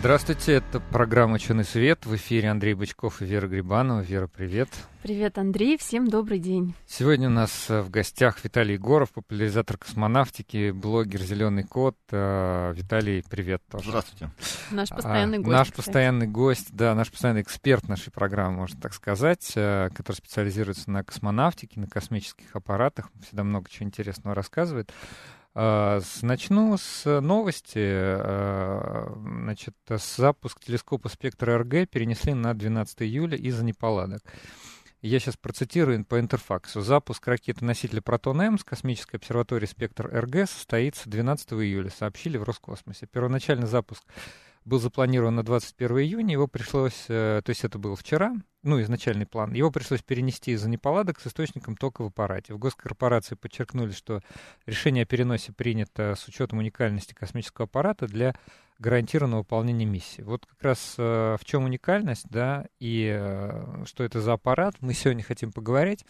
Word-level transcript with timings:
Здравствуйте, 0.00 0.54
это 0.54 0.80
программа 0.80 1.34
«Ученый 1.34 1.62
свет». 1.62 2.06
В 2.06 2.16
эфире 2.16 2.48
Андрей 2.48 2.72
Бычков 2.72 3.20
и 3.20 3.26
Вера 3.26 3.48
Грибанова. 3.48 4.00
Вера, 4.00 4.28
привет. 4.28 4.70
Привет, 5.02 5.36
Андрей. 5.36 5.76
Всем 5.76 6.08
добрый 6.08 6.38
день. 6.38 6.74
Сегодня 6.86 7.28
у 7.28 7.30
нас 7.30 7.68
э, 7.68 7.82
в 7.82 7.90
гостях 7.90 8.42
Виталий 8.42 8.74
Егоров, 8.74 9.12
популяризатор 9.12 9.76
космонавтики, 9.76 10.70
блогер 10.70 11.20
«Зеленый 11.20 11.64
кот». 11.64 11.98
Э, 12.12 12.72
Виталий, 12.74 13.22
привет 13.28 13.60
тоже. 13.70 13.90
Здравствуйте. 13.90 14.30
Наш 14.70 14.88
постоянный 14.88 15.36
гость. 15.36 15.50
Наш 15.50 15.68
кстати. 15.68 15.76
постоянный 15.76 16.26
гость, 16.26 16.68
да, 16.72 16.94
наш 16.94 17.10
постоянный 17.10 17.42
эксперт 17.42 17.86
нашей 17.86 18.10
программы, 18.10 18.56
можно 18.56 18.80
так 18.80 18.94
сказать, 18.94 19.52
э, 19.54 19.90
который 19.94 20.16
специализируется 20.16 20.90
на 20.90 21.04
космонавтике, 21.04 21.78
на 21.78 21.86
космических 21.86 22.56
аппаратах. 22.56 23.10
Всегда 23.26 23.44
много 23.44 23.68
чего 23.68 23.84
интересного 23.84 24.34
рассказывает. 24.34 24.94
А, 25.54 26.00
Начну 26.22 26.76
с 26.76 27.20
новости. 27.20 27.78
А, 27.78 29.12
Значит, 29.16 29.74
запуск 29.88 30.60
телескопа 30.60 31.08
«Спектр 31.08 31.50
РГ» 31.50 31.88
перенесли 31.90 32.34
на 32.34 32.54
12 32.54 33.02
июля 33.02 33.36
из-за 33.36 33.64
неполадок. 33.64 34.22
Я 35.02 35.18
сейчас 35.18 35.36
процитирую 35.36 36.04
по 36.04 36.20
интерфаксу. 36.20 36.82
Запуск 36.82 37.26
ракеты-носителя 37.26 38.02
«Протон-М» 38.02 38.58
с 38.58 38.64
космической 38.64 39.16
обсерватории 39.16 39.66
«Спектр 39.66 40.06
РГ» 40.06 40.48
состоится 40.48 41.08
12 41.08 41.52
июля, 41.54 41.90
сообщили 41.90 42.36
в 42.36 42.42
Роскосмосе. 42.44 43.06
Первоначальный 43.06 43.66
запуск 43.66 44.04
был 44.64 44.78
запланирован 44.78 45.34
на 45.34 45.42
21 45.42 45.98
июня, 45.98 46.32
его 46.32 46.46
пришлось, 46.46 47.06
э, 47.08 47.40
то 47.44 47.50
есть 47.50 47.64
это 47.64 47.78
было 47.78 47.96
вчера, 47.96 48.34
ну, 48.62 48.80
изначальный 48.82 49.26
план, 49.26 49.52
его 49.54 49.70
пришлось 49.70 50.02
перенести 50.02 50.52
из-за 50.52 50.68
неполадок 50.68 51.18
с 51.20 51.26
источником 51.26 51.76
тока 51.76 52.02
в 52.02 52.08
аппарате. 52.08 52.52
В 52.52 52.58
госкорпорации 52.58 53.34
подчеркнули, 53.34 53.92
что 53.92 54.20
решение 54.66 55.04
о 55.04 55.06
переносе 55.06 55.52
принято 55.52 56.14
с 56.14 56.28
учетом 56.28 56.58
уникальности 56.58 57.14
космического 57.14 57.64
аппарата 57.64 58.06
для 58.06 58.34
гарантированного 58.78 59.40
выполнения 59.40 59.84
миссии. 59.84 60.22
Вот 60.22 60.46
как 60.46 60.62
раз 60.62 60.94
э, 60.96 61.36
в 61.38 61.44
чем 61.44 61.64
уникальность, 61.64 62.26
да, 62.30 62.66
и 62.78 63.10
э, 63.14 63.84
что 63.84 64.04
это 64.04 64.20
за 64.20 64.32
аппарат, 64.32 64.74
мы 64.80 64.94
сегодня 64.94 65.22
хотим 65.22 65.52
поговорить. 65.52 66.04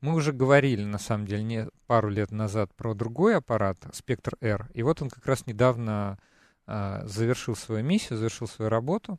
Мы 0.00 0.14
уже 0.14 0.32
говорили, 0.32 0.84
на 0.84 0.98
самом 0.98 1.26
деле, 1.26 1.42
не 1.42 1.68
пару 1.86 2.10
лет 2.10 2.30
назад 2.30 2.70
про 2.74 2.94
другой 2.94 3.36
аппарат, 3.36 3.78
Спектр 3.92 4.36
Р, 4.40 4.68
и 4.74 4.82
вот 4.82 5.00
он 5.00 5.08
как 5.08 5.26
раз 5.26 5.46
недавно 5.46 6.18
завершил 6.66 7.56
свою 7.56 7.84
миссию, 7.84 8.18
завершил 8.18 8.46
свою 8.46 8.68
работу, 8.68 9.18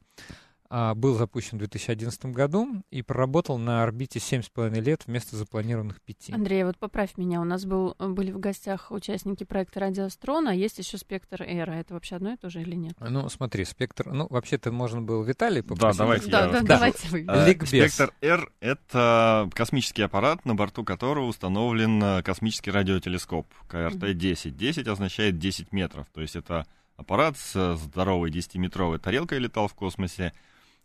а, 0.75 0.95
был 0.95 1.13
запущен 1.13 1.58
в 1.58 1.59
2011 1.59 2.33
году 2.33 2.81
и 2.89 3.03
проработал 3.03 3.59
на 3.59 3.83
орбите 3.83 4.17
7,5 4.17 4.81
лет 4.81 5.03
вместо 5.05 5.35
запланированных 5.35 6.02
5. 6.02 6.31
Андрей, 6.31 6.63
вот 6.63 6.80
поправь 6.80 7.16
меня. 7.16 7.41
У 7.41 7.44
нас 7.44 7.63
был, 7.63 7.95
были 8.00 8.31
в 8.31 8.39
гостях 8.39 8.89
участники 8.89 9.44
проекта 9.44 9.81
«Радиострон», 9.81 10.47
а 10.47 10.55
есть 10.55 10.80
еще 10.80 10.97
«Спектр 10.97 11.44
Эра». 11.44 11.73
Это 11.73 11.94
вообще 11.94 12.16
одно 12.16 12.33
и 12.33 12.38
то 12.38 12.50
же 12.50 12.63
или 12.63 12.73
нет? 12.73 12.95
Ну, 13.00 13.30
смотри, 13.30 13.66
спектр... 13.66 14.11
Ну, 14.11 14.25
вообще-то 14.31 14.72
можно 14.72 15.00
было 15.00 15.23
Виталий 15.23 15.61
попросить. 15.61 16.00
Да, 16.00 16.03
давайте 16.05 16.31
Да, 16.31 16.45
я 16.45 16.52
да, 16.52 16.61
давайте 16.63 17.07
вы. 17.09 17.19
Ликбез. 17.19 17.94
Спектр 17.94 18.11
Р— 18.22 18.52
это 18.59 19.52
космический 19.53 20.02
аппарат, 20.02 20.44
на 20.44 20.55
борту 20.55 20.83
которого 20.83 21.25
установлен 21.25 22.03
э, 22.03 22.23
космический 22.23 22.72
радиотелескоп 22.72 23.45
КРТ-10. 23.69 24.50
10 24.50 24.88
означает 24.88 25.38
10 25.38 25.72
метров, 25.72 26.07
то 26.11 26.22
есть 26.22 26.35
это 26.35 26.66
аппарат 26.97 27.38
с 27.38 27.75
здоровой 27.75 28.31
10-метровой 28.31 29.00
тарелкой 29.00 29.40
летал 29.40 29.67
в 29.67 29.73
космосе. 29.73 30.34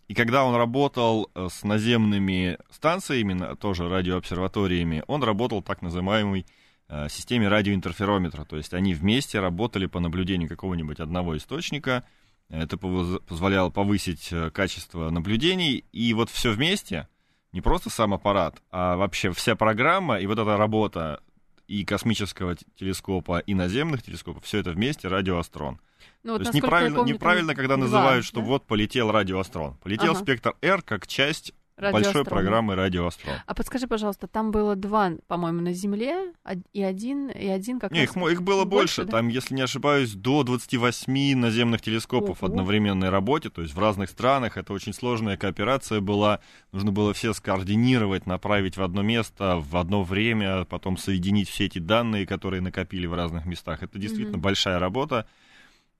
И 0.08 0.14
когда 0.14 0.44
он 0.44 0.54
работал 0.54 1.30
э, 1.34 1.48
с 1.50 1.64
наземными 1.64 2.58
станциями, 2.70 3.54
тоже 3.56 3.88
радиообсерваториями, 3.88 5.04
он 5.06 5.22
работал 5.22 5.62
так 5.62 5.82
называемой 5.82 6.46
э, 6.88 7.08
системе 7.10 7.48
радиоинтерферометра. 7.48 8.44
То 8.44 8.56
есть 8.56 8.72
они 8.72 8.94
вместе 8.94 9.38
работали 9.38 9.86
по 9.86 10.00
наблюдению 10.00 10.48
какого-нибудь 10.48 10.98
одного 10.98 11.36
источника. 11.36 12.04
Это 12.48 12.78
позволяло 12.78 13.68
повысить 13.68 14.28
э, 14.32 14.50
качество 14.50 15.10
наблюдений. 15.10 15.84
И 15.92 16.14
вот 16.14 16.30
все 16.30 16.52
вместе, 16.52 17.06
не 17.52 17.60
просто 17.60 17.90
сам 17.90 18.14
аппарат, 18.14 18.62
а 18.70 18.96
вообще 18.96 19.30
вся 19.32 19.56
программа 19.56 20.18
и 20.18 20.26
вот 20.26 20.38
эта 20.38 20.56
работа 20.56 21.20
и 21.66 21.84
космического 21.84 22.56
телескопа, 22.76 23.40
и 23.40 23.54
наземных 23.54 24.02
телескопов, 24.02 24.44
все 24.44 24.58
это 24.58 24.70
вместе 24.70 25.08
радиоастрон. 25.08 25.78
Ну, 26.22 26.32
вот, 26.32 26.38
То 26.38 26.42
есть 26.44 26.54
неправильно, 26.54 26.98
помню, 26.98 27.14
неправильно, 27.14 27.54
когда 27.54 27.76
два, 27.76 27.84
называют, 27.84 28.24
что 28.24 28.40
да? 28.40 28.46
вот 28.46 28.66
полетел 28.66 29.10
радиоастрон. 29.10 29.74
Полетел 29.82 30.12
Ага. 30.12 30.20
спектр 30.20 30.54
R 30.62 30.82
как 30.82 31.06
часть 31.06 31.52
большой 31.78 32.24
программы 32.24 32.74
радиоастрон. 32.74 33.36
А 33.46 33.54
подскажи, 33.54 33.86
пожалуйста, 33.86 34.26
там 34.26 34.50
было 34.50 34.76
два, 34.76 35.12
по-моему, 35.26 35.60
на 35.60 35.72
Земле, 35.72 36.32
и 36.72 36.82
один, 36.82 37.28
и 37.28 37.46
один 37.46 37.78
как 37.78 37.92
Не, 37.92 38.04
их, 38.04 38.16
их 38.16 38.42
было 38.42 38.64
больше, 38.64 39.04
да? 39.04 39.12
там, 39.12 39.28
если 39.28 39.54
не 39.54 39.62
ошибаюсь, 39.62 40.12
до 40.12 40.42
28 40.42 41.36
наземных 41.36 41.80
телескопов 41.80 42.42
в 42.42 42.44
одновременной 42.44 43.10
работе, 43.10 43.50
то 43.50 43.62
есть 43.62 43.74
в 43.74 43.78
разных 43.78 44.10
странах. 44.10 44.56
Это 44.56 44.72
очень 44.72 44.92
сложная 44.92 45.36
кооперация 45.36 46.00
была. 46.00 46.40
Нужно 46.72 46.92
было 46.92 47.14
все 47.14 47.32
скоординировать, 47.32 48.26
направить 48.26 48.76
в 48.76 48.82
одно 48.82 49.02
место, 49.02 49.58
в 49.58 49.76
одно 49.76 50.02
время, 50.02 50.64
потом 50.64 50.96
соединить 50.96 51.48
все 51.48 51.66
эти 51.66 51.78
данные, 51.78 52.26
которые 52.26 52.60
накопили 52.60 53.06
в 53.06 53.14
разных 53.14 53.46
местах. 53.46 53.82
Это 53.82 53.98
действительно 53.98 54.38
Мгм. 54.38 54.42
большая 54.42 54.78
работа. 54.78 55.26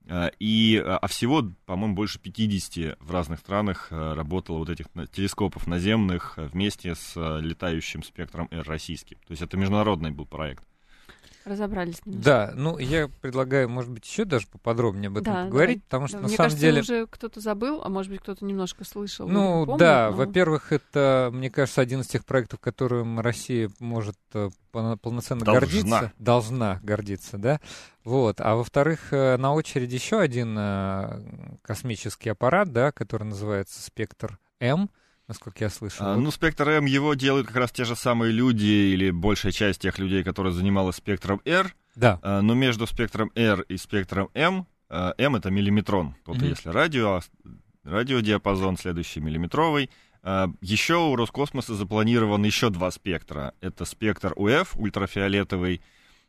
А, 0.09 0.31
И, 0.39 0.83
а 0.85 0.99
а 0.99 1.07
всего, 1.07 1.45
по-моему, 1.67 1.95
больше 1.95 2.19
50 2.19 2.99
в 3.01 3.11
разных 3.11 3.41
странах 3.41 3.89
а, 3.91 4.15
работало 4.15 4.59
вот 4.59 4.71
этих 4.71 4.87
телескопов 5.13 5.67
наземных 5.67 6.35
вместе 6.37 6.95
с 6.95 7.15
летающим 7.41 8.03
спектром 8.03 8.49
R 8.51 8.65
российским. 8.65 9.19
То 9.27 9.33
есть 9.33 9.43
это 9.43 9.57
международный 9.57 10.11
был 10.11 10.27
проект. 10.27 10.65
Разобрались. 11.49 12.01
немножко. 12.05 12.25
Да, 12.31 12.53
ну 12.55 12.79
я 12.79 13.09
предлагаю, 13.21 13.69
может 13.69 13.91
быть, 13.91 14.07
еще 14.07 14.25
даже 14.25 14.47
поподробнее 14.47 15.09
об 15.09 15.19
этом 15.19 15.33
Да, 15.35 15.45
поговорить, 15.47 15.79
давай. 15.79 15.83
потому 15.89 16.07
что 16.09 16.17
Да, 16.19 16.23
на 16.23 16.29
Мне 16.29 16.37
самом 16.37 16.47
кажется, 16.51 16.61
деле... 16.67 16.81
уже 16.83 17.07
кто-то 17.07 17.41
забыл, 17.41 17.81
а 17.85 17.89
может 17.89 18.11
быть, 18.13 18.21
кто-то 18.21 18.45
немножко 18.45 18.85
слышал. 18.85 19.29
Ну 19.29 19.65
помнит, 19.67 19.79
да, 19.81 20.09
но- 20.11 20.17
во-первых, 20.17 20.73
это, 20.73 21.31
мне 21.33 21.51
кажется, 21.51 21.81
один 21.81 22.01
из 22.01 22.07
тех 22.07 22.25
проектов, 22.25 22.61
которым 22.61 23.21
Россия 23.21 23.71
может 23.79 24.17
э, 24.35 24.51
полно- 24.73 24.97
полноценно 24.97 25.45
Должна. 25.45 25.61
гордиться. 25.61 26.13
Должна 26.19 26.81
гордиться, 26.83 27.39
да. 27.39 27.61
Вот. 28.05 28.41
А 28.41 28.55
во-вторых, 28.55 29.13
э, 29.13 29.37
на 29.37 29.53
очереди 29.55 29.95
еще 29.95 30.21
один 30.21 30.57
э, 30.59 31.23
космический 31.63 32.31
аппарат, 32.31 32.73
да, 32.73 32.93
который 32.93 33.25
называется 33.25 33.83
Спектр 33.83 34.39
М, 34.61 34.91
насколько 35.29 35.63
я 35.65 35.71
слышал. 35.71 36.05
А, 36.07 36.15
Вот. 36.17 36.23
ну, 36.23 36.31
спектр 36.31 36.69
М 36.71 36.87
его 36.87 37.15
делают 37.15 37.47
как 37.47 37.57
раз 37.57 37.71
те 37.71 37.85
же 37.85 37.95
самые 37.95 38.33
люди 38.33 38.65
или 38.65 39.11
большая 39.11 39.53
часть 39.53 39.81
тех 39.83 39.99
людей, 39.99 40.25
которые 40.25 40.53
занималась 40.53 40.97
спектром 40.97 41.41
R. 41.45 41.75
да. 41.95 42.19
А, 42.23 42.41
но 42.43 42.55
между 42.55 42.87
спектром 42.87 43.31
R 43.37 43.61
и 43.63 43.77
спектром 43.77 44.31
М, 44.35 44.67
а, 44.89 45.15
М 45.19 45.37
это 45.37 45.51
миллиметрон. 45.51 46.15
Тут 46.25 46.37
Мгм. 46.39 46.47
если 46.49 46.71
радио, 46.71 47.17
а 47.17 47.21
радиодиапазон 47.85 48.77
следующий 48.77 49.21
миллиметровый. 49.21 49.91
А, 50.23 50.51
еще 50.61 50.97
у 50.97 51.17
Роскосмоса 51.17 51.75
запланировано 51.75 52.47
еще 52.47 52.71
два 52.71 52.91
спектра. 52.91 53.55
Это 53.61 53.85
спектр 53.85 54.33
УФ, 54.37 54.77
ультрафиолетовый, 54.77 55.81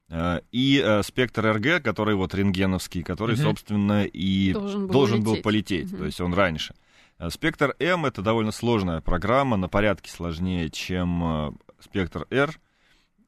а, 0.10 0.42
и 0.52 0.82
а, 0.84 1.02
спектр 1.04 1.46
РГ, 1.56 1.84
который 1.84 2.16
вот 2.16 2.34
рентгеновский, 2.36 3.04
который, 3.04 3.36
Мгм. 3.36 3.44
собственно, 3.44 4.06
и 4.06 4.54
Должен 4.54 4.88
был 4.88 4.94
должен 4.94 5.24
был 5.24 5.32
улететь. 5.32 5.44
полететь, 5.44 5.92
Мгм. 5.92 5.98
то 6.00 6.06
есть 6.06 6.22
он 6.22 6.34
раньше. 6.34 6.74
А 6.74 6.89
Спектр 7.28 7.76
М 7.80 8.06
это 8.06 8.22
довольно 8.22 8.52
сложная 8.52 9.02
программа, 9.02 9.58
на 9.58 9.68
порядке 9.68 10.10
сложнее, 10.10 10.70
чем 10.70 11.24
э, 11.24 11.52
спектр 11.82 12.26
R. 12.32 12.58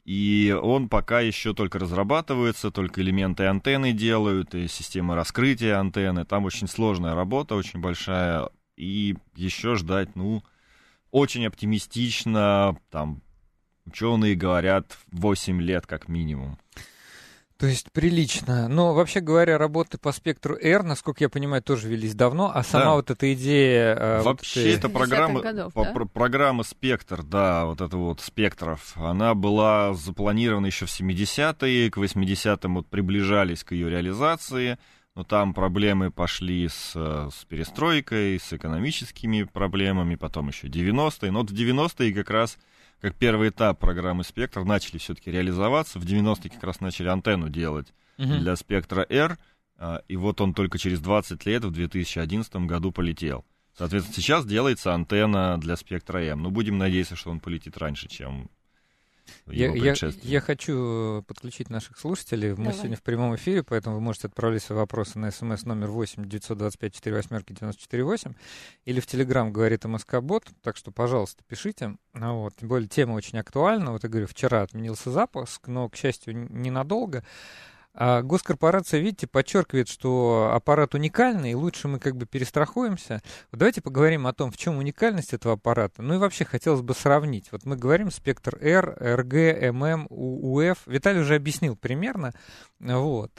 И 0.06 0.58
он 0.60 0.88
пока 0.88 1.20
еще 1.20 1.54
только 1.54 1.78
разрабатывается, 1.78 2.72
только 2.72 3.02
элементы 3.02 3.46
антенны 3.46 3.92
делают, 3.92 4.56
и 4.56 4.68
система 4.68 5.16
раскрытия 5.16 5.78
антенны. 5.78 6.26
Там 6.26 6.46
очень 6.46 6.68
сложная 6.68 7.16
работа, 7.16 7.56
очень 7.56 7.82
большая. 7.82 8.50
И 8.78 9.18
еще 9.36 9.76
ждать, 9.76 10.16
ну, 10.16 10.42
очень 11.12 11.46
оптимистично, 11.46 12.78
там, 12.90 13.22
ученые 13.86 14.36
говорят, 14.36 14.98
8 15.12 15.62
лет 15.62 15.86
как 15.86 16.08
минимум. 16.08 16.58
То 17.62 17.68
есть 17.68 17.92
прилично. 17.92 18.68
Но 18.68 18.96
вообще 18.96 19.20
говоря, 19.20 19.60
работы 19.60 20.00
по 20.00 20.12
спектру 20.12 20.56
R, 20.60 20.82
насколько 20.82 21.24
я 21.24 21.30
понимаю, 21.30 21.62
тоже 21.62 21.88
велись 21.90 22.16
давно, 22.16 22.52
а 22.52 22.64
сама 22.64 22.86
Да. 22.86 22.92
вот 22.96 23.12
эта 23.12 23.32
идея... 23.36 23.96
э, 23.96 24.18
вот 24.18 24.26
Вообще 24.26 24.62
этой- 24.62 24.80
эта 24.80 24.88
50-х 24.88 24.98
программа, 24.98 25.42
годов, 25.42 25.74
по- 25.74 25.84
да? 25.86 25.92
про- 25.92 26.06
программа 26.06 26.64
«Спектр», 26.64 27.22
да, 27.22 27.66
вот 27.66 27.80
это 27.80 27.96
вот 27.98 28.20
«Спектров», 28.20 28.98
она 28.98 29.36
была 29.36 29.94
запланирована 29.94 30.66
еще 30.66 30.88
в 30.88 30.90
70-е, 30.90 31.92
к 31.92 31.98
80-м 31.98 32.74
вот 32.76 32.88
приближались 32.88 33.64
к 33.64 33.74
ее 33.74 33.92
реализации, 33.92 34.80
но 35.14 35.24
там 35.24 35.54
проблемы 35.54 36.10
пошли 36.10 36.68
с, 36.68 36.94
э, 36.96 37.30
с 37.32 37.46
перестройкой, 37.46 38.40
с 38.40 38.52
экономическими 38.54 39.44
проблемами, 39.44 40.16
потом 40.16 40.48
еще 40.48 40.66
90-е, 40.68 41.30
но 41.30 41.42
вот 41.42 41.52
в 41.52 41.54
90-е 41.54 42.12
как 42.14 42.32
раз 42.32 42.58
как 43.02 43.16
первый 43.16 43.50
этап 43.50 43.80
программы 43.80 44.24
«Спектр» 44.24 44.64
начали 44.64 44.98
все-таки 45.00 45.32
реализоваться. 45.32 46.00
В 46.00 46.06
90-е 46.06 46.52
как 46.52 46.64
раз 46.64 46.80
начали 46.80 47.08
антенну 47.08 47.50
делать 47.50 47.94
Мгм. 48.18 48.40
для 48.40 48.56
«Спектра 48.56 49.06
R», 49.10 49.38
а, 49.78 50.04
и 50.08 50.16
вот 50.16 50.40
он 50.42 50.54
только 50.54 50.78
через 50.78 51.00
20 51.00 51.46
лет, 51.48 51.66
в 51.66 51.72
2011 51.72 52.68
году, 52.68 52.92
полетел. 52.92 53.44
Соответственно, 53.76 54.16
сейчас 54.16 54.46
делается 54.46 54.94
антенна 54.94 55.60
для 55.60 55.76
«Спектра 55.76 56.20
М». 56.20 56.44
Ну, 56.44 56.52
будем 56.52 56.78
надеяться, 56.78 57.16
что 57.16 57.32
он 57.32 57.40
полетит 57.40 57.78
раньше, 57.78 58.08
чем 58.08 58.52
Я, 59.48 59.74
я- 59.74 59.96
я 60.24 60.42
хочу 60.42 61.24
подключить 61.28 61.70
наших 61.70 61.98
слушателей. 61.98 62.52
Мы 62.52 62.56
Давай. 62.58 62.74
сегодня 62.74 62.98
в 62.98 63.02
прямом 63.04 63.36
эфире, 63.36 63.64
поэтому 63.64 63.96
вы 63.96 64.02
можете 64.02 64.28
отправлять 64.28 64.64
свои 64.64 64.78
вопросы 64.78 65.20
на 65.20 65.32
смс 65.32 65.64
номер 65.66 65.88
8 65.88 66.26
925 66.28 66.96
48 66.96 67.44
94 67.56 68.04
8 68.04 68.34
или 68.86 69.00
в 69.00 69.08
Телеграм 69.08 69.52
говорит 69.52 69.86
МСК 69.86 70.20
Бот. 70.22 70.46
Так 70.62 70.78
что, 70.78 70.92
пожалуйста, 70.92 71.44
пишите. 71.48 71.96
Ну 72.14 72.42
Вот. 72.42 72.56
Тем 72.58 72.70
более 72.70 72.88
тема 72.88 73.14
очень 73.14 73.40
актуальна. 73.40 73.92
Вот 73.92 74.04
я 74.04 74.10
говорю, 74.10 74.28
вчера 74.28 74.62
отменился 74.64 75.12
запуск, 75.12 75.68
но, 75.68 75.90
к 75.90 75.96
счастью, 75.96 76.36
ненадолго. 76.52 77.24
А 77.94 78.22
госкорпорация, 78.22 79.02
видите, 79.02 79.28
подчеркивает, 79.28 79.90
что 79.90 80.52
аппарат 80.54 80.96
уникальный, 80.96 81.52
и 81.52 81.56
лучше 81.56 81.90
мы 81.90 82.00
как 82.00 82.16
бы 82.16 82.26
перестрахуемся. 82.26 83.22
Вот 83.52 83.60
давайте 83.60 83.82
поговорим 83.82 84.28
о 84.28 84.34
том, 84.34 84.50
в 84.50 84.58
чем 84.58 84.78
уникальность 84.78 85.34
этого 85.34 85.56
аппарата. 85.56 86.02
Ну 86.02 86.14
и 86.14 86.18
вообще 86.18 86.46
хотелось 86.46 86.82
бы 86.82 86.94
сравнить. 86.94 87.52
Вот 87.52 87.66
мы 87.66 87.76
говорим 87.76 88.10
спектр 88.10 88.58
R, 88.62 88.98
RG, 89.00 89.72
MM, 89.72 90.08
UF. 90.08 90.78
Виталий 90.86 91.22
уже 91.22 91.36
объяснил 91.36 91.76
примерно. 91.76 92.34
Вот. 92.80 93.32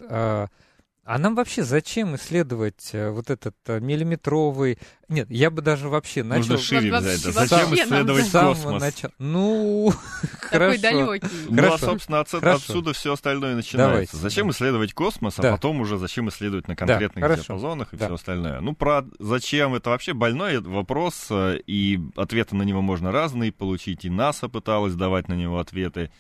А 1.05 1.17
а 1.17 1.19
нам 1.19 1.35
вообще 1.35 1.65
зачем 1.65 2.15
исследовать 2.15 2.91
э, 2.93 3.11
вот 3.11 3.29
этот 3.29 3.57
э, 3.67 3.81
миллиметровый... 3.81 4.79
Нет, 5.09 5.29
я 5.31 5.51
бы 5.51 5.61
даже 5.61 5.89
вообще 5.89 6.23
начал... 6.23 6.53
Нужно 6.53 6.59
шире 6.59 6.93
вообще- 6.93 7.09
взять. 7.17 7.35
да. 7.35 7.41
вообще 7.41 7.57
Зачем 7.57 7.69
нам 7.91 7.99
исследовать 8.07 8.31
космос? 8.31 8.81
начала. 8.81 9.13
Ну, 9.19 9.93
Такой 10.23 10.49
хорошо. 10.79 10.81
далекий. 10.81 11.29
Ну, 11.49 11.57
Хорошо. 11.57 11.75
а, 11.75 11.79
собственно, 11.79 12.21
отсюда, 12.21 12.47
Хорошо. 12.47 12.65
отсюда 12.69 12.93
все 12.93 13.13
остальное 13.13 13.57
начинается. 13.57 13.93
Давайте. 13.93 14.17
Зачем 14.17 14.51
исследовать 14.53 14.95
космос, 14.95 15.39
а 15.39 15.43
Да. 15.43 15.53
потом 15.53 15.81
уже 15.81 15.99
зачем 15.99 16.29
исследовать 16.29 16.69
на 16.69 16.77
конкретных 16.77 17.23
хорошо. 17.23 17.43
диапазонах 17.43 17.93
и 17.93 17.97
Да. 17.97 18.05
все 18.07 18.15
остальное. 18.15 18.61
Ну, 18.61 18.75
про 18.75 19.05
зачем 19.19 19.75
это 19.75 19.91
вообще 19.91 20.13
больной 20.15 20.61
вопрос, 20.61 21.27
э, 21.31 21.59
и 21.67 21.99
ответы 22.15 22.55
на 22.55 22.63
него 22.63 22.81
можно 22.81 23.11
разные 23.11 23.51
получить, 23.51 24.05
и 24.05 24.11
НАСА 24.11 24.49
пыталась 24.49 24.95
давать 24.95 25.29
на 25.29 25.35
него 25.35 25.59
ответы. 25.59 26.11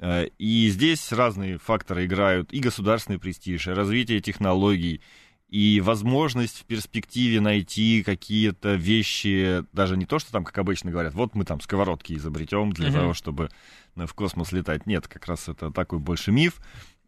Э, 0.00 0.26
И 0.38 0.68
здесь 0.70 1.12
разные 1.12 1.58
факторы 1.58 2.04
играют, 2.06 2.52
и 2.52 2.60
государственный 2.60 3.18
престиж, 3.18 3.66
и 3.68 3.70
развитие 3.72 4.20
технологий, 4.20 5.00
и 5.48 5.80
возможность 5.80 6.60
в 6.60 6.64
перспективе 6.64 7.40
найти 7.40 8.02
какие-то 8.02 8.74
вещи, 8.74 9.64
даже 9.72 9.96
не 9.96 10.04
то, 10.04 10.18
что 10.18 10.32
там, 10.32 10.44
как 10.44 10.58
обычно 10.58 10.90
говорят, 10.90 11.14
вот 11.14 11.34
мы 11.34 11.44
там 11.44 11.60
сковородки 11.60 12.14
изобретем 12.14 12.72
для 12.72 12.88
Мгм. 12.88 12.94
того, 12.98 13.14
чтобы 13.14 13.50
э, 13.96 14.06
в 14.06 14.14
космос 14.14 14.52
летать. 14.52 14.86
Нет, 14.86 15.06
как 15.06 15.26
раз 15.26 15.48
это 15.48 15.70
такой 15.70 15.98
больше 16.00 16.32
миф. 16.32 16.60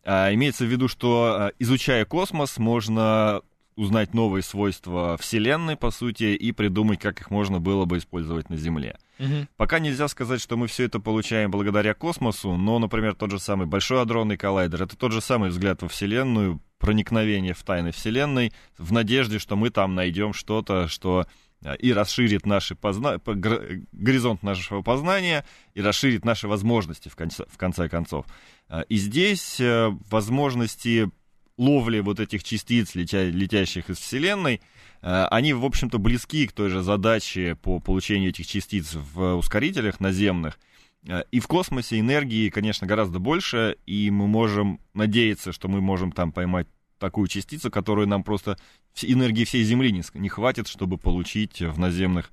А, 0.04 0.32
имеется 0.32 0.64
в 0.64 0.68
виду, 0.68 0.86
что 0.86 1.36
а, 1.38 1.52
изучая 1.58 2.04
космос, 2.04 2.58
можно 2.58 3.42
узнать 3.76 4.14
новые 4.14 4.43
свойства 4.43 5.17
Вселенной, 5.19 5.76
по 5.76 5.90
сути, 5.90 6.34
и 6.34 6.52
придумать, 6.52 6.99
как 6.99 7.20
их 7.20 7.31
можно 7.31 7.61
было 7.61 7.84
бы 7.84 7.99
использовать 7.99 8.50
на 8.50 8.56
Земле. 8.56 8.99
Мгм. 9.19 9.49
Пока 9.56 9.78
нельзя 9.78 10.08
сказать, 10.08 10.40
что 10.40 10.56
мы 10.56 10.67
все 10.67 10.84
это 10.84 10.99
получаем 10.99 11.50
благодаря 11.50 11.94
космосу, 11.94 12.56
но, 12.56 12.78
например, 12.78 13.14
тот 13.14 13.31
же 13.31 13.38
самый 13.38 13.67
Большой 13.67 14.02
адронный 14.02 14.37
коллайдер, 14.37 14.82
это 14.82 14.96
тот 14.96 15.12
же 15.12 15.20
самый 15.20 15.50
взгляд 15.50 15.82
во 15.82 15.88
Вселенную, 15.88 16.61
проникновение 16.78 17.55
в 17.55 17.62
тайны 17.62 17.93
Вселенной, 17.93 18.52
в 18.78 18.93
надежде, 18.93 19.38
что 19.38 19.56
мы 19.56 19.70
там 19.70 19.94
найдем 19.94 20.32
что-то, 20.32 20.88
что 20.88 21.26
а, 21.64 21.75
и 21.75 21.93
расширит 21.93 22.46
наши 22.46 22.75
позна... 22.75 23.19
горизонт 23.25 24.43
нашего 24.43 24.82
познания, 24.82 25.44
и 25.75 25.81
расширит 25.81 26.25
наши 26.25 26.49
возможности 26.49 27.08
в 27.08 27.17
конце, 27.17 27.44
в 27.49 27.56
конце 27.56 27.88
концов. 27.88 28.26
А, 28.69 28.82
И 28.82 28.96
здесь 28.96 29.61
э, 29.61 29.90
возможности 30.11 31.11
ловли 31.58 32.00
вот 32.00 32.20
этих 32.20 32.44
частиц, 32.44 32.94
летя- 32.94 33.31
летящих 33.31 33.91
из 33.91 33.99
Вселенной, 33.99 34.61
э, 35.03 35.25
они, 35.31 35.53
в 35.55 35.64
общем-то, 35.64 35.99
близки 35.99 36.47
к 36.47 36.53
той 36.53 36.69
же 36.69 36.82
задаче 36.82 37.55
по 37.56 37.81
получению 37.81 38.31
этих 38.31 38.47
частиц 38.47 38.94
в 38.94 39.37
ускорителях 39.37 40.00
наземных. 40.00 40.58
Э, 41.06 41.23
И 41.32 41.41
в 41.41 41.47
космосе 41.47 41.99
энергии, 41.99 42.50
конечно, 42.50 42.87
гораздо 42.87 43.19
больше, 43.19 43.76
и 43.87 44.11
мы 44.11 44.26
можем 44.26 44.81
надеяться, 44.94 45.53
что 45.53 45.69
мы 45.69 45.81
можем 45.81 46.12
там 46.12 46.32
поймать 46.32 46.67
такую 46.99 47.29
частицу, 47.29 47.70
которую 47.70 48.08
нам 48.08 48.23
просто 48.23 48.58
энергии 49.03 49.44
всей 49.44 49.62
Земли 49.64 49.93
не, 50.14 50.29
хватит, 50.29 50.67
чтобы 50.67 50.99
получить 50.99 51.61
в 51.61 51.79
наземных, 51.79 52.31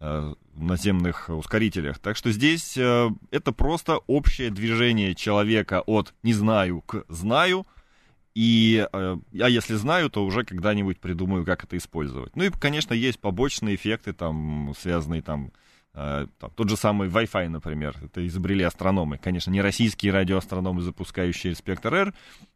э, 0.00 0.34
наземных 0.54 1.28
ускорителях. 1.28 1.98
Так 1.98 2.16
что 2.16 2.32
здесь 2.32 2.76
это 2.76 3.52
просто 3.52 3.98
общее 4.06 4.50
движение 4.50 5.14
человека 5.14 5.82
от 5.86 6.14
«не 6.22 6.32
знаю» 6.32 6.80
к 6.82 7.04
«знаю», 7.08 7.66
и, 8.34 8.86
э, 8.92 9.16
если 9.32 9.74
знаю, 9.74 10.10
то 10.10 10.24
уже 10.24 10.44
когда-нибудь 10.44 10.98
придумаю, 10.98 11.44
как 11.44 11.64
это 11.64 11.76
использовать. 11.76 12.34
Ну 12.34 12.44
и, 12.44 12.50
конечно, 12.50 12.92
есть 12.92 13.20
побочные 13.20 13.76
эффекты, 13.76 14.12
там, 14.12 14.74
связанные 14.76 15.22
там, 15.22 15.52
э, 15.94 16.26
там, 16.40 16.50
тот 16.50 16.68
же 16.68 16.76
самый 16.76 17.08
Wi-Fi, 17.08 17.48
например. 17.48 17.96
Это 18.02 18.26
изобрели 18.26 18.64
астрономы. 18.64 19.18
Конечно, 19.18 19.52
не 19.52 19.62
российские 19.62 20.12
радиоастрономы, 20.12 20.82
запускающие 20.82 21.54
спектр 21.54 21.94
R, 21.94 22.14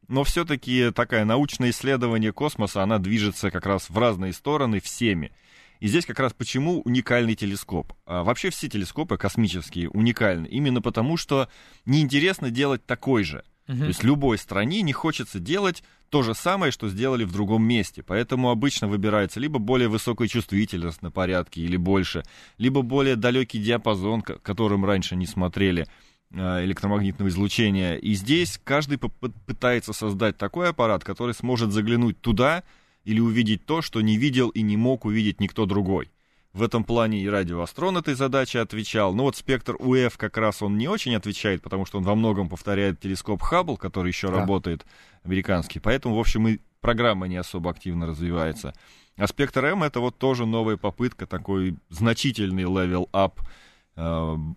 но 0.08 0.24
все-таки 0.24 0.90
такое 0.90 1.24
научное 1.24 1.70
исследование 1.70 2.32
космоса, 2.32 2.82
она 2.82 2.98
движется 2.98 3.52
как 3.52 3.64
раз 3.64 3.88
в 3.88 3.96
разные 3.96 4.32
стороны 4.32 4.80
всеми. 4.80 5.30
И 5.78 5.86
здесь 5.86 6.06
как 6.06 6.18
раз 6.18 6.32
почему 6.32 6.80
уникальный 6.80 7.36
телескоп. 7.36 7.92
А 8.04 8.24
вообще 8.24 8.50
все 8.50 8.68
телескопы 8.68 9.16
космические 9.16 9.90
уникальны, 9.90 10.46
именно 10.46 10.82
потому 10.82 11.16
что 11.16 11.48
неинтересно 11.86 12.50
делать 12.50 12.84
такой 12.84 13.22
же. 13.22 13.44
Мгм. 13.68 13.80
То 13.80 13.86
есть 13.86 14.02
любой 14.02 14.38
стране 14.38 14.82
не 14.82 14.92
хочется 14.92 15.38
делать 15.38 15.84
то 16.08 16.22
же 16.22 16.34
самое, 16.34 16.72
что 16.72 16.88
сделали 16.88 17.24
в 17.24 17.32
другом 17.32 17.62
месте. 17.62 18.02
Поэтому 18.02 18.50
обычно 18.50 18.88
выбирается 18.88 19.40
либо 19.40 19.58
более 19.58 19.88
высокая 19.88 20.26
чувствительность 20.26 21.02
на 21.02 21.10
порядке 21.10 21.60
или 21.60 21.76
больше, 21.76 22.24
либо 22.56 22.82
более 22.82 23.14
далекий 23.14 23.58
диапазон, 23.58 24.22
которым 24.22 24.84
раньше 24.86 25.16
не 25.16 25.26
смотрели 25.26 25.86
э, 26.30 26.64
электромагнитного 26.64 27.28
излучения. 27.28 27.96
И 27.96 28.14
здесь 28.14 28.58
каждый 28.64 28.98
пытается 28.98 29.92
создать 29.92 30.38
такой 30.38 30.70
аппарат, 30.70 31.04
который 31.04 31.34
сможет 31.34 31.72
заглянуть 31.72 32.20
туда 32.20 32.64
или 33.04 33.20
увидеть 33.20 33.66
то, 33.66 33.82
что 33.82 34.00
не 34.00 34.16
видел 34.16 34.48
и 34.48 34.62
не 34.62 34.78
мог 34.78 35.04
увидеть 35.04 35.40
никто 35.40 35.66
другой. 35.66 36.10
В 36.58 36.62
этом 36.64 36.82
плане 36.82 37.20
и 37.20 37.28
радиоастрон 37.28 37.98
этой 37.98 38.14
задаче 38.14 38.58
отвечал. 38.58 39.14
Но 39.14 39.22
вот 39.22 39.36
спектр 39.36 39.76
УФ 39.78 40.18
как 40.18 40.36
раз 40.38 40.60
он 40.60 40.76
не 40.76 40.88
очень 40.88 41.14
отвечает, 41.14 41.62
потому 41.62 41.86
что 41.86 41.98
он 41.98 42.04
во 42.04 42.16
многом 42.16 42.48
повторяет 42.48 42.98
телескоп 42.98 43.40
Хаббл, 43.42 43.76
который 43.76 44.08
еще 44.08 44.26
Да. 44.26 44.38
работает 44.40 44.84
американский. 45.22 45.78
Поэтому, 45.78 46.16
в 46.16 46.18
общем, 46.18 46.48
и 46.48 46.58
программа 46.80 47.28
не 47.28 47.36
особо 47.36 47.70
активно 47.70 48.08
развивается. 48.08 48.74
А 49.16 49.28
спектр 49.28 49.64
М 49.66 49.84
это 49.84 50.00
вот 50.00 50.18
тоже 50.18 50.46
новая 50.46 50.76
попытка, 50.76 51.26
такой 51.26 51.76
значительный 51.90 52.64
э, 52.64 53.28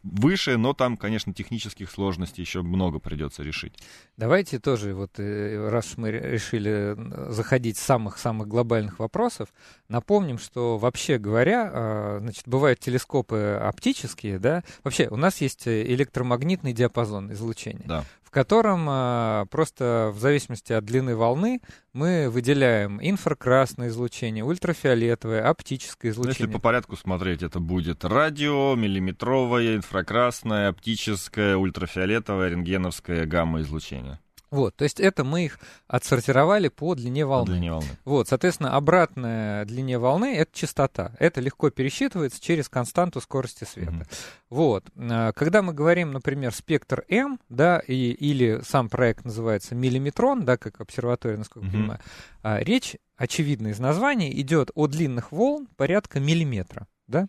выше, 0.03 0.57
но 0.57 0.73
там, 0.73 0.97
конечно, 0.97 1.33
технических 1.33 1.89
сложностей 1.89 2.41
еще 2.43 2.61
много 2.61 2.99
придется 2.99 3.41
решить. 3.43 3.73
Давайте 4.17 4.59
тоже, 4.59 4.93
вот 4.93 5.11
э, 5.19 5.69
раз 5.69 5.97
мы 5.97 6.11
ре- 6.11 6.31
решили 6.33 6.95
э, 6.95 7.31
заходить 7.31 7.77
с 7.77 7.81
самых-самых 7.81 8.47
глобальных 8.47 8.99
вопросов, 8.99 9.49
напомним, 9.89 10.37
что 10.37 10.77
вообще 10.77 11.17
говоря, 11.17 11.69
э, 11.73 12.17
значит, 12.21 12.47
бывают 12.47 12.79
телескопы 12.79 13.59
оптические, 13.61 14.37
да, 14.39 14.63
вообще 14.83 15.07
у 15.09 15.15
нас 15.15 15.41
есть 15.41 15.65
э, 15.67 15.83
электромагнитный 15.91 16.73
диапазон 16.73 17.31
излучения, 17.33 17.85
Да. 17.85 18.03
в 18.23 18.29
котором 18.29 18.85
э, 18.89 19.45
просто 19.49 20.11
в 20.13 20.19
зависимости 20.19 20.71
от 20.73 20.85
длины 20.85 21.15
волны 21.15 21.61
мы 21.93 22.29
выделяем 22.29 22.99
инфракрасное 23.01 23.89
излучение, 23.89 24.43
ультрафиолетовое, 24.43 25.47
оптическое 25.47 26.11
Ну, 26.13 26.19
Если 26.19 26.31
излучение. 26.31 26.53
по 26.53 26.59
порядку 26.59 26.95
смотреть, 26.95 27.43
это 27.43 27.59
будет 27.59 28.05
радио, 28.05 28.75
миллиметровое, 28.75 29.75
инфракрасное, 29.75 30.69
оптическое, 30.69 31.57
ультрафиолетовое, 31.57 32.49
рентгеновское 32.49 33.25
гамма-излучение. 33.25 34.19
Вот, 34.51 34.75
то 34.75 34.83
есть 34.83 34.99
это 34.99 35.23
мы 35.23 35.45
их 35.45 35.59
отсортировали 35.87 36.67
по 36.67 36.93
длине 36.93 37.23
По 37.23 37.29
волны. 37.29 37.53
длине 37.53 37.71
волны. 37.71 37.87
Вот, 38.03 38.27
соответственно, 38.27 38.75
обратная 38.75 39.63
длине 39.63 39.97
волны— 39.97 40.35
это 40.37 40.51
частота. 40.53 41.13
Это 41.19 41.39
легко 41.39 41.69
пересчитывается 41.69 42.41
через 42.41 42.67
константу 42.67 43.21
скорости 43.21 43.63
света. 43.63 43.91
Мгм. 43.91 44.05
Вот. 44.49 44.83
А, 44.97 45.31
Когда 45.31 45.61
мы 45.61 45.73
говорим, 45.73 46.11
например, 46.11 46.53
спектр 46.53 47.05
М, 47.07 47.39
да, 47.47 47.79
и, 47.79 48.11
или 48.11 48.59
сам 48.67 48.89
проект 48.89 49.23
называется 49.23 49.73
миллиметрон, 49.73 50.43
да, 50.43 50.57
как 50.57 50.81
обсерватория, 50.81 51.37
насколько 51.37 51.67
я 51.67 51.71
Мгм. 51.71 51.79
понимаю, 51.81 51.99
а, 52.43 52.59
речь, 52.59 52.97
очевидно 53.15 53.69
из 53.69 53.79
названия, 53.79 54.37
идет 54.41 54.71
о 54.75 54.87
длинных 54.87 55.31
волн 55.31 55.67
порядка 55.77 56.19
миллиметра, 56.19 56.87
да. 57.07 57.27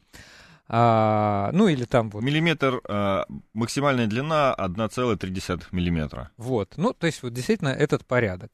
А, 0.74 1.50
ну 1.52 1.68
или 1.68 1.84
там 1.84 2.08
вот. 2.08 2.22
Миллиметр, 2.22 2.80
а, 2.88 3.26
максимальная 3.52 4.06
длина 4.06 4.54
1,3 4.56 5.66
миллиметра. 5.70 6.30
Вот, 6.38 6.74
ну 6.78 6.94
то 6.94 7.06
есть 7.06 7.22
вот 7.22 7.34
действительно 7.34 7.68
этот 7.68 8.06
порядок. 8.06 8.50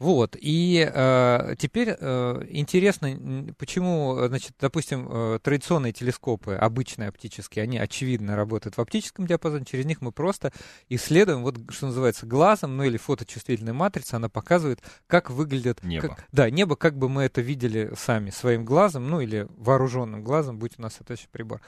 Вот, 0.00 0.34
и 0.40 0.90
э, 0.90 1.54
теперь 1.58 1.94
э, 1.94 2.42
интересно, 2.48 3.52
почему, 3.58 4.16
значит, 4.28 4.52
допустим, 4.58 5.06
э, 5.10 5.38
традиционные 5.42 5.92
телескопы, 5.92 6.54
обычные 6.54 7.10
оптические, 7.10 7.64
они 7.64 7.76
очевидно 7.76 8.34
работают 8.34 8.78
в 8.78 8.80
оптическом 8.80 9.26
диапазоне, 9.26 9.66
через 9.66 9.84
них 9.84 10.00
мы 10.00 10.10
просто 10.10 10.54
исследуем, 10.88 11.42
вот 11.42 11.58
что 11.68 11.88
называется, 11.88 12.24
глазом, 12.24 12.78
ну 12.78 12.84
или 12.84 12.96
фоточувствительная 12.96 13.74
матрица, 13.74 14.16
она 14.16 14.30
показывает, 14.30 14.80
как 15.06 15.28
выглядит... 15.28 15.84
Небо. 15.84 16.08
Как, 16.08 16.24
да, 16.32 16.48
небо, 16.48 16.76
как 16.76 16.96
бы 16.96 17.10
мы 17.10 17.24
это 17.24 17.42
видели 17.42 17.92
сами 17.94 18.30
своим 18.30 18.64
глазом, 18.64 19.10
ну 19.10 19.20
или 19.20 19.46
вооруженным 19.50 20.24
глазом, 20.24 20.58
будь 20.58 20.78
у 20.78 20.82
нас 20.82 20.94
соответствующий 20.94 21.30
прибор. 21.30 21.60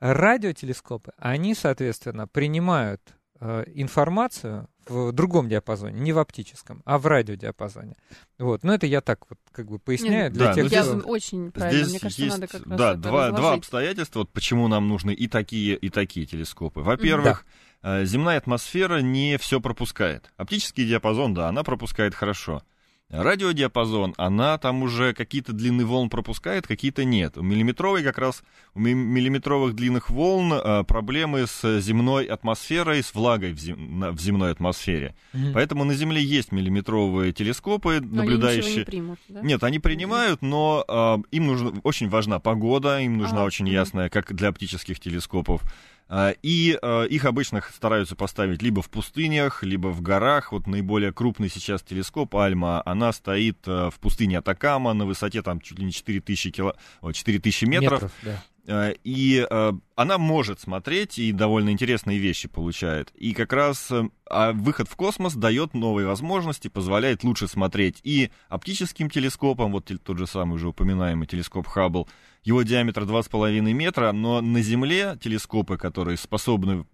Радиотелескопы, 0.00 1.12
они, 1.18 1.54
соответственно, 1.54 2.26
принимают 2.26 3.02
информацию 3.40 4.68
в 4.88 5.12
другом 5.12 5.48
диапазоне, 5.48 6.00
не 6.00 6.12
в 6.12 6.18
оптическом, 6.18 6.82
а 6.84 6.98
в 6.98 7.06
радиодиапазоне. 7.06 7.96
Вот, 8.38 8.64
но 8.64 8.74
это 8.74 8.86
я 8.86 9.00
так 9.00 9.20
вот 9.28 9.38
как 9.52 9.66
бы 9.68 9.78
поясняю 9.78 10.24
Нет, 10.24 10.32
для 10.32 10.46
да, 10.46 10.54
тех, 10.54 10.64
ну, 10.64 10.70
Я 10.70 10.82
кто... 10.82 11.08
очень 11.08 11.52
правильно. 11.52 11.78
Здесь 11.78 11.90
Мне 11.90 12.00
кажется, 12.00 12.22
есть, 12.22 12.38
надо 12.38 12.46
как 12.48 12.66
раз 12.66 12.78
да, 12.78 12.94
два, 12.94 13.30
два 13.30 13.52
обстоятельства, 13.54 14.20
вот 14.20 14.30
почему 14.30 14.68
нам 14.68 14.88
нужны 14.88 15.12
и 15.12 15.28
такие, 15.28 15.76
и 15.76 15.90
такие 15.90 16.26
телескопы. 16.26 16.80
Во-первых, 16.80 17.44
э, 17.82 18.04
земная 18.04 18.38
атмосфера 18.38 19.00
не 19.00 19.36
все 19.38 19.60
пропускает. 19.60 20.32
Оптический 20.36 20.86
диапазон, 20.86 21.34
да, 21.34 21.48
она 21.48 21.62
пропускает 21.64 22.14
хорошо. 22.14 22.62
Радиодиапазон, 23.10 24.14
она 24.18 24.58
там 24.58 24.82
уже 24.82 25.14
какие-то 25.14 25.52
длины 25.52 25.84
волн 25.86 26.10
пропускает, 26.10 26.66
какие-то 26.66 27.04
нет. 27.04 27.38
У 27.38 27.42
миллиметровой 27.42 28.02
как 28.02 28.18
раз, 28.18 28.42
у 28.74 28.80
ми- 28.80 28.92
миллиметровых 28.92 29.74
длинных 29.74 30.10
волн 30.10 30.52
э, 30.52 30.84
проблемы 30.84 31.46
с 31.46 31.80
земной 31.80 32.26
атмосферой, 32.26 33.02
с 33.02 33.14
влагой 33.14 33.52
в, 33.52 33.58
зем- 33.58 34.10
в 34.12 34.20
земной 34.20 34.52
атмосфере. 34.52 35.14
Мгм. 35.32 35.52
Поэтому 35.54 35.84
на 35.84 35.94
Земле 35.94 36.22
есть 36.22 36.52
миллиметровые 36.52 37.32
телескопы, 37.32 38.00
Но 38.00 38.22
они 38.22 38.30
наблюдающие... 38.30 38.76
не 38.78 38.84
примут, 38.84 39.18
да? 39.28 39.40
Нет, 39.40 39.64
они 39.64 39.78
принимают, 39.78 40.42
но 40.42 40.84
э, 40.86 41.16
им 41.30 41.46
нужно, 41.46 41.80
очень 41.84 42.08
важна 42.10 42.40
погода, 42.40 43.00
им 43.00 43.16
нужна 43.16 43.40
А, 43.42 43.44
очень 43.44 43.64
мгм. 43.64 43.74
ясная, 43.74 44.08
как 44.10 44.34
для 44.34 44.48
оптических 44.48 45.00
телескопов. 45.00 45.62
А, 46.08 46.34
И 46.42 46.78
э, 46.80 47.06
их 47.08 47.24
обычно 47.24 47.62
стараются 47.74 48.16
поставить 48.16 48.62
либо 48.62 48.80
в 48.80 48.88
пустынях, 48.88 49.62
либо 49.62 49.88
в 49.88 50.00
горах. 50.00 50.52
Вот 50.52 50.66
наиболее 50.66 51.12
крупный 51.12 51.50
сейчас 51.50 51.82
телескоп 51.82 52.34
Альма, 52.36 52.82
она 52.86 53.12
стоит 53.12 53.58
э, 53.66 53.90
в 53.90 53.98
пустыне 54.00 54.38
Атакама 54.38 54.94
на 54.94 55.04
высоте 55.04 55.42
там 55.42 55.60
чуть 55.60 55.78
ли 55.78 55.84
не 55.84 55.92
4000, 55.92 56.50
кило... 56.50 56.74
о, 57.00 57.12
4000 57.12 57.64
метров. 57.66 58.12
да. 58.22 58.42
Э, 58.68 58.92
И 59.02 59.46
э, 59.48 59.72
она 59.96 60.18
может 60.18 60.60
смотреть 60.60 61.18
и 61.18 61.32
довольно 61.32 61.70
интересные 61.70 62.18
вещи 62.18 62.48
получает. 62.48 63.10
И 63.14 63.32
как 63.32 63.54
раз 63.54 63.90
э, 63.90 64.08
а 64.26 64.52
выход 64.52 64.88
в 64.88 64.96
космос 64.96 65.34
дает 65.34 65.72
новые 65.72 66.06
возможности, 66.06 66.68
позволяет 66.68 67.24
лучше 67.24 67.48
смотреть 67.48 68.00
и 68.02 68.30
оптическим 68.50 69.08
телескопом, 69.08 69.72
вот 69.72 69.90
тот 70.04 70.18
же 70.18 70.26
самый 70.26 70.56
уже 70.56 70.68
упоминаемый 70.68 71.26
телескоп 71.26 71.66
Хаббл, 71.66 72.08
его 72.44 72.62
диаметр 72.62 73.02
2,5 73.02 73.60
метра, 73.72 74.12
но 74.12 74.42
на 74.42 74.60
Земле 74.60 75.18
телескопы, 75.20 75.78
которые 75.78 76.18
способны 76.18 76.84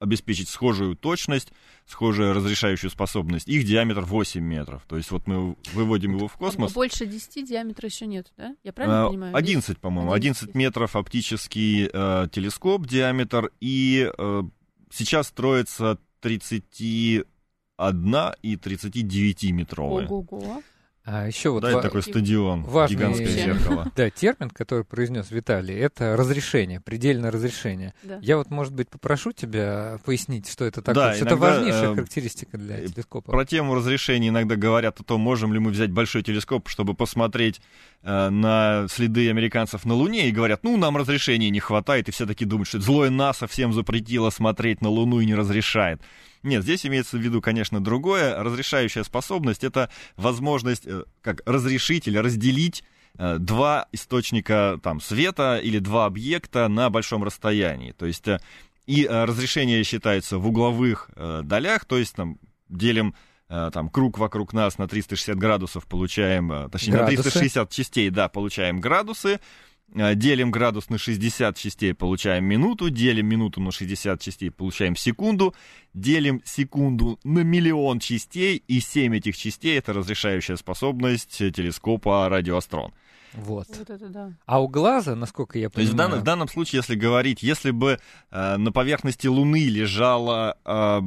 обеспечить 0.00 0.48
схожую 0.48 0.96
точность, 0.96 1.52
схожую 1.86 2.32
разрешающую 2.32 2.90
способность, 2.90 3.46
их 3.48 3.64
диаметр 3.64 4.00
8 4.00 4.40
метров. 4.40 4.82
То 4.88 4.96
есть 4.96 5.10
вот 5.10 5.26
мы 5.26 5.56
выводим 5.74 6.16
его 6.16 6.26
в 6.26 6.32
космос, 6.32 6.72
Больше 6.72 7.06
10 7.06 7.46
диаметра 7.46 7.86
еще 7.86 8.06
нет, 8.06 8.32
да? 8.36 8.56
Я 8.64 8.72
правильно 8.72 9.06
а, 9.06 9.10
понимаю? 9.10 9.36
11, 9.36 9.78
по-моему, 9.78 10.12
11 10.12 10.40
11 10.40 10.54
метров 10.54 10.96
оптический 10.96 11.88
э, 11.92 12.28
телескоп 12.32 12.86
диаметр, 12.86 13.50
и 13.60 14.10
э, 14.16 14.42
сейчас 14.90 15.28
строится 15.28 15.98
31 16.20 17.24
и 18.42 18.56
39 18.56 19.52
метровые. 19.52 20.06
Ого-го. 20.08 20.62
А 21.04 21.26
еще 21.26 21.48
вот 21.48 21.62
Да, 21.62 21.70
это 21.70 21.80
такой 21.80 22.02
стадион, 22.02 22.62
важный- 22.64 22.96
гигантское 22.96 23.28
зеркало. 23.28 23.90
да, 23.96 24.10
термин, 24.10 24.50
который 24.50 24.84
произнес 24.84 25.30
Виталий, 25.30 25.74
это 25.74 26.14
разрешение, 26.14 26.80
предельное 26.80 27.30
разрешение. 27.30 27.94
Да. 28.02 28.18
Я 28.20 28.36
вот, 28.36 28.50
может 28.50 28.74
быть, 28.74 28.90
попрошу 28.90 29.32
тебя 29.32 29.98
пояснить, 30.04 30.48
что 30.48 30.66
это 30.66 30.82
такое. 30.82 31.06
Да, 31.06 31.14
что 31.14 31.24
это 31.24 31.34
иногда, 31.34 31.50
важнейшая 31.54 31.92
э, 31.92 31.94
характеристика 31.94 32.58
для 32.58 32.80
э, 32.80 32.86
телескопа. 32.86 33.32
Про 33.32 33.44
тему 33.46 33.74
разрешения 33.74 34.28
иногда 34.28 34.56
говорят 34.56 35.00
о 35.00 35.04
том, 35.04 35.22
можем 35.22 35.54
ли 35.54 35.58
мы 35.58 35.70
взять 35.70 35.90
большой 35.90 36.22
телескоп, 36.22 36.68
чтобы 36.68 36.92
посмотреть 36.92 37.62
э, 38.02 38.28
на 38.28 38.86
следы 38.90 39.30
американцев 39.30 39.86
на 39.86 39.94
Луне, 39.94 40.28
и 40.28 40.32
говорят, 40.32 40.64
ну, 40.64 40.76
нам 40.76 40.98
разрешения 40.98 41.48
не 41.48 41.60
хватает, 41.60 42.08
и 42.08 42.12
все 42.12 42.26
таки 42.26 42.44
думают, 42.44 42.68
что 42.68 42.78
злое 42.78 43.08
НАСА 43.08 43.46
всем 43.46 43.72
запретило 43.72 44.28
смотреть 44.28 44.82
на 44.82 44.90
Луну 44.90 45.20
и 45.20 45.26
не 45.26 45.34
разрешает. 45.34 46.02
Нет, 46.42 46.62
здесь 46.62 46.86
имеется 46.86 47.18
в 47.18 47.20
виду, 47.20 47.42
конечно, 47.42 47.82
другое. 47.82 48.42
Разрешающая 48.42 49.02
способность— 49.04 49.64
это 49.64 49.90
возможность 50.16 50.86
э, 50.86 51.04
как 51.20 51.42
разрешить 51.44 52.08
или 52.08 52.16
разделить 52.16 52.82
э, 53.18 53.36
два 53.38 53.88
источника 53.92 54.80
там, 54.82 55.00
света 55.00 55.58
или 55.62 55.78
два 55.78 56.06
объекта 56.06 56.68
на 56.68 56.88
большом 56.88 57.24
расстоянии. 57.24 57.92
То 57.92 58.06
есть 58.06 58.26
э, 58.26 58.40
и 58.86 59.06
разрешение 59.06 59.84
считается 59.84 60.38
в 60.38 60.48
угловых 60.48 61.10
долях, 61.44 61.84
то 61.84 61.96
есть 61.96 62.16
там 62.16 62.38
делим 62.68 63.14
там 63.46 63.88
круг 63.88 64.18
вокруг 64.18 64.52
нас 64.52 64.78
на 64.78 64.88
360 64.88 65.36
градусов, 65.36 65.86
получаем, 65.86 66.68
точнее, 66.70 66.94
Градусы. 66.94 67.16
на 67.16 67.22
360 67.22 67.70
частей, 67.70 68.10
да, 68.10 68.28
получаем 68.28 68.80
градусы, 68.80 69.38
делим 69.94 70.50
градус 70.50 70.88
на 70.88 70.98
60 70.98 71.56
частей, 71.56 71.94
получаем 71.94 72.44
минуту, 72.44 72.90
делим 72.90 73.26
минуту 73.26 73.60
на 73.60 73.72
60 73.72 74.20
частей, 74.20 74.50
получаем 74.50 74.96
секунду, 74.96 75.54
делим 75.94 76.42
секунду 76.44 77.18
на 77.24 77.40
миллион 77.40 77.98
частей, 77.98 78.62
и 78.66 78.80
7 78.80 79.16
этих 79.16 79.36
частей— 79.36 79.78
это 79.78 79.92
разрешающая 79.92 80.56
способность 80.56 81.40
э, 81.40 81.50
телескопа 81.50 82.28
радиоастрон. 82.28 82.92
Вот. 83.32 83.66
Вот 83.68 83.90
это 83.90 84.08
да. 84.08 84.32
А 84.46 84.60
у 84.60 84.68
глаза, 84.68 85.14
насколько 85.14 85.58
я 85.58 85.70
То 85.70 85.80
есть 85.80 85.92
в 85.92 85.96
понимаю... 85.96 86.10
данном, 86.10 86.20
в 86.20 86.24
данном 86.24 86.48
случае, 86.48 86.78
если 86.78 86.94
говорить, 86.94 87.42
если 87.42 87.70
бы 87.70 87.98
э, 88.30 88.56
на 88.56 88.72
поверхности 88.72 89.26
Луны 89.26 89.68
лежала 89.68 90.56
э, 90.64 91.00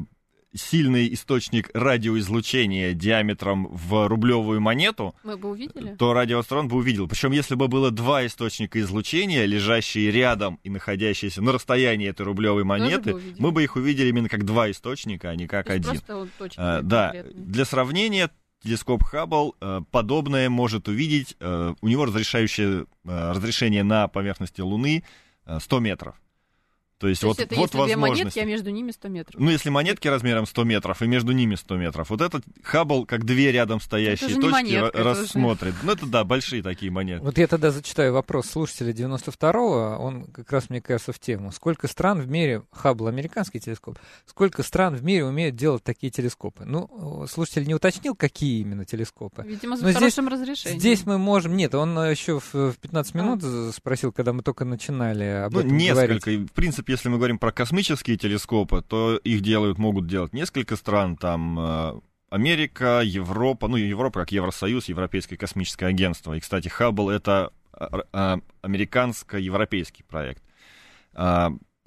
сильный 0.56 1.14
источник 1.14 1.70
радиоизлучения 1.74 2.94
диаметром 2.94 3.68
в 3.68 4.08
рублевую 4.08 4.62
монету, 4.62 5.16
Мы 5.24 5.38
бы 5.38 5.50
увидели? 5.50 5.96
то 5.96 6.14
радиоастрон 6.14 6.68
бы 6.68 6.78
увидел. 6.78 7.08
Причем, 7.08 7.32
если 7.32 7.56
бы 7.56 7.68
было 7.68 7.92
два 7.92 8.26
источника 8.26 8.80
излучения, 8.82 9.46
лежащие 9.46 10.12
рядом 10.12 10.60
и 10.64 10.70
находящиеся 10.70 11.42
на 11.42 11.52
расстоянии 11.52 12.08
этой 12.08 12.22
рублевой 12.24 12.64
монеты, 12.64 13.16
увидели. 13.16 13.42
мы 13.42 13.52
бы 13.52 13.64
их 13.64 13.76
увидели 13.76 14.10
именно 14.10 14.30
как 14.30 14.44
два 14.46 14.70
источника, 14.72 15.30
а 15.30 15.36
не 15.36 15.48
как 15.48 15.66
То 15.68 15.74
есть 15.74 15.88
один. 15.88 16.00
Просто 16.02 16.16
вот 16.18 16.30
точки 16.38 16.56
А, 16.60 16.82
да, 16.82 17.12
конкретные. 17.12 17.46
для 17.46 17.66
сравнения, 17.66 18.30
телескоп 18.64 19.04
Хаббл 19.04 19.56
э, 19.60 19.82
подобное 19.92 20.50
может 20.50 20.88
увидеть. 20.88 21.36
э, 21.40 21.74
у 21.82 21.88
него 21.88 22.06
разрешающее 22.06 22.86
э, 23.06 23.32
разрешение 23.32 23.84
на 23.84 24.08
поверхности 24.08 24.62
Луны 24.62 25.04
э, 25.46 25.60
100 25.60 25.80
метров. 25.80 26.16
То 27.04 27.10
есть, 27.10 27.20
То 27.20 27.28
вот, 27.28 27.38
есть 27.38 27.52
это 27.52 27.60
вот 27.60 27.74
если 27.74 27.86
две 27.86 27.98
монетки, 27.98 28.40
а 28.40 28.46
между 28.46 28.70
ними 28.70 28.92
100 28.92 29.08
метров. 29.10 29.42
Ну, 29.42 29.50
если 29.50 29.70
монетки 29.70 30.08
размером 30.08 30.46
100 30.46 30.64
метров, 30.64 31.02
и 31.02 31.06
между 31.08 31.34
ними 31.34 31.56
100 31.56 31.76
метров, 31.76 32.10
вот 32.10 32.22
этот 32.22 32.46
Хаббл, 32.64 33.06
как 33.06 33.26
две 33.26 33.52
рядом 33.52 33.82
стоящие 33.82 34.30
же 34.30 34.36
не 34.38 34.42
точки, 34.42 34.54
монетка, 34.54 34.86
ра- 34.86 34.90
это 35.02 35.12
уже- 35.12 35.22
рассмотрит. 35.24 35.74
Ну, 35.84 35.92
это 35.92 36.06
да, 36.06 36.24
большие 36.24 36.64
такие 36.64 36.92
монеты. 36.92 37.22
Вот 37.26 37.38
я 37.38 37.48
тогда 37.48 37.72
зачитаю 37.72 38.14
вопрос 38.14 38.46
слушателя 38.48 38.94
92-го, 38.94 39.98
он 40.02 40.26
как 40.28 40.52
раз, 40.52 40.70
мне 40.70 40.80
кажется, 40.82 41.12
в 41.12 41.20
тему. 41.20 41.52
Сколько 41.52 41.88
стран 41.90 42.20
в 42.22 42.28
мире, 42.30 42.64
Хаббл 42.72 43.08
американский 43.08 43.60
телескоп, 43.60 44.00
сколько 44.26 44.64
стран 44.64 44.96
в 44.96 45.04
мире 45.04 45.26
умеют 45.26 45.56
делать 45.58 45.84
такие 45.84 46.10
телескопы? 46.10 46.64
Ну, 46.66 47.26
слушатель 47.30 47.66
не 47.68 47.76
уточнил, 47.76 48.16
какие 48.16 48.62
именно 48.62 48.86
телескопы. 48.86 49.44
Видимо, 49.46 49.76
за 49.78 49.84
Но 49.84 49.90
здесь- 49.90 50.00
хорошим 50.00 50.28
разрешением. 50.30 50.80
Здесь 50.80 51.06
мы 51.06 51.18
можем... 51.18 51.58
Нет, 51.58 51.76
он 51.76 51.98
еще 52.00 52.40
в 52.40 52.54
в 52.54 52.78
15 52.78 53.14
минут 53.16 53.42
з- 53.42 53.72
спросил, 53.74 54.12
когда 54.12 54.32
мы 54.32 54.42
только 54.44 54.64
начинали 54.66 55.24
об 55.46 55.54
Ну, 55.54 55.60
этом 55.60 55.76
несколько. 55.78 56.02
говорить. 56.30 56.50
В 56.52 56.54
принципе, 56.54 56.93
если 56.94 57.10
мы 57.10 57.18
говорим 57.18 57.40
про 57.40 57.52
космические 57.52 58.18
телескопы, 58.18 58.84
то 58.88 59.18
их 59.18 59.42
делают, 59.42 59.78
могут 59.80 60.08
делать 60.08 60.32
несколько 60.32 60.76
стран, 60.76 61.18
там 61.18 61.60
э, 61.60 62.00
Америка, 62.30 63.02
Европа, 63.04 63.68
ну, 63.68 63.78
Европа 63.78 64.22
как 64.22 64.32
Евросоюз, 64.32 64.90
Европейское 64.90 65.38
космическое 65.38 65.88
агентство. 65.88 66.34
И, 66.34 66.40
кстати, 66.40 66.68
Хаббл— 66.68 67.10
это 67.12 67.52
а, 67.74 67.90
а, 68.12 68.40
американско-европейский 68.62 70.04
проект. 70.04 70.44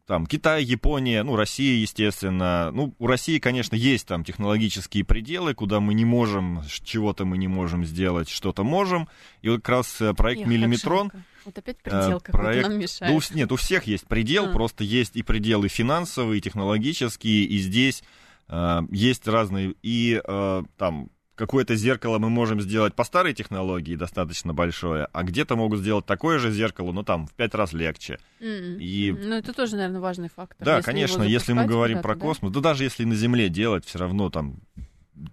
Там 0.06 0.24
Китай, 0.26 0.62
Япония, 0.62 1.24
ну, 1.24 1.34
Россия, 1.34 1.80
естественно. 1.80 2.70
Ну, 2.72 2.94
у 3.00 3.08
России, 3.08 3.40
конечно, 3.40 3.74
есть 3.74 4.06
там 4.06 4.22
технологические 4.22 5.04
пределы, 5.04 5.52
куда 5.52 5.80
мы 5.80 5.94
не 5.94 6.04
можем, 6.04 6.62
чего-то 6.84 7.24
мы 7.24 7.38
не 7.38 7.48
можем 7.48 7.84
сделать, 7.84 8.28
что-то 8.28 8.62
можем. 8.62 9.08
И 9.42 9.48
вот 9.48 9.62
как 9.62 9.68
раз 9.70 10.00
э, 10.00 10.14
проект 10.14 10.42
как 10.42 10.50
«Миллиметрон». 10.50 11.10
Вот 11.44 11.58
опять 11.58 11.78
э, 11.78 11.90
предел 11.90 12.20
какой-то 12.20 12.32
проект- 12.38 12.68
нам 12.68 12.78
мешает. 12.78 13.14
у, 13.16 13.20
с- 13.20 13.32
нет, 13.32 13.50
у 13.50 13.56
всех 13.56 13.88
есть 13.88 14.06
предел, 14.06 14.46
А. 14.46 14.52
просто 14.52 14.84
есть 14.84 15.16
и 15.16 15.22
пределы 15.24 15.68
финансовые, 15.68 16.38
и 16.38 16.40
технологические, 16.40 17.42
и 17.44 17.58
здесь 17.58 18.04
э, 18.48 18.82
есть 18.92 19.26
разные, 19.26 19.74
и 19.82 20.20
э, 20.24 20.62
там 20.78 21.10
какое-то 21.36 21.76
зеркало 21.76 22.18
мы 22.18 22.28
можем 22.30 22.60
сделать 22.60 22.94
по 22.94 23.04
старой 23.04 23.34
технологии 23.34 23.94
достаточно 23.94 24.52
большое, 24.54 25.06
а 25.12 25.22
где-то 25.22 25.54
могут 25.54 25.80
сделать 25.80 26.06
такое 26.06 26.38
же 26.38 26.50
зеркало, 26.50 26.92
но 26.92 27.02
там 27.04 27.26
в 27.26 27.34
пять 27.34 27.54
раз 27.54 27.72
легче. 27.72 28.18
М-м. 28.40 28.78
И 28.80 29.12
Ну, 29.12 29.34
это 29.36 29.52
тоже, 29.52 29.76
наверное, 29.76 30.00
важный 30.00 30.28
фактор. 30.34 30.64
да, 30.64 30.78
Если 30.78 30.90
конечно, 30.90 31.22
если 31.22 31.52
мы 31.52 31.66
говорим 31.66 32.02
про 32.02 32.14
да? 32.14 32.20
космос, 32.20 32.52
да 32.52 32.60
даже 32.60 32.84
если 32.84 33.04
на 33.04 33.14
Земле 33.14 33.48
делать, 33.48 33.84
все 33.84 33.98
равно 33.98 34.30
там 34.30 34.56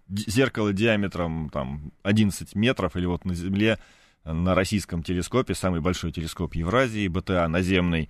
зеркало 0.09 0.73
диаметром 0.73 1.49
там 1.49 1.91
11 2.03 2.55
метров, 2.55 2.95
или 2.95 3.05
вот 3.05 3.25
на 3.25 3.33
Земле 3.33 3.79
на 4.23 4.55
российском 4.55 5.03
телескопе, 5.03 5.53
самый 5.53 5.81
большой 5.81 6.11
телескоп 6.11 6.55
Евразии, 6.55 7.07
БТА 7.09 7.47
наземный, 7.49 8.09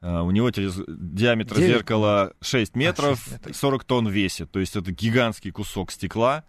э, 0.00 0.20
у 0.20 0.30
него 0.30 0.48
телес- 0.50 0.82
диаметр 0.88 1.56
Девять? 1.56 1.70
зеркала 1.72 2.32
6 2.40 2.74
метров, 2.76 3.18
шесть 3.22 3.32
метров. 3.32 3.56
40 3.56 3.84
тонн 3.84 4.08
весит. 4.08 4.50
То 4.50 4.58
есть 4.60 4.76
это 4.76 4.90
гигантский 4.92 5.50
кусок 5.50 5.90
стекла, 5.90 6.44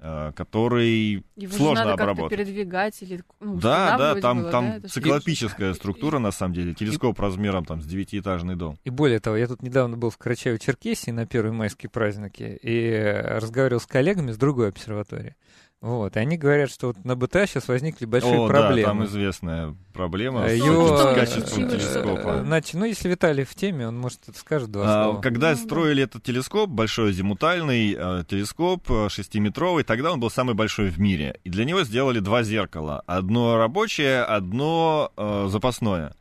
который 0.00 1.24
Его 1.36 1.50
же 1.52 1.56
сложно 1.58 1.84
надо 1.84 2.02
обработать. 2.02 2.38
передвигать 2.38 3.02
или 3.02 3.22
ну, 3.40 3.56
Да, 3.56 3.98
да, 3.98 4.14
там, 4.20 4.42
было, 4.42 4.50
там 4.50 4.80
да? 4.80 4.88
Циклопическая 4.88 5.68
вещи. 5.70 5.78
структура, 5.78 6.18
на 6.20 6.30
самом 6.30 6.54
деле. 6.54 6.72
Телескоп 6.74 7.18
размером 7.18 7.64
там 7.64 7.80
с 7.80 7.84
девятиэтажный 7.84 8.54
дом. 8.54 8.78
И 8.84 8.90
более 8.90 9.18
того, 9.18 9.36
я 9.36 9.48
тут 9.48 9.62
недавно 9.62 9.96
был 9.96 10.10
в 10.10 10.18
Карачаево-Черкесии 10.18 11.10
на 11.12 11.26
первые 11.26 11.52
майские 11.52 11.90
праздники 11.90 12.58
и 12.62 12.90
э, 12.90 13.38
разговаривал 13.38 13.80
с 13.80 13.86
коллегами 13.86 14.30
с 14.30 14.36
другой 14.36 14.68
обсерватории. 14.68 15.34
Вот, 15.80 16.16
и 16.16 16.18
они 16.18 16.36
говорят, 16.36 16.72
что 16.72 16.88
вот 16.88 17.04
на 17.04 17.14
БТА 17.14 17.46
сейчас 17.46 17.68
возникли 17.68 18.04
большие 18.04 18.36
О, 18.36 18.48
проблемы. 18.48 18.82
да, 18.82 18.88
там 18.88 19.04
известная 19.04 19.76
проблема 19.92 20.46
Э, 20.46 20.56
с, 20.58 20.64
его, 20.64 20.96
с 20.96 21.14
качеством 21.14 21.68
телескопа. 21.68 22.28
э, 22.40 22.42
Значит, 22.44 22.74
ну, 22.74 22.84
если 22.84 23.08
Виталий 23.08 23.44
в 23.44 23.54
теме, 23.54 23.86
он, 23.86 23.96
может, 23.96 24.28
это 24.28 24.36
скажет 24.36 24.72
два 24.72 24.82
А, 24.84 25.04
слова. 25.04 25.20
Когда 25.20 25.50
Ну, 25.52 25.56
строили 25.56 26.02
этот 26.02 26.24
телескоп, 26.24 26.68
большой 26.68 27.10
азимутальный 27.10 27.94
э, 27.96 28.24
телескоп, 28.28 28.90
э, 28.90 29.08
шестиметровый, 29.08 29.84
тогда 29.84 30.12
он 30.12 30.18
был 30.18 30.30
самый 30.30 30.56
большой 30.56 30.88
в 30.88 30.98
мире. 30.98 31.38
И 31.44 31.50
для 31.50 31.64
него 31.64 31.84
сделали 31.84 32.18
два 32.18 32.42
зеркала. 32.42 33.04
Одно 33.06 33.56
рабочее, 33.56 34.22
одно 34.24 35.12
э, 35.16 35.46
запасное. 35.48 36.12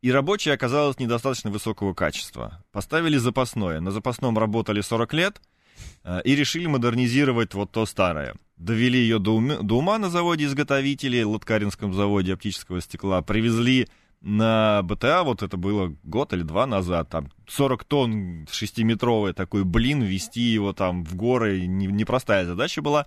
И 0.00 0.10
рабочее 0.10 0.54
оказалось 0.54 0.98
недостаточно 0.98 1.50
высокого 1.50 1.92
качества. 1.94 2.64
Поставили 2.72 3.18
запасное. 3.18 3.78
На 3.80 3.90
запасном 3.92 4.36
работали 4.38 4.80
40 4.80 5.12
лет 5.12 5.36
э, 5.36 5.51
и 6.24 6.34
решили 6.34 6.66
модернизировать 6.66 7.54
вот 7.54 7.72
то 7.72 7.86
старое. 7.86 8.34
Довели 8.56 8.98
ее 8.98 9.18
до, 9.18 9.38
уме- 9.40 9.62
до 9.62 9.78
ума 9.78 9.98
на 9.98 10.08
заводе-изготовителе, 10.08 11.24
Латкаринском 11.24 11.92
заводе 11.94 12.34
оптического 12.34 12.80
стекла. 12.80 13.22
Привезли 13.22 13.88
на 14.20 14.82
БТА, 14.82 15.24
вот 15.24 15.42
это 15.42 15.56
было 15.56 15.96
год 16.04 16.32
или 16.32 16.42
два 16.42 16.66
назад, 16.66 17.08
там 17.08 17.30
40 17.48 17.84
тонн 17.84 18.46
шестиметровый 18.50 19.32
такой 19.32 19.64
блин, 19.64 20.02
вести 20.02 20.42
его 20.42 20.72
там 20.72 21.04
в 21.04 21.16
горы, 21.16 21.66
не- 21.66 21.88
непростая 21.88 22.46
задача 22.46 22.82
была. 22.82 23.06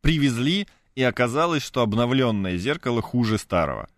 Привезли, 0.00 0.66
и 0.96 1.02
оказалось, 1.02 1.62
что 1.62 1.82
обновленное 1.82 2.56
зеркало 2.56 3.02
хуже 3.02 3.38
старого. 3.38 3.88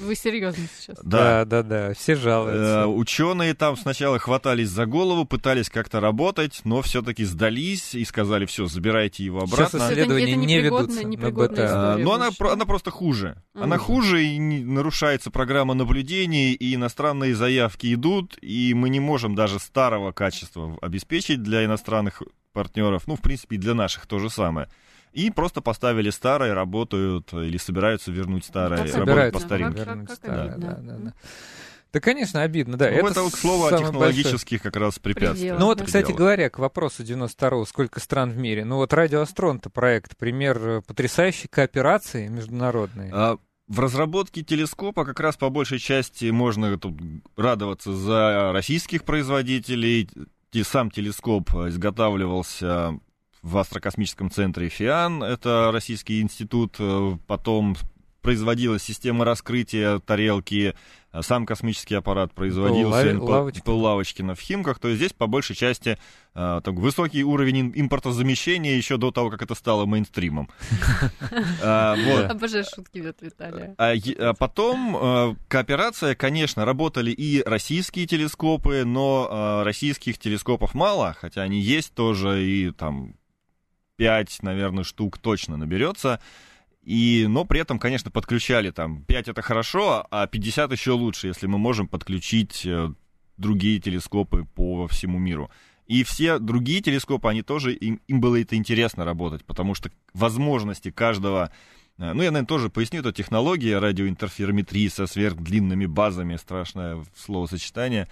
Вы 0.00 0.16
серьезно 0.16 0.66
сейчас? 0.76 0.98
Да, 1.04 1.44
да, 1.44 1.62
да, 1.62 1.94
все 1.94 2.12
Э, 2.12 2.16
жалуются. 2.16 2.86
ученые 2.88 3.54
там 3.54 3.76
сначала 3.76 4.18
хватались 4.18 4.68
за 4.68 4.86
голову, 4.86 5.24
пытались 5.24 5.70
как-то 5.70 6.00
работать, 6.00 6.60
но 6.64 6.82
все-таки 6.82 7.24
сдались 7.24 7.94
и 7.94 8.04
сказали, 8.04 8.44
все, 8.44 8.66
забирайте 8.66 9.24
его 9.24 9.46
Сейчас 9.46 9.72
обратно. 9.74 9.92
исследования 9.92 10.24
Это- 10.24 10.32
это 10.32 10.40
не 10.40 10.46
непригодно- 10.56 10.80
ведутся 10.80 11.02
на 11.02 11.06
непригодная. 11.08 11.68
А, 11.70 11.96
Но 11.96 12.12
она, 12.14 12.30
да? 12.38 12.52
она 12.52 12.64
просто 12.66 12.90
хуже. 12.90 13.40
Она 13.54 13.76
Мгм. 13.76 13.84
хуже, 13.84 14.24
и 14.24 14.36
не- 14.36 14.64
нарушается 14.64 15.30
программа 15.30 15.74
наблюдений, 15.74 16.52
и 16.54 16.74
иностранные 16.74 17.34
заявки 17.36 17.94
идут, 17.94 18.36
и 18.42 18.74
мы 18.74 18.88
не 18.88 18.98
можем 19.00 19.36
даже 19.36 19.60
старого 19.60 20.10
качества 20.10 20.76
обеспечить 20.82 21.42
для 21.42 21.64
иностранных 21.64 22.22
партнеров. 22.52 23.04
Ну, 23.06 23.14
в 23.16 23.20
принципе, 23.22 23.56
и 23.56 23.58
для 23.60 23.74
наших 23.74 24.06
то 24.06 24.18
же 24.18 24.28
самое. 24.28 24.68
И 25.14 25.30
просто 25.30 25.60
поставили 25.60 26.10
старое, 26.10 26.54
работают 26.54 27.32
или 27.32 27.56
собираются 27.56 28.10
вернуть 28.10 28.44
старое, 28.44 28.78
Как 28.78 28.86
работать 28.86 29.00
Собираются 29.08 29.40
по 29.40 29.46
старинке. 29.46 29.78
Как- 29.78 29.86
вернуть 29.86 30.08
как 30.08 30.16
старое, 30.16 30.52
обидно. 30.52 30.70
да, 30.70 30.92
да, 30.92 30.98
да. 31.04 31.12
Да, 31.92 32.00
конечно, 32.00 32.42
обидно, 32.42 32.76
да. 32.76 32.90
Ну, 32.90 33.06
это, 33.08 33.22
вот, 33.22 33.32
к 33.32 33.36
слову, 33.36 33.66
о 33.66 33.78
технологических 33.78 34.60
как 34.60 34.74
раз 34.74 34.98
препятствиях. 34.98 35.56
Ну 35.60 35.66
вот, 35.66 35.78
Да. 35.78 35.84
кстати 35.84 36.10
говоря, 36.10 36.50
к 36.50 36.58
вопросу 36.58 37.04
92-го, 37.04 37.64
сколько 37.66 38.00
стран 38.00 38.30
в 38.32 38.36
мире. 38.36 38.64
Ну 38.64 38.76
вот 38.76 38.92
Радиоастрон-то 38.92 39.70
проект, 39.70 40.16
пример 40.16 40.58
э, 40.58 40.82
потрясающей 40.84 41.48
кооперации 41.48 42.26
международной. 42.26 43.10
А, 43.12 43.38
В 43.68 43.78
разработке 43.78 44.42
телескопа 44.42 45.04
как 45.04 45.20
раз 45.20 45.36
по 45.36 45.48
большей 45.50 45.78
части 45.78 46.26
можно 46.30 46.76
тут 46.76 46.96
радоваться 47.36 47.94
за 47.94 48.50
российских 48.52 49.04
производителей. 49.04 50.10
Те- 50.50 50.64
Сам 50.64 50.90
телескоп 50.90 51.54
э, 51.54 51.68
изготавливался 51.68 52.98
в 53.44 53.58
астрокосмическом 53.58 54.30
центре 54.30 54.70
ФИАН, 54.70 55.22
это 55.22 55.70
российский 55.70 56.22
институт, 56.22 56.76
э, 56.78 57.18
потом 57.26 57.76
производилась 58.22 58.82
система 58.82 59.26
раскрытия 59.26 59.98
тарелки, 59.98 60.74
а 61.12 61.22
сам 61.22 61.44
космический 61.44 61.94
аппарат 61.94 62.32
производился 62.32 63.12
НП 63.12 63.68
Лавочкина. 63.68 64.34
В 64.34 64.40
Химках, 64.40 64.78
то 64.78 64.88
есть 64.88 64.98
здесь 64.98 65.12
по 65.12 65.26
большей 65.26 65.54
части 65.54 65.98
э, 66.34 66.60
так, 66.64 66.74
высокий 66.74 67.22
уровень 67.22 67.58
им- 67.58 67.72
импортозамещения 67.74 68.76
еще 68.78 68.96
до 68.96 69.10
того, 69.10 69.28
как 69.28 69.42
это 69.42 69.54
стало 69.54 69.84
мейнстримом. 69.84 70.48
Вот. 71.60 72.30
Обожаю 72.30 72.64
шутки 72.64 73.00
от 73.00 73.20
Виталия. 73.20 73.74
А, 73.76 73.92
а 73.92 74.32
потом 74.32 74.96
э, 74.96 75.34
кооперация, 75.48 76.14
конечно, 76.14 76.64
работали 76.64 77.10
и 77.10 77.42
российские 77.42 78.06
телескопы, 78.06 78.84
но 78.86 79.28
э, 79.30 79.64
российских 79.64 80.18
телескопов 80.18 80.72
мало, 80.72 81.14
хотя 81.20 81.42
они 81.42 81.60
есть 81.60 81.92
тоже, 81.94 82.42
и 82.42 82.70
там 82.70 83.14
5, 83.96 84.42
наверное, 84.42 84.84
штук 84.84 85.18
точно 85.18 85.56
наберется. 85.56 86.20
И, 86.82 87.26
но 87.28 87.44
при 87.44 87.60
этом, 87.60 87.78
конечно, 87.78 88.10
подключали 88.10 88.70
там 88.70 89.02
5 89.04 89.28
это 89.28 89.42
хорошо, 89.42 90.06
а 90.10 90.26
50 90.26 90.72
еще 90.72 90.92
лучше, 90.92 91.28
если 91.28 91.46
мы 91.46 91.58
можем 91.58 91.88
подключить 91.88 92.66
э, 92.66 92.90
другие 93.38 93.80
телескопы 93.80 94.46
по 94.54 94.86
всему 94.88 95.18
миру. 95.18 95.50
И 95.86 96.04
все 96.04 96.38
другие 96.38 96.82
телескопы, 96.82 97.28
они 97.28 97.42
тоже, 97.42 97.72
им, 97.72 98.00
им 98.06 98.20
было 98.20 98.40
это 98.40 98.56
интересно 98.56 99.04
работать, 99.04 99.44
потому 99.44 99.74
что 99.74 99.90
возможности 100.12 100.90
каждого 100.90 101.50
Э, 101.98 102.12
Ну, 102.12 102.22
я, 102.22 102.30
наверное, 102.30 102.46
тоже 102.46 102.70
поясню, 102.70 103.00
это 103.00 103.12
технология 103.12 103.78
радиоинтерферометрии 103.78 104.88
со 104.88 105.06
сверхдлинными 105.06 105.86
базами, 105.86 106.36
страшное 106.36 107.04
словосочетание. 107.16 108.08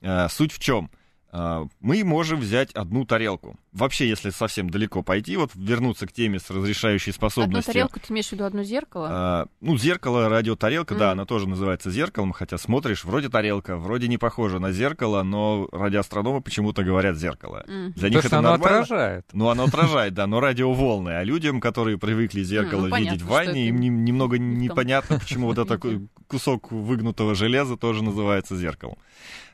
Э, 0.00 0.28
Суть 0.28 0.52
в 0.52 0.58
чем? 0.58 0.90
Э, 1.32 1.64
Мы 1.80 2.04
можем 2.04 2.40
взять 2.40 2.72
одну 2.72 3.04
тарелку. 3.06 3.56
Вообще, 3.72 4.06
если 4.06 4.28
совсем 4.30 4.68
далеко 4.68 5.02
пойти, 5.02 5.36
вот 5.38 5.52
вернуться 5.54 6.06
к 6.06 6.12
теме 6.12 6.38
с 6.38 6.50
разрешающей 6.50 7.10
Одну 7.10 7.16
способностью. 7.16 7.72
тарелку, 7.72 8.00
ты 8.00 8.12
имеешь 8.12 8.28
в 8.28 8.32
виду 8.32 8.44
одно 8.44 8.62
зеркало? 8.62 9.08
А, 9.10 9.46
ну, 9.62 9.78
зеркало, 9.78 10.28
радиотарелка, 10.28 10.94
да, 10.94 11.06
Мгм. 11.06 11.12
она 11.12 11.24
тоже 11.24 11.48
называется 11.48 11.90
зеркалом, 11.90 12.32
хотя 12.32 12.58
смотришь, 12.58 13.04
вроде 13.04 13.30
тарелка, 13.30 13.78
вроде 13.78 14.08
не 14.08 14.18
похоже 14.18 14.58
на 14.60 14.72
зеркало, 14.72 15.22
но 15.22 15.68
радиоастрономы 15.72 16.42
почему-то 16.42 16.82
говорят 16.84 17.16
зеркало. 17.16 17.64
М. 17.66 17.92
Для 17.92 18.10
них 18.10 18.18
Потому 18.18 18.20
что 18.20 18.26
это 18.28 18.38
оно 18.38 18.50
нормально. 18.50 18.78
отражает. 18.82 19.26
Ну, 19.32 19.48
оно 19.48 19.64
отражает, 19.64 20.12
да, 20.14 20.26
но 20.26 20.40
радиоволны. 20.40 21.10
А 21.10 21.24
людям, 21.24 21.60
которые 21.60 21.96
привыкли 21.96 22.42
зеркало 22.42 22.82
Ну, 22.84 22.90
понятно, 22.90 23.12
видеть 23.14 23.22
в 23.22 23.24
что 23.26 23.32
ванне, 23.32 23.68
им 23.68 23.80
не- 23.80 23.88
немного 23.88 24.34
в 24.34 24.38
непонятно, 24.38 25.18
почему 25.18 25.46
вот 25.46 25.56
этот 25.58 25.82
кусок 26.28 26.70
выгнутого 26.72 27.34
железа 27.34 27.78
тоже 27.78 28.04
называется 28.04 28.54
зеркалом. 28.56 28.98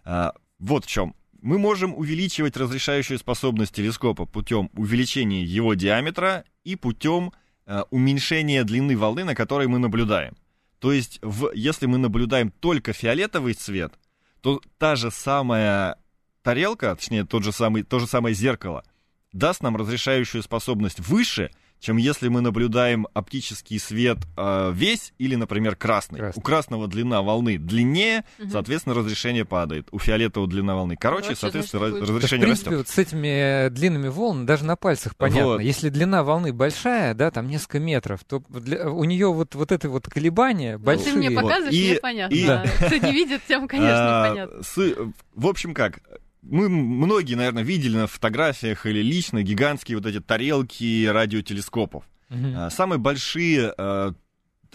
А, 0.05 0.33
Вот 0.59 0.85
в 0.85 0.88
чем. 0.88 1.14
Мы 1.40 1.59
можем 1.59 1.94
увеличивать 1.94 2.57
разрешающую 2.57 3.18
способность 3.18 3.74
телескопа 3.74 4.27
путем 4.27 4.70
увеличения 4.74 5.44
его 5.44 5.74
диаметра 5.74 6.44
и 6.64 6.74
путем 6.74 7.33
а, 7.64 7.85
уменьшения 7.90 8.64
длины 8.64 8.96
волны, 8.96 9.24
на 9.24 9.35
которой 9.35 9.68
мы 9.68 9.79
наблюдаем. 9.79 10.35
То 10.81 10.92
есть, 10.92 11.18
в, 11.22 11.53
если 11.55 11.87
мы 11.87 11.98
наблюдаем 11.98 12.51
только 12.51 12.92
фиолетовый 12.92 13.55
цвет, 13.55 13.94
то 14.40 14.61
та 14.79 14.96
же 14.96 15.11
самая 15.11 15.96
тарелка, 16.42 16.94
точнее, 16.94 17.24
тот 17.24 17.44
же 17.44 17.53
самый, 17.53 17.83
то 17.83 17.98
же 17.98 18.07
самое 18.07 18.35
зеркало, 18.35 18.85
даст 19.33 19.62
нам 19.62 19.77
разрешающую 19.77 20.42
способность 20.42 21.01
выше, 21.01 21.51
чем 21.81 21.97
если 21.97 22.29
мы 22.29 22.41
наблюдаем 22.41 23.07
оптический 23.14 23.79
свет 23.79 24.19
э, 24.37 24.73
весь 24.75 25.12
или, 25.19 25.35
например, 25.37 25.77
красный. 25.77 26.19
Красный. 26.19 26.41
У 26.41 26.43
красного 26.43 26.88
длина 26.88 27.23
волны 27.23 27.59
длиннее, 27.59 28.25
Мгм. 28.38 28.51
соответственно, 28.51 28.95
разрешение 28.97 29.45
падает. 29.45 29.88
У 29.93 29.99
фиолетового 29.99 30.51
длина 30.51 30.75
волны 30.75 30.97
короче, 31.01 31.23
Короче, 31.29 31.41
соответственно, 31.41 31.81
значит, 31.81 31.93
раз- 31.95 32.01
будет- 32.01 32.11
В 32.11 32.17
разрешение 32.17 32.47
принципе, 32.47 32.71
растет. 32.71 32.87
вот 32.87 32.95
с 32.95 32.99
этими 32.99 33.29
э, 33.67 33.71
длинными 33.71 34.09
волнами 34.09 34.47
даже 34.47 34.64
на 34.64 34.77
пальцах 34.77 35.14
понятно. 35.17 35.45
Вот. 35.45 35.61
Если 35.61 35.88
длина 35.88 36.25
волны 36.25 36.53
большая, 36.53 37.14
да, 37.14 37.31
там 37.31 37.47
несколько 37.49 37.79
метров, 37.79 38.25
то 38.25 38.43
для- 38.49 38.91
у 38.91 39.05
нее 39.05 39.33
вот, 39.33 39.55
вот 39.55 39.71
это 39.73 39.88
вот 39.88 40.07
колебания 40.09 40.79
Ну, 40.79 40.85
большие. 40.85 41.12
Ты 41.12 41.19
мне 41.19 41.31
Вот. 41.31 41.43
показываешь, 41.43 41.75
И- 41.75 41.91
мне 41.93 42.01
понятно. 42.01 42.35
и- 42.35 42.47
да. 42.47 42.64
Кто 42.87 42.97
не 42.97 43.12
видит, 43.12 43.41
тем, 43.47 43.69
конечно, 43.69 44.25
А, 44.25 44.27
непонятно. 44.27 44.62
с- 44.62 44.95
в 45.35 45.47
общем, 45.47 45.75
как, 45.75 46.01
мы 46.42 46.68
многие, 46.68 47.35
наверное, 47.35 47.62
видели 47.62 47.96
на 47.96 48.07
фотографиях 48.07 48.87
или 48.87 49.01
лично 49.01 49.42
гигантские 49.42 49.96
вот 49.98 50.07
эти 50.07 50.20
тарелки 50.20 51.07
радиотелескопов. 51.07 52.05
А, 52.31 52.70
Самые 52.70 52.98
большие 52.98 53.72
э, 53.77 54.12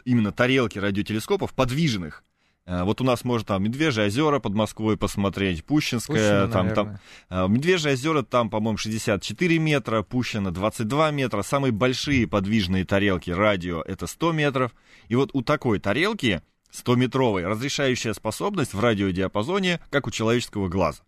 именно 0.06 0.32
тарелки 0.32 0.80
радиотелескопов 0.80 1.54
подвижных 1.54 2.24
Э, 2.66 2.84
вот 2.84 3.02
у 3.02 3.04
нас 3.04 3.24
можно 3.24 3.46
там 3.46 3.64
Медвежье 3.64 4.06
озера 4.06 4.40
под 4.40 4.54
Москвой 4.54 4.98
посмотреть, 4.98 5.66
Пущинское, 5.66 6.46
Пущино, 6.46 6.52
там, 6.52 6.74
там, 6.74 7.00
наверное. 7.30 7.56
Медвежье 7.56 7.94
озера 7.94 8.24
там, 8.24 8.50
по-моему, 8.50 8.78
64 8.78 9.60
метра, 9.60 10.02
Пущино 10.02 10.52
22 10.52 11.12
метра, 11.12 11.42
самые 11.42 11.72
большие 11.72 12.28
подвижные 12.28 12.86
тарелки 12.86 13.32
радио 13.32 13.82
это 13.82 14.08
100 14.08 14.32
метров. 14.32 14.72
И 15.10 15.16
вот 15.16 15.32
у 15.34 15.42
такой 15.42 15.80
тарелки 15.80 16.42
100-метровой 16.72 17.46
разрешающая 17.46 18.14
способность 18.14 18.74
в 18.74 18.80
радиодиапазоне, 18.80 19.80
как 19.90 20.08
у 20.08 20.12
человеческого 20.12 20.70
глаза. 20.70 21.04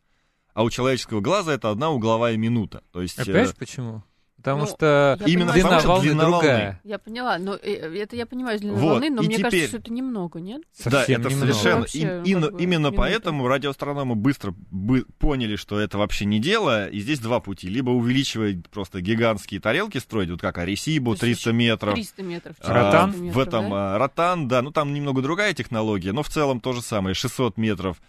А 0.56 0.64
у 0.64 0.70
человеческого 0.72 1.22
глаза 1.22 1.54
это 1.54 1.70
одна 1.70 1.92
угловая 1.92 2.36
минута. 2.38 2.82
То 2.92 3.02
есть, 3.04 3.20
А 3.20 3.22
э, 3.22 3.26
понимаешь 3.26 3.54
почему? 3.56 4.04
Потому 4.38 4.62
Ну, 4.62 4.68
что 4.68 5.18
Именно 5.26 5.54
длина 5.54 5.70
потому 5.70 5.80
что 5.80 5.88
волны 5.90 6.04
длина 6.04 6.24
волны. 6.26 6.38
другая. 6.38 6.82
Я 6.84 7.00
поняла, 7.00 7.38
но 7.40 7.56
э, 7.56 7.98
это 7.98 8.16
я 8.16 8.26
понимаю 8.28 8.58
из 8.58 8.62
длины 8.62 8.76
Вот, 8.76 8.90
волны, 8.92 9.10
но 9.10 9.24
и 9.24 9.26
мне 9.26 9.38
кажется, 9.38 9.50
теперь- 9.58 9.68
что 9.70 9.78
это 9.78 9.92
немного, 9.92 10.40
нет? 10.40 10.62
Да, 10.84 10.92
Совсем 10.92 11.22
это 11.22 11.30
немного. 11.32 11.52
совершенно. 11.54 11.80
Вообще, 11.82 12.00
именно, 12.26 12.42
как 12.48 12.54
бы, 12.56 12.62
именно 12.64 12.80
минута. 12.84 12.96
поэтому 12.98 13.48
радиоастрономы 13.48 14.14
быстро 14.16 14.54
бы 14.70 15.06
поняли, 15.18 15.56
что 15.56 15.80
это 15.80 15.98
вообще 15.98 16.26
не 16.26 16.40
дело. 16.40 16.88
И 16.90 17.00
здесь 17.00 17.20
два 17.20 17.40
пути. 17.40 17.68
Либо 17.70 17.90
увеличивать 17.90 18.70
просто 18.70 19.02
гигантские 19.02 19.60
тарелки 19.60 19.98
строить, 19.98 20.30
вот 20.30 20.42
как 20.42 20.60
Аресибу, 20.60 21.16
То 21.16 21.26
есть 21.26 21.42
300 21.44 21.52
метров. 21.52 21.94
300 21.96 22.22
метров. 22.24 22.56
А, 22.62 22.72
Ротан? 22.74 23.12
400 23.14 23.34
в 23.36 23.40
этом 23.42 23.70
да? 23.72 23.96
а, 23.96 23.98
ротан, 23.98 24.48
да, 24.48 24.62
ну 24.62 24.72
там 24.72 24.94
немного 24.94 25.22
другая 25.24 25.54
технология, 25.56 26.12
но 26.14 26.22
в 26.22 26.30
целом 26.30 26.60
то 26.62 26.72
же 26.74 26.82
самое, 26.84 27.16
600 27.16 27.58
метров. 27.58 28.00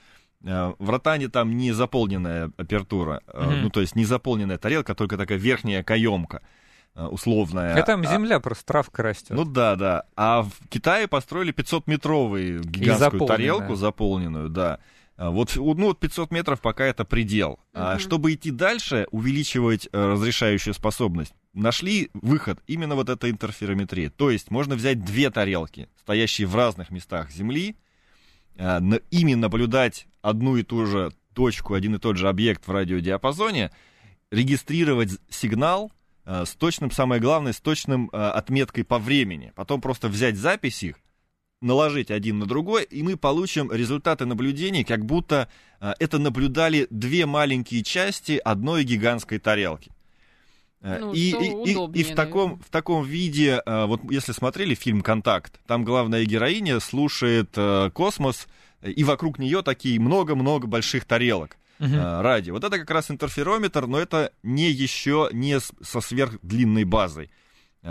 А, 0.44 0.74
В 0.78 0.90
ротане 0.90 1.28
там 1.28 1.56
не 1.56 1.72
заполненная 1.72 2.50
апертура, 2.56 3.20
а, 3.26 3.50
Мгм. 3.52 3.62
ну 3.62 3.70
то 3.70 3.80
есть 3.80 3.96
не 3.96 4.04
заполненная 4.04 4.58
тарелка, 4.58 4.94
только 4.94 5.16
такая 5.16 5.38
верхняя 5.38 5.82
каемка 5.82 6.42
а, 6.94 7.08
условная. 7.08 7.74
А 7.74 7.82
там 7.82 8.02
А, 8.02 8.06
земля 8.06 8.40
просто 8.40 8.64
травка 8.66 9.02
растет. 9.02 9.30
ну 9.30 9.44
да, 9.44 9.76
да. 9.76 10.04
А 10.16 10.42
в 10.42 10.52
Китае 10.68 11.08
построили 11.08 11.52
500-метровую 11.52 12.62
гигантскую 12.64 13.26
тарелку, 13.26 13.74
заполненную, 13.74 14.48
да. 14.48 14.78
А 15.18 15.30
Вот, 15.30 15.56
ну, 15.56 15.74
вот 15.86 15.98
500 15.98 16.30
метров 16.30 16.60
пока 16.60 16.84
это 16.84 17.04
предел. 17.06 17.58
А 17.72 17.92
Мгм. 17.94 18.00
чтобы 18.00 18.34
идти 18.34 18.50
дальше, 18.50 19.06
увеличивать 19.10 19.88
э, 19.90 20.06
разрешающую 20.12 20.74
способность, 20.74 21.34
нашли 21.54 22.10
выход 22.12 22.60
именно 22.66 22.94
вот 22.94 23.08
этой 23.08 23.30
интерферометрии. 23.30 24.08
То 24.08 24.30
есть 24.30 24.50
можно 24.50 24.74
взять 24.74 25.02
две 25.04 25.30
тарелки, 25.30 25.88
стоящие 26.00 26.46
в 26.46 26.54
разных 26.54 26.90
местах 26.90 27.30
Земли, 27.30 27.76
а, 27.78 27.85
ими 28.58 29.34
наблюдать 29.34 30.06
одну 30.22 30.56
и 30.56 30.62
ту 30.62 30.86
же 30.86 31.12
точку, 31.34 31.74
один 31.74 31.94
и 31.94 31.98
тот 31.98 32.16
же 32.16 32.28
объект 32.28 32.66
в 32.66 32.70
радиодиапазоне, 32.70 33.70
регистрировать 34.30 35.10
сигнал 35.28 35.92
э, 36.24 36.44
с 36.44 36.54
точным, 36.54 36.90
самое 36.90 37.20
главное, 37.20 37.52
с 37.52 37.60
точным 37.60 38.10
э, 38.12 38.16
отметкой 38.16 38.84
по 38.84 38.98
времени. 38.98 39.52
Потом 39.54 39.80
просто 39.80 40.08
взять 40.08 40.36
запись 40.36 40.82
их, 40.82 40.96
наложить 41.60 42.10
один 42.10 42.38
на 42.38 42.46
другой, 42.46 42.84
и 42.84 43.02
мы 43.02 43.16
получим 43.16 43.70
результаты 43.70 44.24
наблюдений, 44.26 44.84
как 44.84 45.04
будто 45.04 45.48
э, 45.80 45.92
это 45.98 46.18
наблюдали 46.18 46.86
две 46.90 47.26
маленькие 47.26 47.84
части 47.84 48.40
одной 48.42 48.84
гигантской 48.84 49.38
тарелки. 49.38 49.92
Э, 50.86 50.98
Ну, 51.00 51.12
и, 51.12 51.32
и- 51.32 52.00
и- 52.00 52.04
в, 52.04 52.14
таком, 52.14 52.42
наверное. 52.50 52.64
в 52.64 52.70
таком 52.70 53.04
виде, 53.04 53.60
э, 53.66 53.86
вот 53.86 54.00
если 54.08 54.30
смотрели 54.30 54.76
фильм 54.76 55.00
«Контакт», 55.02 55.58
там 55.66 55.84
главная 55.84 56.24
героиня 56.24 56.78
слушает 56.78 57.50
э, 57.56 57.90
космос, 57.92 58.46
и 58.84 59.02
вокруг 59.02 59.40
нее 59.40 59.62
такие 59.62 59.98
много-много 59.98 60.68
больших 60.68 61.04
тарелок 61.04 61.56
э, 61.80 62.20
радио. 62.22 62.54
Вот 62.54 62.62
это 62.62 62.78
как 62.78 62.88
раз 62.90 63.10
интерферометр, 63.10 63.88
но 63.88 63.98
это 63.98 64.30
не 64.44 64.70
еще 64.70 65.28
не 65.32 65.58
со 65.60 66.00
сверхдлинной 66.00 66.84
базой. 66.84 67.30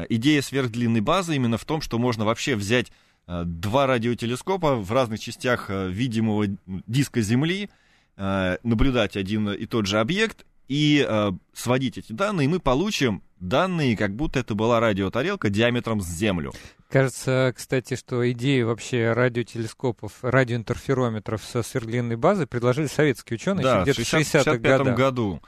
Идея 0.10 0.42
сверхдлинной 0.42 1.02
базы 1.02 1.36
именно 1.36 1.58
в 1.58 1.66
том, 1.66 1.82
что 1.82 1.98
можно 2.00 2.24
вообще 2.24 2.56
взять 2.56 2.92
два 3.28 3.88
радиотелескопа 3.88 4.76
в 4.76 4.92
разных 4.92 5.20
частях 5.20 5.70
видимого 5.70 6.46
диска 6.66 7.22
Земли, 7.22 7.70
наблюдать 8.18 9.18
один 9.18 9.50
и 9.50 9.66
тот 9.66 9.86
же 9.88 10.00
объект 10.00 10.46
и 10.68 11.06
э, 11.08 11.32
сводить 11.54 11.98
эти 11.98 12.12
данные, 12.12 12.46
и 12.46 12.48
мы 12.48 12.60
получим 12.60 13.22
данные, 13.40 13.96
как 13.98 14.16
будто 14.16 14.40
это 14.40 14.56
была 14.56 14.80
радиотарелка 14.80 15.50
диаметром 15.50 16.02
с 16.02 16.08
Землю. 16.08 16.54
Кажется, 16.90 17.54
кстати, 17.56 17.96
что 17.96 18.30
идею 18.32 18.68
вообще 18.68 19.12
радиотелескопов, 19.14 20.14
радиоинтерферометров 20.22 21.44
со 21.44 21.62
сверхдлинной 21.64 22.16
базой 22.16 22.48
предложили 22.48 22.88
советские 22.88 23.36
ученые 23.36 23.62
еще 23.64 23.74
Да, 23.74 23.80
в 23.80 23.84
где-то 23.84 24.02
в 24.02 24.08
60 24.08 24.42
60-х 24.42 24.52
65 24.54 24.62
годах. 24.62 24.98
году. 24.98 25.42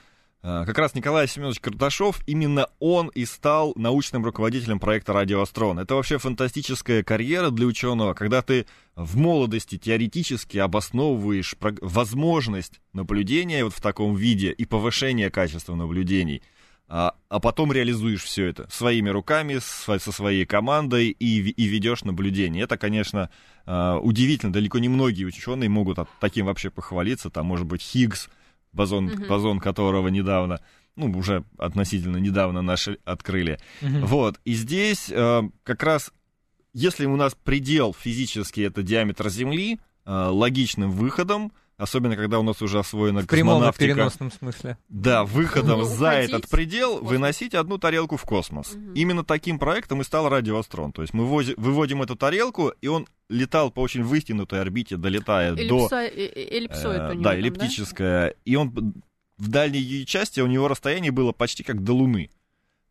А, 0.44 0.66
Как 0.66 0.78
раз 0.78 0.94
Николай 0.94 1.28
Семенович 1.28 1.60
Карташов, 1.60 2.22
именно 2.28 2.68
он 2.80 3.08
и 3.10 3.26
стал 3.26 3.74
научным 3.76 4.24
руководителем 4.24 4.80
проекта 4.80 5.14
«Радиоастрон». 5.14 5.80
Это 5.80 5.96
вообще 5.96 6.20
фантастическая 6.20 7.04
карьера 7.04 7.50
для 7.50 7.66
ученого, 7.66 8.14
когда 8.14 8.42
ты 8.42 8.68
в 8.96 9.18
молодости 9.18 9.78
теоретически 9.78 10.58
обосновываешь 10.58 11.56
возможность 11.82 12.82
наблюдения 12.94 13.64
вот 13.64 13.74
в 13.74 13.82
таком 13.82 14.16
виде 14.16 14.52
и 14.52 14.66
повышения 14.66 15.32
качества 15.32 15.76
наблюдений, 15.76 16.44
а, 16.88 17.16
а 17.28 17.40
потом 17.40 17.74
реализуешь 17.74 18.24
все 18.24 18.46
это 18.46 18.68
своими 18.72 19.10
руками, 19.10 19.60
со 19.60 20.00
своей 20.00 20.46
командой 20.46 21.10
и, 21.10 21.50
и 21.50 21.66
ведешь 21.66 22.04
наблюдение. 22.04 22.64
Это, 22.64 22.78
конечно, 22.78 23.30
а, 23.66 23.98
удивительно. 23.98 24.54
Далеко 24.54 24.78
не 24.80 24.88
многие 24.88 25.26
ученые 25.26 25.68
могут 25.68 25.98
таким 26.22 26.46
вообще 26.46 26.70
похвалиться. 26.70 27.30
Там, 27.30 27.48
может 27.48 27.66
быть, 27.66 27.82
Хиггс, 27.82 28.30
бозон, 28.78 29.06
Мгм. 29.08 29.28
бозон 29.28 29.60
которого 29.60 30.08
недавно, 30.08 30.62
ну, 30.96 31.12
уже 31.18 31.44
относительно 31.58 32.18
недавно 32.18 32.62
наши 32.62 33.00
открыли. 33.04 33.60
Мгм. 33.82 34.06
Вот, 34.06 34.40
и 34.46 34.54
здесь 34.54 35.10
э, 35.12 35.42
как 35.64 35.84
раз, 35.84 36.14
если 36.74 37.06
у 37.06 37.18
нас 37.18 37.36
предел 37.44 37.94
физически 37.94 38.62
это 38.62 38.84
диаметр 38.84 39.30
Земли, 39.30 39.80
э, 40.06 40.12
логичным 40.12 40.92
выходом, 40.92 41.52
особенно 41.78 42.16
когда 42.16 42.40
у 42.40 42.44
нас 42.44 42.62
уже 42.62 42.80
освоена 42.80 43.22
В 43.22 43.28
прямом 43.28 43.56
и 43.56 43.58
космонавтика, 43.58 43.94
переносном 43.94 44.32
смысле. 44.32 44.78
да, 44.90 45.24
выходом 45.24 45.80
Ну, 45.80 45.86
за 45.86 46.08
уходить 46.08 46.30
этот 46.30 46.50
предел 46.50 47.00
выносить 47.04 47.54
одну 47.54 47.78
тарелку 47.78 48.18
в 48.18 48.24
космос. 48.24 48.74
Мгм. 48.74 48.94
Именно 48.94 49.24
таким 49.24 49.60
проектом 49.60 50.02
и 50.02 50.04
стал 50.04 50.28
радиоастрон. 50.30 50.92
То 50.92 51.02
есть 51.04 51.14
мы 51.14 51.24
вози- 51.26 51.54
выводим 51.58 52.02
эту 52.02 52.16
тарелку, 52.16 52.74
и 52.82 52.88
он 52.88 53.08
летал 53.30 53.72
по 53.72 53.82
очень 53.82 54.04
вытянутой 54.04 54.62
орбите, 54.62 54.98
долетая 54.98 55.54
до... 55.54 55.62
Эллипсо- 55.62 56.08
э- 56.08 56.26
э- 56.26 56.58
эллипсоид 56.58 57.00
Э, 57.02 57.10
у 57.10 57.14
него 57.14 57.24
да, 57.24 57.30
там, 57.32 57.40
эллиптическая. 57.40 58.34
И 58.46 58.56
он 58.56 58.94
в 59.38 59.48
дальней 59.50 59.80
ее 59.80 60.06
части 60.06 60.40
у 60.40 60.48
него 60.48 60.68
расстояние 60.68 61.12
было 61.12 61.32
почти 61.32 61.64
как 61.64 61.84
до 61.84 61.94
Луны. 61.94 62.32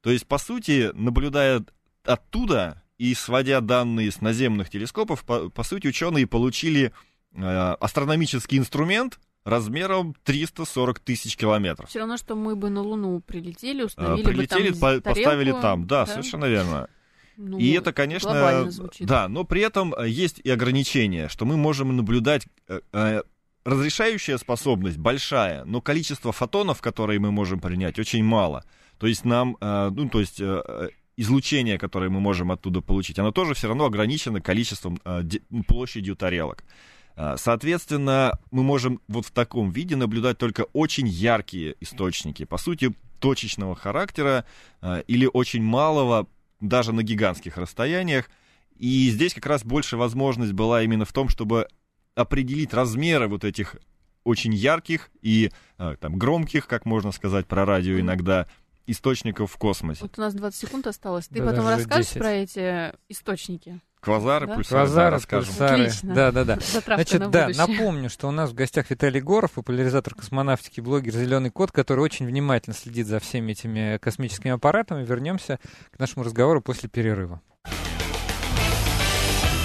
То 0.01 0.11
есть, 0.13 0.27
по 0.27 0.39
сути, 0.39 0.91
наблюдая 0.95 1.65
оттуда 2.05 2.83
и 2.99 3.13
сводя 3.15 3.61
данные 3.61 4.11
с 4.13 4.21
наземных 4.21 4.71
телескопов, 4.71 5.25
по, 5.25 5.51
по 5.51 5.63
сути, 5.65 5.89
ученые 5.89 6.27
получили 6.27 6.93
астрономический 7.37 8.59
инструмент 8.59 9.19
размером 9.45 10.15
340 10.25 10.99
тысяч 11.01 11.37
километров. 11.37 11.89
Все 11.89 12.01
равно, 12.01 12.17
что 12.17 12.35
мы 12.35 12.57
бы 12.57 12.69
на 12.69 12.83
Луну 12.83 13.21
прилетели, 13.21 13.83
Э, 13.83 13.87
установили 13.87 14.25
Прилетели, 14.25 14.71
бы 14.71 14.73
там 14.73 14.81
по- 14.81 15.01
тарелку, 15.01 15.03
поставили 15.21 15.53
там. 15.53 15.87
Да, 15.87 16.07
совершенно 16.07 16.47
верно. 16.47 16.89
Ну, 17.37 17.59
И 17.59 17.71
это, 17.73 17.93
конечно, 17.93 18.71
да, 19.01 19.29
но 19.29 19.45
при 19.45 19.61
этом 19.61 19.95
э, 19.95 20.09
есть 20.09 20.41
и 20.43 20.51
ограничения, 20.51 21.29
что 21.29 21.45
мы 21.45 21.57
можем 21.57 21.95
наблюдать 21.95 22.47
э, 22.67 22.81
э, 22.93 23.23
разрешающая 23.65 24.39
способность 24.39 24.97
большая, 24.97 25.65
но 25.65 25.81
количество 25.81 26.33
фотонов, 26.33 26.81
которые 26.81 27.21
мы 27.21 27.31
можем 27.33 27.61
принять, 27.61 27.99
очень 27.99 28.25
мало. 28.25 28.65
То 28.99 29.07
есть 29.07 29.25
нам, 29.25 29.57
э, 29.61 29.91
ну, 29.95 30.09
то 30.09 30.21
есть 30.21 30.41
э, 30.41 30.63
э, 30.67 30.89
излучение, 31.19 31.79
которое 31.79 32.09
мы 32.11 32.21
можем 32.21 32.51
оттуда 32.53 32.81
получить, 32.81 33.19
оно 33.19 33.33
тоже 33.33 33.55
все 33.55 33.69
равно 33.69 33.85
ограничено 33.85 34.41
количеством, 34.41 34.99
э, 35.05 35.23
площадью 35.69 36.17
тарелок. 36.17 36.65
А, 37.17 37.37
Соответственно, 37.37 38.39
мы 38.51 38.63
можем 38.63 39.01
вот 39.09 39.27
в 39.27 39.31
таком 39.31 39.71
виде 39.71 39.97
наблюдать 39.97 40.39
только 40.39 40.67
очень 40.73 41.09
яркие 41.09 41.77
источники, 41.81 42.45
по 42.45 42.59
сути, 42.59 42.95
точечного 43.21 43.75
характера 43.75 44.45
э, 44.83 45.03
или 45.07 45.29
очень 45.33 45.63
малого, 45.63 46.29
даже 46.61 46.93
на 46.93 47.03
гигантских 47.03 47.57
расстояниях. 47.57 48.29
И 48.79 49.11
здесь 49.11 49.33
как 49.33 49.47
раз 49.47 49.65
больше 49.65 49.97
возможность 49.97 50.53
была 50.53 50.83
именно 50.83 51.07
в 51.07 51.13
том, 51.13 51.31
чтобы 51.31 51.69
определить 52.15 52.75
размеры 52.75 53.29
вот 53.29 53.45
этих 53.45 53.77
очень 54.25 54.53
ярких 54.53 55.11
и 55.23 55.51
э, 55.79 55.97
там, 55.99 56.19
громких, 56.19 56.67
как 56.67 56.85
можно 56.85 57.13
сказать 57.13 57.47
про 57.47 57.65
радио 57.65 57.99
иногда, 57.99 58.47
источников 58.87 59.53
в 59.53 59.57
космосе. 59.57 60.03
Вот 60.03 60.19
у 60.19 60.21
нас 60.21 60.35
20 60.35 60.61
секунд 60.61 60.87
осталось. 60.87 61.29
Ты 61.29 61.41
Да, 61.41 61.51
потом 61.51 61.69
расскажешь 61.69 62.07
10. 62.07 62.19
про 62.19 62.31
эти 62.31 62.93
источники? 63.09 63.81
Квазары, 64.07 64.47
Да? 64.47 64.55
пульсары, 64.55 64.81
да, 64.81 64.87
Квазары, 64.87 65.11
расскажем. 65.11 65.49
пульсары. 65.49 65.83
Отлично. 65.83 66.15
Да, 66.15 66.33
да, 66.33 66.45
да. 66.45 66.55
Затравка 66.61 66.95
Значит, 66.95 67.21
на 67.21 67.29
да, 67.29 67.45
будущее. 67.47 67.67
напомню, 67.67 68.09
что 68.11 68.29
у 68.29 68.31
нас 68.31 68.51
в 68.51 68.55
гостях 68.55 68.89
Виталий 68.89 69.21
Горов, 69.21 69.51
популяризатор 69.51 70.15
космонавтики, 70.15 70.81
блогер 70.81 71.13
«Зеленый 71.13 71.51
кот», 71.51 71.73
который 71.73 72.01
очень 72.01 72.25
внимательно 72.25 72.75
следит 72.75 73.09
за 73.09 73.19
всеми 73.19 73.51
этими 73.53 73.99
космическими 73.99 74.53
аппаратами. 74.53 75.05
Вернемся 75.05 75.59
к 75.95 75.99
нашему 75.99 76.25
разговору 76.25 76.63
после 76.63 76.89
перерыва. 76.89 77.41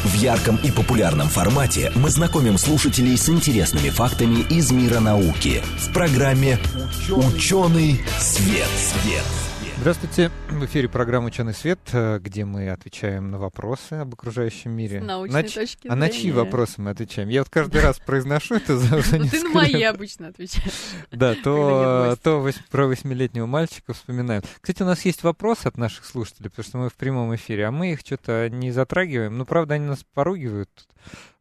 В 0.03 0.15
ярком 0.15 0.55
и 0.63 0.71
популярном 0.71 1.27
формате 1.27 1.91
мы 1.95 2.09
знакомим 2.09 2.57
слушателей 2.57 3.15
с 3.15 3.29
интересными 3.29 3.89
фактами 3.89 4.39
из 4.49 4.71
мира 4.71 4.99
науки 4.99 5.61
в 5.77 5.93
программе 5.93 6.57
«Ученый 7.11 8.01
свет». 8.19 8.67
свет». 8.77 9.50
Здравствуйте. 9.81 10.29
В 10.47 10.63
эфире 10.65 10.87
программа 10.87 11.25
«Ученый 11.25 11.55
свет», 11.55 11.79
э, 11.91 12.19
где 12.19 12.45
мы 12.45 12.69
отвечаем 12.69 13.31
на 13.31 13.39
вопросы 13.39 13.93
об 13.93 14.13
окружающем 14.13 14.69
мире. 14.69 15.01
С 15.01 15.03
научной 15.03 15.41
Нач- 15.41 15.55
точки 15.55 15.87
А 15.87 15.95
на 15.95 16.07
чьи 16.09 16.21
зрения. 16.21 16.33
вопросы 16.35 16.79
мы 16.81 16.91
отвечаем? 16.91 17.29
Я 17.29 17.41
вот 17.41 17.49
каждый 17.49 17.81
раз 17.81 17.97
произношу 17.97 18.57
это 18.57 18.77
за 18.77 18.97
уже 18.97 19.17
Ну, 19.17 19.27
Ты 19.27 19.41
на 19.41 19.49
мои 19.49 19.81
обычно 19.81 20.27
отвечаешь. 20.27 20.71
Да, 21.09 21.33
то, 21.33 22.15
про 22.69 22.85
восьмилетнего 22.85 23.47
мальчика 23.47 23.93
вспоминаем. 23.93 24.43
Кстати, 24.61 24.83
у 24.83 24.85
нас 24.85 25.03
есть 25.03 25.23
вопрос 25.23 25.65
от 25.65 25.77
наших 25.77 26.05
слушателей, 26.05 26.51
потому 26.51 26.63
что 26.63 26.77
мы 26.77 26.89
в 26.89 26.93
прямом 26.93 27.33
эфире, 27.33 27.65
а 27.65 27.71
мы 27.71 27.93
их 27.93 28.01
что-то 28.01 28.51
не 28.51 28.69
затрагиваем. 28.69 29.35
Ну, 29.35 29.45
правда, 29.45 29.73
они 29.73 29.87
нас 29.87 30.05
поругивают. 30.13 30.69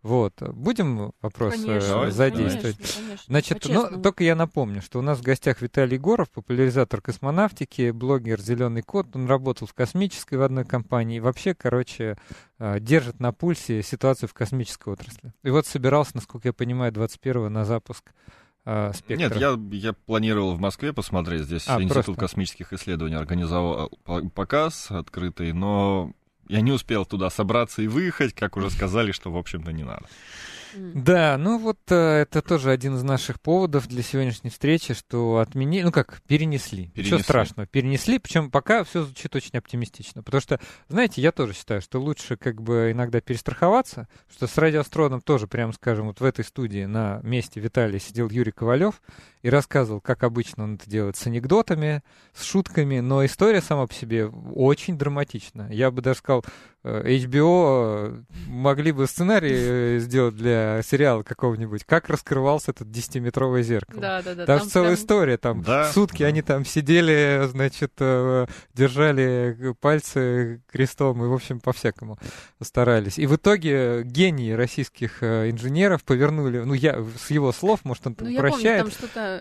Вот. 0.02 0.32
Будем 0.40 1.12
вопрос 1.20 1.54
э, 1.56 1.66
Конечно, 1.66 2.10
задействовать? 2.10 2.76
конечно, 2.76 3.02
конечно. 3.06 3.24
Значит, 3.26 3.64
ну, 3.68 3.74
По-честному. 3.74 4.02
только 4.02 4.24
я 4.24 4.34
напомню, 4.34 4.80
что 4.80 4.98
у 4.98 5.02
нас 5.02 5.18
в 5.18 5.22
гостях 5.22 5.60
Виталий 5.60 5.96
Егоров, 5.96 6.30
популяризатор 6.30 7.02
космонавтики, 7.02 7.90
блогер 7.90 8.40
«Зеленый 8.40 8.80
кот». 8.82 9.14
Он 9.14 9.26
работал 9.26 9.66
в 9.66 9.74
космической 9.74 10.36
в 10.36 10.42
одной 10.42 10.64
компании. 10.64 11.18
И 11.18 11.20
вообще, 11.20 11.54
короче, 11.54 12.16
э, 12.58 12.80
держит 12.80 13.20
на 13.20 13.32
пульсе 13.32 13.82
ситуацию 13.82 14.28
в 14.28 14.34
космической 14.34 14.90
отрасли. 14.94 15.32
И 15.42 15.50
вот 15.50 15.66
собирался, 15.66 16.12
насколько 16.14 16.48
я 16.48 16.52
понимаю, 16.54 16.92
21-го 16.92 17.48
на 17.50 17.66
запуск 17.66 18.12
э, 18.64 18.92
«Спектра». 18.94 19.16
Нет, 19.16 19.36
я, 19.36 19.58
я 19.72 19.92
планировал 19.92 20.54
в 20.54 20.60
Москве 20.60 20.92
посмотреть. 20.94 21.42
Здесь 21.42 21.64
А, 21.68 21.74
Институт 21.82 22.04
просто. 22.06 22.20
космических 22.20 22.72
исследований 22.72 23.16
организовал 23.16 23.90
по- 24.04 24.26
показ 24.30 24.90
открытый, 24.90 25.52
но 25.52 26.12
я 26.50 26.60
не 26.60 26.72
успел 26.72 27.06
туда 27.06 27.30
собраться 27.30 27.80
и 27.82 27.86
выехать, 27.86 28.34
как 28.34 28.56
уже 28.56 28.70
сказали, 28.70 29.12
что, 29.12 29.30
в 29.30 29.36
общем-то, 29.36 29.72
не 29.72 29.84
надо. 29.84 30.06
Да, 30.74 31.36
ну 31.36 31.58
вот 31.58 31.78
э, 31.88 31.94
это 31.94 32.42
тоже 32.42 32.70
один 32.70 32.94
из 32.94 33.02
наших 33.02 33.40
поводов 33.40 33.88
для 33.88 34.02
сегодняшней 34.02 34.50
встречи, 34.50 34.94
что 34.94 35.38
отменили, 35.38 35.82
ну 35.82 35.92
как, 35.92 36.22
перенесли. 36.28 36.88
Перенесли. 36.88 37.22
страшного, 37.22 37.66
перенесли, 37.66 38.18
причем 38.18 38.50
пока 38.50 38.84
все 38.84 39.02
звучит 39.02 39.34
очень 39.34 39.58
оптимистично. 39.58 40.22
Потому 40.22 40.40
что, 40.40 40.60
знаете, 40.88 41.22
я 41.22 41.32
тоже 41.32 41.54
считаю, 41.54 41.80
что 41.80 42.00
лучше 42.00 42.36
как 42.36 42.62
бы 42.62 42.90
иногда 42.92 43.20
перестраховаться, 43.20 44.08
что 44.32 44.46
с 44.46 44.56
радиоастроном 44.58 45.20
тоже, 45.20 45.46
прямо 45.48 45.72
скажем, 45.72 46.06
вот 46.06 46.20
в 46.20 46.24
этой 46.24 46.44
студии 46.44 46.84
на 46.84 47.20
месте 47.22 47.60
Виталия 47.60 47.98
сидел 47.98 48.28
Юрий 48.30 48.52
Ковалев 48.52 49.02
и 49.42 49.48
рассказывал, 49.50 50.00
как 50.00 50.22
обычно 50.22 50.64
он 50.64 50.74
это 50.74 50.88
делает, 50.88 51.16
с 51.16 51.26
анекдотами, 51.26 52.02
с 52.34 52.44
шутками, 52.44 53.00
но 53.00 53.24
история 53.24 53.60
сама 53.62 53.86
по 53.86 53.94
себе 53.94 54.26
очень 54.26 54.98
драматична. 54.98 55.68
Я 55.70 55.90
бы 55.90 56.02
даже 56.02 56.18
сказал, 56.18 56.44
э, 56.84 57.02
HBO 57.24 58.08
э, 58.18 58.22
могли 58.48 58.92
бы 58.92 59.06
сценарий 59.06 59.52
э, 59.54 59.98
сделать 60.00 60.36
для 60.36 60.82
сериала 60.82 61.22
какого-нибудь, 61.22 61.84
как 61.84 62.08
раскрывался 62.08 62.72
этот 62.72 62.88
10-метровое 62.88 63.62
зеркало. 63.62 64.00
Да, 64.00 64.22
да, 64.22 64.34
да. 64.34 64.46
Там, 64.46 64.58
там 64.58 64.64
же 64.66 64.72
целая 64.72 64.90
прям- 64.90 65.00
история, 65.02 65.36
там 65.38 65.62
Да, 65.62 65.90
сутки 65.92 66.22
да. 66.22 66.28
они 66.28 66.42
там 66.42 66.64
сидели, 66.64 67.42
значит, 67.48 67.92
держали 68.74 69.74
пальцы 69.80 70.62
крестом 70.70 71.24
и, 71.24 71.26
в 71.28 71.32
общем, 71.32 71.60
по-всякому 71.60 72.18
старались. 72.62 73.18
И 73.18 73.26
в 73.26 73.36
итоге 73.36 74.02
гении 74.04 74.52
российских 74.52 75.22
инженеров 75.22 76.04
повернули, 76.04 76.58
ну, 76.60 76.74
я 76.74 77.02
с 77.18 77.30
его 77.30 77.52
слов, 77.52 77.80
может, 77.84 78.06
он 78.06 78.14
там 78.14 78.28
Ну, 78.28 78.32
я 78.34 78.40
помню, 78.40 78.56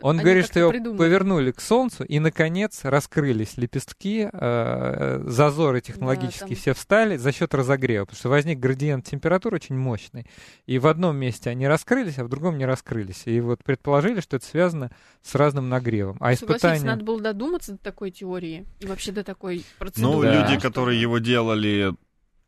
он 0.01 0.17
говорит, 0.17 0.45
что 0.45 0.59
его 0.59 0.71
придумали. 0.71 0.97
повернули 0.97 1.51
к 1.51 1.61
Солнцу, 1.61 2.03
и, 2.03 2.19
наконец, 2.19 2.81
раскрылись 2.83 3.57
лепестки, 3.57 4.29
э, 4.31 5.23
зазоры 5.25 5.81
технологические 5.81 6.49
там- 6.49 6.55
все 6.57 6.73
встали 6.73 7.17
за 7.17 7.31
счет 7.31 7.53
разогрева, 7.53 8.05
потому 8.05 8.17
что 8.19 8.29
возник 8.29 8.59
градиент 8.59 9.05
температуры 9.05 9.55
очень 9.55 9.75
мощный. 9.77 10.27
И 10.65 10.79
в 10.79 10.87
одном 10.87 11.15
месте 11.17 11.49
они 11.49 11.67
раскрылись, 11.67 12.19
а 12.19 12.23
в 12.23 12.29
другом 12.29 12.57
не 12.57 12.65
раскрылись. 12.65 13.23
И 13.25 13.39
вот 13.41 13.63
предположили, 13.63 14.21
что 14.21 14.37
это 14.37 14.45
связано 14.45 14.91
с 15.21 15.35
разным 15.35 15.69
нагревом. 15.69 16.17
А 16.19 16.33
испытания... 16.33 16.83
надо 16.85 17.03
было 17.03 17.19
додуматься 17.21 17.73
до 17.73 17.77
такой 17.79 18.11
теории 18.11 18.65
и 18.79 18.85
вообще 18.85 19.11
до 19.11 19.23
такой 19.23 19.57
Ну, 19.57 19.63
процедуры. 19.79 20.27
Да. 20.29 20.47
люди, 20.47 20.59
которые 20.61 20.99
его 21.01 21.17
делали, 21.19 21.93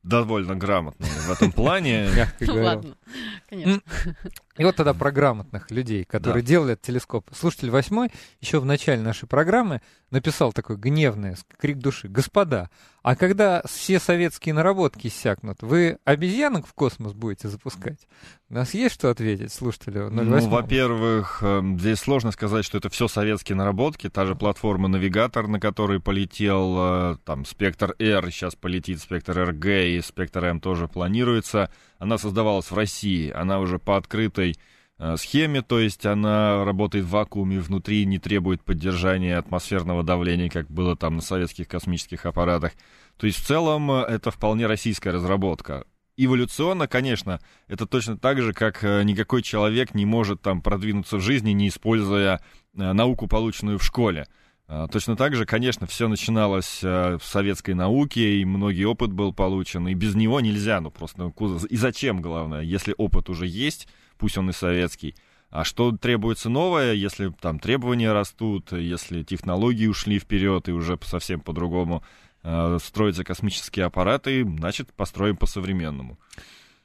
довольно 0.04 0.56
грамотные 0.56 1.12
в 1.12 1.32
этом 1.32 1.52
плане. 1.52 2.10
Ну, 2.40 2.56
ладно, 2.64 2.96
конечно. 3.50 3.82
И 4.58 4.64
вот 4.64 4.76
тогда 4.76 4.94
про 4.94 5.12
грамотных 5.12 5.72
людей, 5.72 6.04
которые 6.04 6.44
Да. 6.44 6.48
делали 6.48 6.74
этот 6.74 6.86
телескоп. 6.86 7.30
Слушатель 7.34 7.70
восьмой 7.70 8.10
еще 8.42 8.60
в 8.60 8.66
начале 8.66 9.02
нашей 9.02 9.28
программы 9.28 9.82
написал 10.10 10.52
такой 10.52 10.76
гневный 10.76 11.36
крик 11.58 11.78
души. 11.78 12.10
Господа, 12.10 12.70
а 13.02 13.16
когда 13.16 13.64
все 13.66 14.00
советские 14.00 14.54
наработки 14.54 15.08
иссякнут, 15.08 15.62
вы 15.62 15.98
обезьянок 16.04 16.68
в 16.68 16.74
космос 16.74 17.14
будете 17.14 17.48
запускать? 17.48 18.00
У 18.50 18.54
нас 18.56 18.74
есть 18.74 18.94
что 18.96 19.10
ответить 19.10 19.54
слушателю 19.54 20.10
08? 20.10 20.30
Ну, 20.30 20.50
во-первых, 20.50 21.42
эм, 21.42 21.80
здесь 21.80 22.00
сложно 22.00 22.32
сказать, 22.32 22.66
что 22.66 22.78
это 22.78 22.90
все 22.90 23.08
советские 23.08 23.56
наработки. 23.56 24.10
Та 24.10 24.26
же 24.26 24.36
платформа 24.36 24.90
«Навигатор», 24.90 25.48
на 25.48 25.60
которой 25.62 26.02
полетел 26.02 26.76
э, 27.14 27.18
там 27.24 27.46
«Спектр 27.46 27.96
R», 27.98 28.30
сейчас 28.32 28.56
полетит 28.56 29.00
«Спектр 29.00 29.40
РГ», 29.50 29.66
и 29.66 30.02
«Спектр 30.02 30.44
М» 30.44 30.60
тоже 30.60 30.90
планируется. 30.90 31.72
Она 32.02 32.18
создавалась 32.18 32.72
в 32.72 32.76
России, 32.76 33.30
она 33.30 33.60
уже 33.60 33.78
по 33.78 33.96
открытой 33.96 34.58
э, 34.98 35.18
схеме, 35.18 35.62
то 35.62 35.80
есть 35.80 36.04
она 36.04 36.66
работает 36.66 37.06
в 37.06 37.10
вакууме, 37.10 37.60
внутри 37.60 38.08
не 38.08 38.18
требует 38.18 38.64
поддержания 38.64 39.38
атмосферного 39.38 40.02
давления, 40.02 40.50
как 40.50 40.68
было 40.72 40.96
там 40.98 41.18
на 41.18 41.22
советских 41.22 41.68
космических 41.68 42.26
аппаратах. 42.26 42.72
То 43.18 43.28
есть 43.28 43.38
в 43.38 43.46
целом 43.46 43.92
э, 43.92 44.02
это 44.06 44.32
вполне 44.32 44.66
российская 44.66 45.12
разработка. 45.12 45.86
Эволюционно, 46.18 46.88
конечно, 46.88 47.40
это 47.68 47.86
точно 47.86 48.18
так 48.18 48.42
же, 48.42 48.54
как 48.54 48.84
э, 48.84 49.04
никакой 49.04 49.44
человек 49.44 49.94
не 49.94 50.08
может 50.08 50.42
там 50.42 50.64
продвинуться 50.64 51.18
в 51.18 51.22
жизни, 51.22 51.52
не 51.52 51.68
используя 51.68 52.42
науку, 52.74 53.28
полученную 53.28 53.78
в 53.78 53.84
школе. 53.84 54.26
А, 54.74 54.88
Точно 54.88 55.18
так 55.18 55.36
же, 55.36 55.46
конечно, 55.46 55.86
все 55.86 56.08
начиналось 56.08 56.80
э, 56.82 57.18
в 57.18 57.26
советской 57.26 57.74
науке, 57.74 58.38
и 58.38 58.46
многий 58.46 58.86
опыт 58.86 59.12
был 59.12 59.34
получен, 59.34 59.86
и 59.90 59.94
без 59.94 60.16
него 60.16 60.40
нельзя, 60.40 60.80
ну 60.80 60.90
просто 60.90 61.18
ну, 61.20 61.58
и 61.70 61.76
зачем, 61.76 62.22
главное, 62.22 62.62
если 62.62 62.96
опыт 62.98 63.30
уже 63.30 63.48
есть, 63.48 63.90
пусть 64.18 64.38
он 64.38 64.50
и 64.50 64.54
советский, 64.54 65.16
а 65.50 65.66
что 65.66 65.92
требуется 65.92 66.50
новое, 66.50 66.94
если 66.94 67.34
там 67.42 67.60
требования 67.60 68.14
растут, 68.14 68.72
если 68.72 69.24
технологии 69.24 69.88
ушли 69.88 70.20
вперед 70.20 70.70
и 70.70 70.72
уже 70.72 70.98
совсем 71.04 71.42
по-другому 71.42 72.02
э, 72.44 72.78
строятся 72.82 73.26
космические 73.26 73.88
аппараты, 73.88 74.46
значит, 74.46 74.94
построим 74.94 75.36
по-современному. 75.36 76.18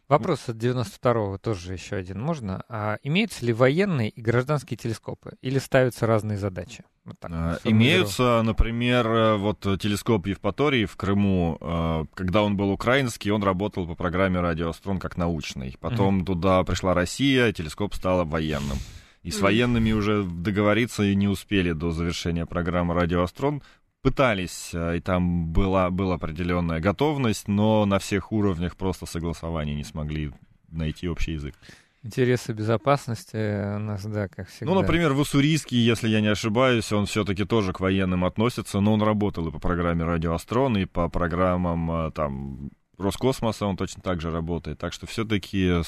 Вопрос 0.09 0.49
от 0.49 0.57
92-го 0.57 1.39
тоже 1.39 1.73
еще 1.73 1.97
один. 1.97 2.21
Можно? 2.21 2.63
А 2.69 2.99
имеются 3.03 3.45
ли 3.45 3.53
военные 3.53 4.09
и 4.09 4.21
гражданские 4.21 4.79
телескопы? 4.79 5.33
Или 5.43 5.59
ставятся 5.59 6.07
разные 6.07 6.39
задачи? 6.39 6.85
Вот 7.05 7.19
так 7.19 7.31
А. 7.35 7.59
Имеются, 7.65 8.43
например, 8.45 9.07
э, 9.09 9.37
вот 9.37 9.61
телескоп 9.61 10.27
Евпатории 10.27 10.85
в 10.85 10.97
Крыму, 10.97 11.59
э, 11.61 12.05
когда 12.15 12.43
он 12.43 12.57
был 12.57 12.71
украинский, 12.71 13.33
он 13.33 13.43
работал 13.43 13.85
по 13.87 13.97
программе 13.97 14.41
«Радиоастрон» 14.41 15.01
как 15.01 15.17
научный. 15.17 15.77
Потом 15.81 16.25
туда 16.25 16.63
пришла 16.63 16.95
Россия, 16.95 17.53
телескоп 17.53 17.95
стал 17.95 18.25
военным. 18.27 18.79
И 19.25 19.33
с 19.33 19.41
военными 19.41 19.91
уже 19.91 20.23
договориться 20.23 21.03
и 21.03 21.17
не 21.17 21.27
успели 21.27 21.73
до 21.73 21.91
завершения 21.91 22.47
программы 22.47 22.95
«Радиоастрон». 22.95 23.61
Пытались, 24.07 24.71
э, 24.73 24.99
и 24.99 25.01
там 25.01 25.49
была, 25.49 25.91
была 25.91 26.15
определенная 26.15 26.79
готовность, 26.79 27.49
но 27.49 27.85
на 27.87 27.99
всех 27.99 28.31
уровнях 28.31 28.77
просто 28.77 29.05
согласования 29.05 29.75
не 29.75 29.83
смогли 29.83 30.31
найти 30.71 31.09
общий 31.09 31.33
язык. 31.33 31.57
Интересы 32.05 32.53
безопасности 32.53 33.75
у 33.75 33.81
нас, 33.81 34.05
да, 34.05 34.29
как 34.29 34.49
всегда. 34.49 34.73
Ну, 34.73 34.81
например, 34.81 35.13
в 35.13 35.19
Уссурийске, 35.19 35.77
если 35.77 36.09
я 36.09 36.21
не 36.21 36.29
ошибаюсь, 36.29 36.93
он 36.93 37.07
все-таки 37.07 37.45
тоже 37.45 37.73
к 37.73 37.81
военным 37.81 38.25
относится, 38.25 38.79
но 38.79 38.95
он 38.95 39.03
работал 39.03 39.49
и 39.49 39.51
по 39.51 39.59
программе 39.59 40.05
«Радиоастрон», 40.05 40.77
и 40.79 40.85
по 40.85 41.09
программам 41.09 41.91
э, 41.91 42.11
там 42.13 42.71
Роскосмоса 42.99 43.67
он 43.67 43.77
точно 43.77 44.03
так 44.03 44.21
же 44.21 44.31
работает. 44.31 44.79
Так 44.79 44.93
что 44.93 45.07
все-таки 45.07 45.83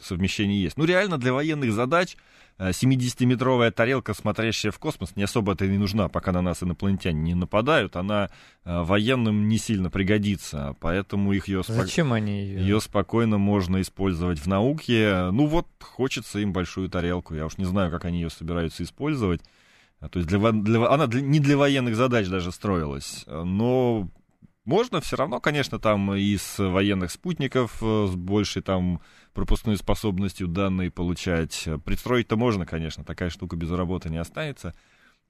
совмещение 0.00 0.62
есть. 0.62 0.76
Ну, 0.76 0.84
реально, 0.84 1.18
для 1.18 1.32
военных 1.32 1.72
задач 1.72 2.16
э, 2.58 2.70
70-метровая 2.70 3.70
тарелка, 3.70 4.14
смотрящая 4.14 4.70
в 4.72 4.78
космос, 4.78 5.16
не 5.16 5.24
особо-то 5.24 5.64
и 5.64 5.76
нужна, 5.76 6.08
пока 6.08 6.32
на 6.32 6.42
нас 6.42 6.62
инопланетяне 6.62 7.20
не 7.20 7.34
нападают. 7.34 7.96
Она 7.96 8.30
э, 8.64 8.82
военным 8.82 9.48
не 9.48 9.58
сильно 9.58 9.90
пригодится, 9.90 10.76
поэтому 10.80 11.32
их 11.32 11.48
ее... 11.48 11.62
Зачем 11.66 12.12
они 12.12 12.44
ее? 12.44 12.60
Ее 12.60 12.80
спокойно 12.80 13.38
можно 13.38 13.80
использовать 13.80 14.38
в 14.38 14.46
науке. 14.46 15.30
Ну 15.32 15.46
вот, 15.46 15.66
хочется 15.80 16.38
им 16.38 16.52
большую 16.52 16.88
тарелку. 16.88 17.34
Я 17.34 17.46
уж 17.46 17.58
не 17.58 17.64
знаю, 17.64 17.90
как 17.90 18.04
они 18.04 18.20
ее 18.20 18.30
собираются 18.30 18.82
использовать. 18.84 19.40
А, 20.00 20.08
То 20.08 20.18
есть 20.18 20.28
для, 20.28 20.38
для, 20.52 20.88
она 20.88 21.06
для- 21.06 21.20
не 21.20 21.38
для 21.40 21.56
военных 21.56 21.96
задач 21.96 22.28
даже 22.28 22.50
строилась. 22.52 23.24
Но 23.26 24.08
можно 24.64 25.00
все 25.00 25.16
равно, 25.16 25.40
конечно, 25.40 25.78
там 25.78 26.14
и 26.14 26.36
с 26.36 26.58
военных 26.58 27.10
спутников 27.10 27.82
э, 27.82 28.06
с 28.08 28.14
большей 28.14 28.62
там 28.62 29.00
пропускной 29.32 29.76
способностью 29.76 30.46
данные 30.46 30.90
получать. 30.90 31.68
Пристроить-то 31.84 32.36
можно, 32.36 32.64
конечно, 32.64 33.04
такая 33.04 33.30
штука 33.30 33.56
без 33.56 33.70
работы 33.70 34.08
не 34.08 34.18
останется. 34.18 34.74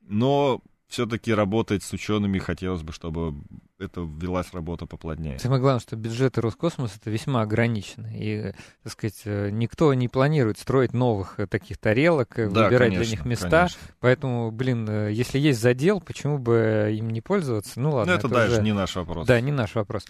Но 0.03 0.61
все-таки 0.89 1.33
работать 1.33 1.83
с 1.83 1.93
учеными 1.93 2.39
хотелось 2.39 2.83
бы, 2.83 2.93
чтобы 2.93 3.35
это 3.83 4.01
велась 4.01 4.53
работа 4.53 4.87
поплотнее. 4.87 5.39
Самое 5.39 5.61
главное, 5.61 5.81
что 5.81 5.97
бюджеты 5.97 6.41
Роскосмоса 6.41 6.95
это 7.01 7.11
весьма 7.11 7.43
ограничены. 7.43 8.11
И, 8.15 8.53
так 8.83 8.93
сказать, 8.93 9.21
э, 9.25 9.51
никто 9.51 9.93
не 9.95 10.09
планирует 10.09 10.59
строить 10.59 10.93
новых 10.93 11.39
э, 11.41 11.47
таких 11.47 11.79
тарелок, 11.79 12.39
э, 12.39 12.49
Да, 12.49 12.65
выбирать 12.65 12.89
конечно, 12.91 13.05
для 13.05 13.11
них 13.11 13.25
места. 13.25 13.51
конечно. 13.51 13.81
Поэтому, 14.01 14.51
блин, 14.51 15.09
если 15.09 15.39
есть 15.39 15.61
задел, 15.61 16.01
почему 16.01 16.39
бы 16.39 16.95
им 16.97 17.11
не 17.11 17.21
пользоваться? 17.21 17.81
Ну 17.81 17.91
Ну, 17.91 17.97
ладно, 17.97 18.13
это 18.13 18.29
даже 18.29 18.53
уже- 18.55 18.63
не 18.63 18.73
наш 18.73 18.97
вопрос. 18.97 19.27
Да, 19.27 19.41
не 19.41 19.53
наш 19.53 19.75
вопрос. 19.75 20.05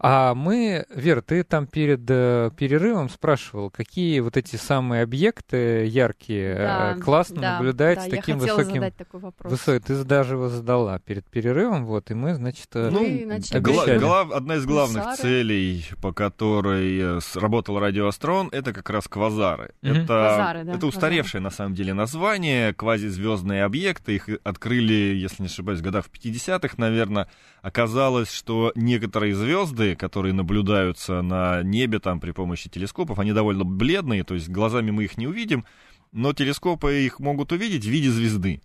А 0.00 0.34
мы, 0.34 0.86
Вера, 0.94 1.22
ты 1.22 1.42
там 1.42 1.66
перед 1.66 2.02
э, 2.08 2.50
перерывом 2.56 3.08
спрашивал, 3.08 3.68
какие 3.68 4.20
вот 4.20 4.36
эти 4.36 4.54
самые 4.54 5.02
объекты 5.02 5.86
яркие 5.86 6.54
Да, 6.54 6.94
э, 6.96 7.00
классно 7.00 7.40
да, 7.40 7.52
наблюдать 7.54 7.96
да, 7.98 8.02
с 8.02 8.06
я 8.06 8.10
таким 8.12 8.38
хотела 8.38 8.56
высоким... 8.58 8.74
задать 8.76 8.96
такой 8.96 9.20
вопрос. 9.20 9.50
Высокий, 9.52 9.84
ты 9.84 10.04
даже 10.04 10.34
его 10.34 10.48
задала 10.48 11.00
перед 11.00 11.26
перерывом, 11.26 11.84
вот, 11.84 12.12
и 12.12 12.14
мы, 12.14 12.34
значит, 12.34 12.68
Ну, 12.74 13.04
Начали. 13.24 13.58
гла- 13.60 13.96
глав- 13.98 14.32
одна 14.32 14.56
из 14.56 14.66
главных 14.66 15.02
Пульсары. 15.04 15.22
целей, 15.22 15.84
по 16.02 16.12
которой 16.12 16.98
э, 17.18 17.20
сработал 17.20 17.78
радиоастрон, 17.78 18.48
это 18.52 18.72
как 18.72 18.88
раз 18.90 19.08
квазары. 19.08 19.72
Мгм. 19.82 19.92
Это, 19.92 20.06
Квазары, 20.06 20.64
да, 20.64 20.72
это 20.74 20.86
устаревшее 20.86 21.40
на 21.40 21.50
самом 21.50 21.74
деле 21.74 21.94
название, 21.94 22.74
квазизвездные 22.74 23.64
объекты. 23.64 24.16
Их 24.16 24.28
открыли, 24.44 25.14
если 25.16 25.42
не 25.42 25.46
ошибаюсь, 25.48 25.80
в 25.80 25.82
годах 25.82 26.06
в 26.06 26.10
50-х, 26.10 26.74
наверное. 26.78 27.28
Оказалось, 27.62 28.30
что 28.32 28.72
некоторые 28.74 29.34
звезды, 29.34 29.96
которые 29.96 30.32
наблюдаются 30.32 31.22
на 31.22 31.62
небе 31.62 31.98
там 31.98 32.20
при 32.20 32.30
помощи 32.30 32.68
телескопов, 32.68 33.18
они 33.18 33.32
довольно 33.32 33.64
бледные, 33.64 34.24
то 34.24 34.34
есть 34.34 34.48
глазами 34.48 34.90
мы 34.90 35.04
их 35.04 35.18
не 35.18 35.26
увидим, 35.26 35.64
но 36.12 36.32
телескопы 36.32 37.00
их 37.04 37.20
могут 37.20 37.52
увидеть 37.52 37.84
в 37.84 37.88
виде 37.88 38.10
звезды. 38.10 38.62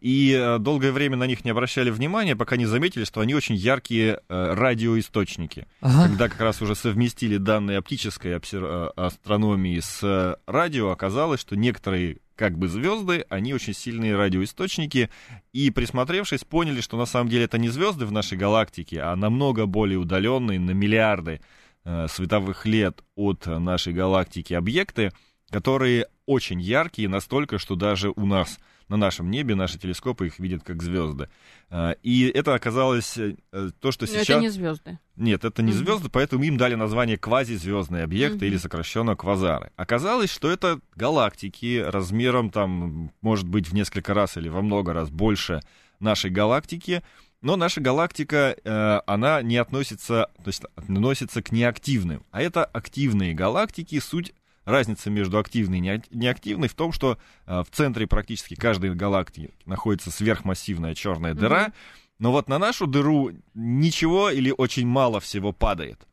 И 0.00 0.32
э, 0.32 0.58
долгое 0.58 0.92
время 0.92 1.16
на 1.16 1.24
них 1.24 1.44
не 1.44 1.50
обращали 1.50 1.90
внимания, 1.90 2.34
пока 2.34 2.56
не 2.56 2.66
заметили, 2.66 3.04
что 3.04 3.20
они 3.20 3.34
очень 3.34 3.54
яркие 3.54 4.20
э, 4.28 4.54
радиоисточники. 4.54 5.66
Ага. 5.80 6.08
Когда 6.08 6.28
как 6.28 6.40
раз 6.40 6.62
уже 6.62 6.74
совместили 6.74 7.36
данные 7.36 7.78
оптической 7.78 8.32
э, 8.32 8.90
астрономии 8.96 9.80
с 9.80 10.38
радио, 10.46 10.90
оказалось, 10.90 11.40
что 11.40 11.56
некоторые 11.56 12.18
как 12.36 12.56
бы 12.56 12.68
звезды, 12.68 13.26
они 13.28 13.52
очень 13.52 13.74
сильные 13.74 14.16
радиоисточники, 14.16 15.10
и 15.52 15.70
присмотревшись, 15.70 16.44
поняли, 16.44 16.80
что 16.80 16.96
на 16.96 17.04
самом 17.04 17.28
деле 17.28 17.44
это 17.44 17.58
не 17.58 17.68
звезды 17.68 18.06
в 18.06 18.12
нашей 18.12 18.38
галактике, 18.38 19.02
а 19.02 19.14
намного 19.14 19.66
более 19.66 19.98
удаленные, 19.98 20.58
на 20.58 20.70
миллиарды 20.70 21.42
э, 21.84 22.06
световых 22.08 22.64
лет 22.64 23.02
от 23.14 23.44
нашей 23.44 23.92
галактики 23.92 24.54
объекты, 24.54 25.12
которые 25.50 26.06
очень 26.24 26.62
яркие, 26.62 27.10
настолько, 27.10 27.58
что 27.58 27.74
даже 27.74 28.10
у 28.10 28.24
нас 28.24 28.58
на 28.90 28.96
нашем 28.96 29.30
небе 29.30 29.54
наши 29.54 29.78
телескопы 29.78 30.26
их 30.26 30.38
видят 30.38 30.62
как 30.64 30.82
звезды. 30.82 31.28
А, 31.70 31.92
И 32.02 32.24
это 32.26 32.54
оказалось 32.54 33.16
э, 33.16 33.36
то, 33.80 33.92
что 33.92 34.02
Но 34.04 34.06
сейчас... 34.08 34.28
это 34.28 34.40
не 34.40 34.48
звезды. 34.50 34.98
Нет, 35.16 35.44
это 35.44 35.62
не 35.62 35.72
звезды, 35.72 36.08
поэтому 36.10 36.42
им 36.44 36.56
дали 36.56 36.74
название 36.74 37.16
квазизвездные 37.16 38.02
объекты 38.04 38.36
Мгм. 38.38 38.44
или 38.46 38.56
сокращенно 38.56 39.14
квазары. 39.16 39.70
Оказалось, 39.76 40.30
что 40.30 40.50
это 40.50 40.80
галактики 40.96 41.78
размером 41.86 42.50
там, 42.50 43.12
может 43.22 43.46
быть, 43.48 43.68
в 43.68 43.74
несколько 43.74 44.12
раз 44.12 44.36
или 44.36 44.48
во 44.48 44.60
много 44.60 44.92
раз 44.92 45.08
больше 45.10 45.60
нашей 46.00 46.30
галактики. 46.30 47.02
Но 47.42 47.56
наша 47.56 47.80
галактика, 47.80 48.54
э, 48.62 49.00
она 49.06 49.40
не 49.40 49.56
относится, 49.56 50.28
то 50.42 50.48
есть 50.48 50.62
относится 50.76 51.42
к 51.42 51.52
неактивным. 51.52 52.22
А 52.32 52.42
это 52.42 52.64
активные 52.64 53.32
галактики. 53.34 53.98
Суть 54.00 54.34
разница 54.70 55.10
между 55.10 55.38
активной 55.38 55.78
и 55.78 55.82
неак- 55.82 56.06
неактивной 56.10 56.68
в 56.68 56.74
том, 56.74 56.92
что 56.92 57.18
э, 57.46 57.62
в 57.62 57.74
центре 57.74 58.06
практически 58.06 58.54
каждой 58.54 58.94
галактики 58.94 59.50
находится 59.66 60.10
сверхмассивная 60.10 60.94
черная 60.94 61.34
дыра. 61.34 61.64
Мгм. 61.64 61.72
Но 62.18 62.32
вот 62.32 62.48
на 62.48 62.58
нашу 62.58 62.86
дыру 62.86 63.30
ничего 63.54 64.30
или 64.30 64.52
очень 64.56 64.86
мало 64.86 65.20
всего 65.20 65.52
падает. 65.52 66.06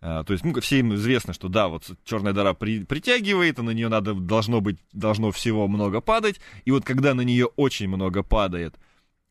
А, 0.00 0.22
то 0.22 0.34
есть, 0.34 0.44
ну, 0.44 0.60
всем 0.60 0.94
известно, 0.96 1.32
что 1.32 1.48
да, 1.48 1.68
вот 1.68 1.84
черная 2.04 2.34
дыра 2.34 2.52
при- 2.52 2.84
притягивает, 2.84 3.58
и 3.58 3.62
на 3.62 3.70
нее 3.70 3.88
надо, 3.88 4.12
должно 4.12 4.60
быть, 4.60 4.78
должно 4.92 5.30
всего 5.30 5.66
много 5.66 6.00
падать. 6.02 6.40
И 6.66 6.70
вот 6.72 6.84
когда 6.84 7.14
на 7.14 7.22
нее 7.22 7.46
очень 7.46 7.88
много 7.88 8.22
падает, 8.22 8.74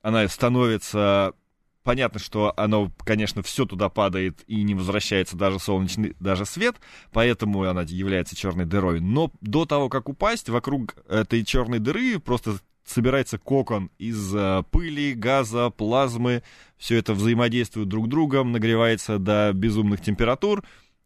она 0.01 0.27
становится 0.27 1.33
понятно, 1.83 2.19
что 2.19 2.53
оно, 2.57 2.91
конечно, 3.05 3.43
все 3.43 3.65
туда 3.65 3.89
падает 3.89 4.43
и 4.47 4.63
не 4.63 4.75
возвращается 4.75 5.37
даже 5.37 5.59
солнечный, 5.59 6.15
даже 6.19 6.45
свет, 6.45 6.75
поэтому 7.11 7.63
она 7.63 7.81
является 7.83 8.35
черной 8.35 8.65
дырой. 8.65 8.99
Но 8.99 9.31
до 9.41 9.65
того, 9.65 9.89
как 9.89 10.09
упасть, 10.09 10.49
вокруг 10.49 10.95
этой 11.07 11.43
черной 11.43 11.79
дыры 11.79 12.19
просто 12.19 12.57
собирается 12.85 13.37
кокон 13.37 13.89
из 13.97 14.33
э, 14.35 14.63
пыли, 14.71 15.13
газа, 15.13 15.69
плазмы. 15.69 16.43
Все 16.77 16.97
это 16.97 17.13
взаимодействует 17.13 17.87
друг 17.87 18.07
с 18.07 18.09
другом, 18.09 18.51
нагревается 18.51 19.19
до 19.19 19.51
безумных 19.53 20.01
температур 20.01 20.63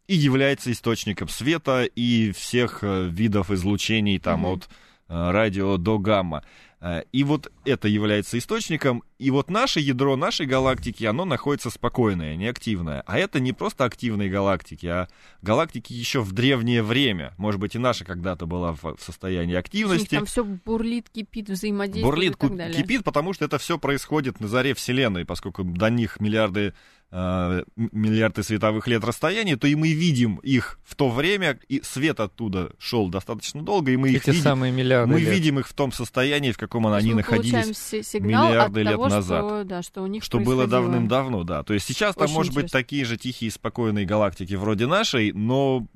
и 0.08 0.16
является 0.16 0.72
источником 0.72 1.28
света 1.28 1.84
и 1.84 2.32
всех 2.32 2.80
э, 2.82 3.08
видов 3.08 3.50
излучений, 3.52 4.18
там, 4.18 4.40
Мгм. 4.40 4.46
от 4.52 4.68
радио 5.08 5.76
до 5.76 5.98
гамма. 5.98 6.44
Э, 6.80 7.02
И 7.12 7.24
вот 7.24 7.50
это 7.64 7.88
является 7.88 8.38
источником, 8.38 9.02
и 9.18 9.30
вот 9.30 9.50
наше 9.50 9.80
ядро 9.80 10.14
нашей 10.16 10.46
галактики, 10.46 11.04
оно 11.04 11.24
находится 11.24 11.70
спокойное, 11.70 12.36
неактивное. 12.36 13.02
А 13.06 13.18
это 13.18 13.40
не 13.40 13.52
просто 13.52 13.84
активные 13.84 14.30
галактики, 14.30 14.86
а 14.86 15.08
галактики 15.42 15.92
еще 15.92 16.20
в 16.20 16.32
древнее 16.32 16.82
время. 16.84 17.34
Может 17.36 17.60
быть, 17.60 17.74
и 17.74 17.78
наша 17.78 18.04
когда-то 18.04 18.46
была 18.46 18.72
в 18.74 18.96
состоянии 19.00 19.56
активности. 19.56 20.14
там 20.14 20.26
все 20.26 20.44
бурлит, 20.44 21.08
кипит, 21.10 21.48
взаимодействует 21.50 22.04
Бурлит, 22.14 22.32
и 22.34 22.36
так 22.36 22.56
далее. 22.56 22.80
кипит, 22.80 23.02
потому 23.02 23.32
что 23.32 23.44
это 23.44 23.58
все 23.58 23.76
происходит 23.78 24.38
на 24.38 24.46
заре 24.46 24.74
Вселенной, 24.74 25.24
поскольку 25.24 25.64
до 25.64 25.90
них 25.90 26.20
миллиарды, 26.20 26.60
э, 26.60 26.72
миллиарды 27.10 28.42
световых 28.42 28.86
лет 28.86 29.02
расстояния, 29.02 29.56
то 29.56 29.66
и 29.66 29.74
мы 29.74 29.92
видим 29.92 30.36
их 30.36 30.78
в 30.84 30.94
то 30.94 31.08
время, 31.08 31.58
и 31.68 31.80
свет 31.82 32.20
оттуда 32.20 32.72
шел 32.78 33.08
достаточно 33.08 33.62
долго, 33.62 33.92
и 33.92 33.96
мы 33.96 34.10
их 34.10 34.22
Эти 34.22 34.30
видим, 34.30 34.42
самые 34.42 34.72
миллиарды 34.72 35.14
мы 35.14 35.20
лет. 35.20 35.32
видим 35.32 35.58
их 35.58 35.66
в 35.68 35.72
том 35.72 35.90
состоянии, 35.90 36.52
в 36.52 36.58
каком 36.58 36.86
они 36.86 37.14
находились, 37.14 37.92
миллиарды 38.14 38.80
от 38.80 38.86
лет 38.86 38.92
того, 38.92 39.08
назад. 39.08 39.44
Что, 39.44 39.64
да, 39.64 39.82
что 39.82 40.02
у 40.02 40.06
них 40.06 40.22
что 40.22 40.38
было 40.38 40.66
давным-давно, 40.66 41.44
да. 41.44 41.62
То 41.62 41.74
есть 41.74 41.86
сейчас 41.86 42.14
там 42.14 42.30
может 42.30 42.54
быть 42.54 42.70
такие 42.70 43.04
же 43.04 43.16
тихие, 43.16 43.50
спокойные 43.50 44.04
галактики 44.04 44.54
вроде 44.54 44.86
нашей, 44.86 45.32
но 45.32 45.86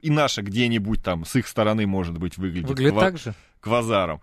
и 0.00 0.10
наша 0.10 0.42
где-нибудь 0.42 1.02
там 1.04 1.24
с 1.24 1.36
их 1.36 1.46
стороны 1.46 1.86
может 1.86 2.18
быть 2.18 2.36
выглядит, 2.36 2.68
Выглядит 2.68 2.94
ква- 2.94 3.00
так 3.00 3.18
же? 3.18 3.34
квазаром. 3.60 4.20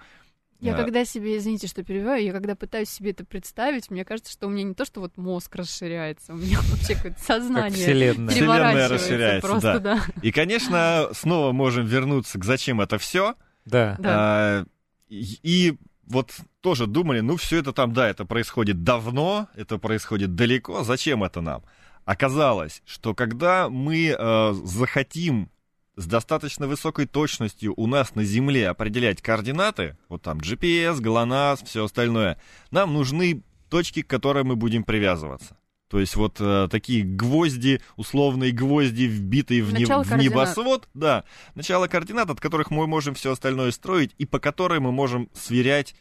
Я 0.66 0.74
А, 0.74 0.84
когда 0.84 1.06
себе, 1.06 1.38
извините, 1.38 1.68
что 1.68 1.84
перебиваю, 1.84 2.24
я 2.24 2.32
когда 2.32 2.56
пытаюсь 2.56 2.90
себе 2.90 3.12
это 3.12 3.26
представить, 3.26 3.90
мне 3.92 4.04
кажется, 4.06 4.32
что 4.32 4.48
у 4.48 4.50
меня 4.50 4.64
не 4.64 4.74
то, 4.74 4.86
что 4.86 5.00
вот 5.00 5.18
мозг 5.18 5.56
расширяется, 5.56 6.34
у 6.34 6.38
меня 6.38 6.60
вообще 6.72 6.96
какое-то 6.96 7.18
Как 7.18 7.26
сознание 7.26 7.72
вселенная. 7.72 8.30
Вселенная 8.30 8.36
переворачивается 8.36 8.94
расширяется, 8.94 9.48
просто, 9.48 9.80
да. 9.80 9.96
да. 9.96 10.04
И, 10.22 10.32
конечно, 10.32 11.10
снова 11.14 11.52
можем 11.52 11.86
вернуться 11.86 12.40
к 12.40 12.44
зачем 12.44 12.82
это 12.82 12.98
все. 12.98 13.36
Да. 13.66 13.96
Да. 14.00 14.66
и, 15.10 15.40
и 15.42 15.78
вот 16.08 16.32
тоже 16.62 16.88
думали, 16.88 17.20
ну 17.20 17.36
все 17.36 17.60
это 17.60 17.74
там, 17.74 17.94
да, 17.94 18.08
это 18.08 18.26
происходит 18.26 18.84
давно, 18.84 19.48
это 19.56 19.78
происходит 19.78 20.36
далеко, 20.36 20.84
зачем 20.84 21.24
это 21.24 21.42
нам? 21.42 21.64
Оказалось, 22.06 22.84
что 22.86 23.16
когда 23.16 23.70
мы 23.70 24.16
э, 24.18 24.54
захотим 24.64 25.50
с 25.96 26.06
достаточно 26.06 26.68
высокой 26.68 27.06
точностью 27.06 27.74
у 27.78 27.88
нас 27.88 28.16
на 28.16 28.24
Земле 28.24 28.70
определять 28.70 29.22
координаты, 29.22 29.98
вот 30.10 30.22
там 30.22 30.40
GPS, 30.40 31.00
ГЛОНАСС, 31.00 31.64
все 31.64 31.86
остальное, 31.86 32.40
нам 32.72 32.94
нужны 32.94 33.44
точки, 33.70 34.02
к 34.02 34.08
которым 34.08 34.48
мы 34.48 34.56
будем 34.56 34.84
привязываться. 34.84 35.58
То 35.90 36.00
есть 36.00 36.16
вот 36.16 36.38
э, 36.40 36.68
такие 36.70 37.04
гвозди, 37.04 37.80
условные 37.96 38.52
гвозди, 38.52 39.04
вбитые 39.04 39.64
в, 39.64 39.72
не- 39.74 39.86
в 40.04 40.08
небосвод, 40.24 40.90
да, 40.94 41.24
начало 41.54 41.88
координат, 41.88 42.30
от 42.30 42.42
которых 42.42 42.72
мы 42.72 42.88
можем 42.88 43.14
все 43.14 43.32
остальное 43.32 43.72
строить, 43.72 44.12
и 44.18 44.26
по 44.26 44.40
которым 44.40 44.84
мы 44.84 44.92
можем 44.92 45.30
сверять 45.34 45.96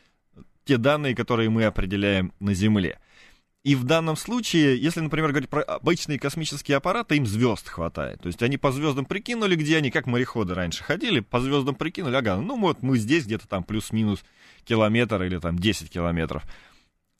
те 0.64 0.78
данные, 0.78 1.14
которые 1.14 1.50
мы 1.50 1.64
определяем 1.64 2.32
на 2.40 2.54
Земле. 2.54 2.98
И 3.64 3.74
в 3.74 3.84
данном 3.84 4.14
случае, 4.14 4.76
если, 4.76 5.00
например, 5.00 5.30
говорить 5.30 5.48
про 5.48 5.62
обычные 5.62 6.18
космические 6.18 6.76
аппараты, 6.76 7.16
им 7.16 7.24
звезд 7.24 7.66
хватает. 7.66 8.20
То 8.20 8.26
есть 8.26 8.42
они 8.42 8.58
по 8.58 8.70
звездам 8.70 9.06
прикинули, 9.06 9.56
где 9.56 9.78
они, 9.78 9.90
как 9.90 10.06
мореходы 10.06 10.52
раньше 10.52 10.84
ходили, 10.84 11.20
по 11.20 11.40
звездам 11.40 11.74
прикинули, 11.74 12.14
ага, 12.14 12.36
ну 12.36 12.60
вот 12.60 12.82
мы 12.82 12.98
здесь 12.98 13.24
где-то 13.24 13.48
там 13.48 13.64
плюс-минус 13.64 14.22
километр 14.64 15.22
или 15.22 15.38
там 15.38 15.58
10 15.58 15.90
километров. 15.90 16.44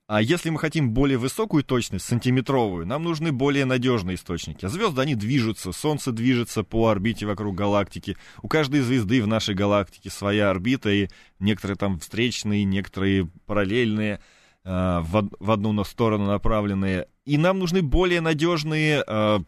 А 0.07 0.21
если 0.21 0.51
мы 0.51 0.59
хотим 0.59 0.91
более 0.91 1.17
высокую 1.17 1.65
точность, 1.65 2.05
сантиметровую, 2.05 2.87
нам 2.87 3.05
нужны 3.05 3.33
более 3.33 3.65
надежные 3.65 4.17
источники. 4.17 4.67
Звезды, 4.67 5.01
они 5.01 5.15
движутся, 5.15 5.73
Солнце 5.73 6.13
движется 6.13 6.63
по 6.63 6.89
орбите 6.89 7.25
вокруг 7.25 7.57
галактики. 7.57 8.19
У 8.43 8.49
каждой 8.49 8.81
звезды 8.81 9.23
в 9.23 9.27
нашей 9.27 9.55
галактике 9.55 10.11
своя 10.11 10.51
орбита, 10.51 10.91
и 10.91 11.09
некоторые 11.39 11.79
там 11.79 11.99
встречные, 12.01 12.65
некоторые 12.65 13.31
параллельные, 13.47 14.21
в, 14.65 15.17
од- 15.17 15.35
в 15.39 15.51
одну 15.51 15.73
на- 15.73 15.85
сторону 15.85 16.27
направленные. 16.27 17.09
И 17.25 17.37
нам 17.39 17.59
нужны 17.59 17.83
более 17.83 18.21
надежные 18.21 19.03
э, 19.07 19.39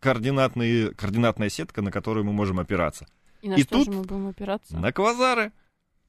координатные, 0.00 0.92
координатная 0.94 1.48
сетка, 1.48 1.82
на 1.82 1.90
которую 1.90 2.24
мы 2.24 2.32
можем 2.32 2.58
опираться. 2.58 3.06
И 3.42 3.48
на 3.48 3.54
И 3.54 3.62
что 3.62 3.76
тут- 3.78 3.84
же 3.86 3.92
мы 3.92 4.02
будем 4.02 4.28
опираться? 4.28 4.76
На 4.76 4.92
квазары. 4.92 5.52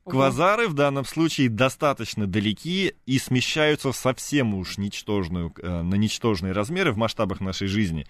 Квазары 0.05 0.69
в 0.69 0.73
данном 0.73 1.03
случае 1.03 1.49
достаточно 1.49 2.27
далеки 2.27 2.93
и 3.05 3.19
смещаются 3.19 3.91
в 3.91 3.95
совсем 3.97 4.53
уж 4.53 4.77
ничтожную, 4.77 5.53
э, 5.61 5.81
на 5.81 5.95
ничтожные 5.95 6.53
размеры 6.53 6.93
в 6.93 6.97
масштабах 6.97 7.41
нашей 7.41 7.67
жизни. 7.67 8.05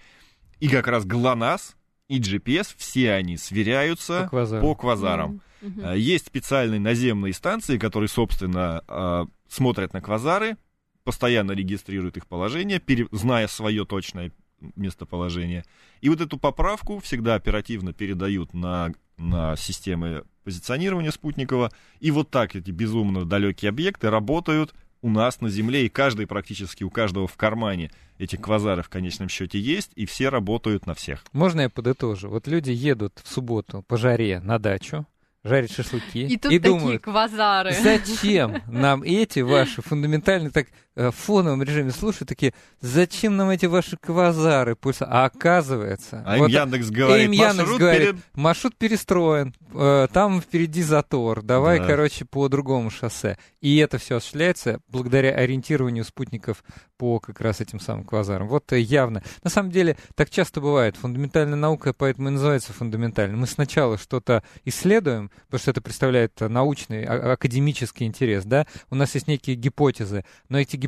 И 0.60 0.68
как 0.68 0.86
раз 0.86 1.04
ГЛОНАСС 1.04 1.74
и 2.08 2.20
GPS, 2.20 2.68
все 2.76 3.12
они 3.14 3.36
сверяются 3.36 4.22
По 4.24 4.28
квазарам. 4.28 4.62
по 4.62 4.74
квазарам. 4.76 5.30
Мгм. 5.30 5.40
Э, 5.62 5.94
Есть 5.96 6.26
специальные 6.26 6.80
наземные 6.80 7.32
станции, 7.32 7.78
которые, 7.78 8.08
собственно, 8.08 8.82
э, 8.88 9.24
смотрят 9.48 9.92
на 9.92 10.00
квазары, 10.00 10.56
постоянно 11.04 11.52
регистрируют 11.52 12.16
их 12.16 12.26
положение, 12.26 12.78
пере- 12.80 13.08
зная 13.12 13.48
свое 13.48 13.84
точное 13.84 14.30
местоположение. 14.76 15.64
И 16.00 16.08
вот 16.08 16.20
эту 16.20 16.38
поправку 16.38 16.98
всегда 17.00 17.34
оперативно 17.34 17.92
передают 17.92 18.54
на, 18.54 18.92
на 19.16 19.56
системы 19.56 20.24
позиционирования 20.44 21.10
спутникового. 21.10 21.70
И 22.00 22.10
вот 22.10 22.30
так 22.30 22.56
эти 22.56 22.70
безумно 22.70 23.24
далекие 23.24 23.68
объекты 23.70 24.10
работают 24.10 24.74
у 25.00 25.10
нас 25.10 25.40
на 25.40 25.48
Земле, 25.48 25.86
и 25.86 25.88
каждый 25.88 26.26
практически 26.26 26.82
у 26.82 26.90
каждого 26.90 27.28
в 27.28 27.36
кармане 27.36 27.92
эти 28.18 28.34
квазары 28.34 28.82
в 28.82 28.88
конечном 28.88 29.28
счете 29.28 29.60
есть, 29.60 29.92
и 29.94 30.06
все 30.06 30.28
работают 30.28 30.86
на 30.86 30.94
всех. 30.94 31.24
Можно 31.32 31.62
я 31.62 31.68
подытожу? 31.70 32.28
Вот 32.28 32.48
люди 32.48 32.72
едут 32.72 33.20
в 33.22 33.32
субботу 33.32 33.84
по 33.86 33.96
жаре 33.96 34.40
на 34.40 34.58
дачу, 34.58 35.06
жарят 35.44 35.70
шашлыки 35.70 36.26
И 36.26 36.36
тут 36.36 36.42
такие 36.42 36.60
думают, 36.60 37.02
квазары. 37.02 37.72
зачем 37.72 38.62
нам 38.66 39.02
эти 39.02 39.40
ваши 39.40 39.82
фундаментальные, 39.82 40.50
так 40.50 40.66
в 40.98 41.10
фоновом 41.12 41.62
режиме 41.62 41.90
слушают, 41.90 42.28
такие, 42.28 42.52
зачем 42.80 43.36
нам 43.36 43.50
эти 43.50 43.66
ваши 43.66 43.96
квазары? 43.96 44.76
Пульса? 44.76 45.06
А 45.08 45.24
оказывается... 45.24 46.22
А 46.26 46.34
им 46.36 46.42
вот 46.42 46.50
Яндекс 46.50 46.90
говорит, 46.90 47.26
им 47.26 47.32
Яндекс 47.32 47.56
маршрут 47.58 47.78
говорит, 47.80 48.00
перед- 48.02 48.16
маршрут 48.34 48.76
перестроен, 48.76 49.54
э, 49.74 50.08
там 50.12 50.40
впереди 50.40 50.82
затор, 50.82 51.42
давай, 51.42 51.78
Да. 51.78 51.86
короче, 51.86 52.24
по 52.24 52.48
другому 52.48 52.90
шоссе. 52.90 53.38
И 53.60 53.76
это 53.78 53.98
все 53.98 54.16
осуществляется 54.16 54.80
благодаря 54.88 55.30
ориентированию 55.34 56.04
спутников 56.04 56.62
по 56.96 57.20
как 57.20 57.40
раз 57.40 57.60
этим 57.60 57.78
самым 57.80 58.04
квазарам. 58.04 58.48
Вот 58.48 58.72
э, 58.72 58.80
явно. 58.80 59.22
На 59.44 59.50
самом 59.50 59.70
деле, 59.70 59.96
так 60.16 60.30
часто 60.30 60.60
бывает. 60.60 60.96
Фундаментальная 60.96 61.56
наука 61.56 61.92
поэтому 61.96 62.28
и 62.28 62.32
называется 62.32 62.72
фундаментальной. 62.72 63.36
Мы 63.36 63.46
сначала 63.46 63.98
что-то 63.98 64.42
исследуем, 64.64 65.30
потому 65.46 65.60
что 65.60 65.70
это 65.70 65.80
представляет 65.80 66.40
э, 66.42 66.48
научный, 66.48 67.04
а- 67.04 67.32
академический 67.32 68.06
интерес, 68.06 68.44
да? 68.44 68.66
У 68.90 68.94
нас 68.94 69.14
есть 69.14 69.28
некие 69.28 69.54
гипотезы, 69.56 70.24
но 70.48 70.58
эти 70.58 70.74
гипотезы 70.76 70.87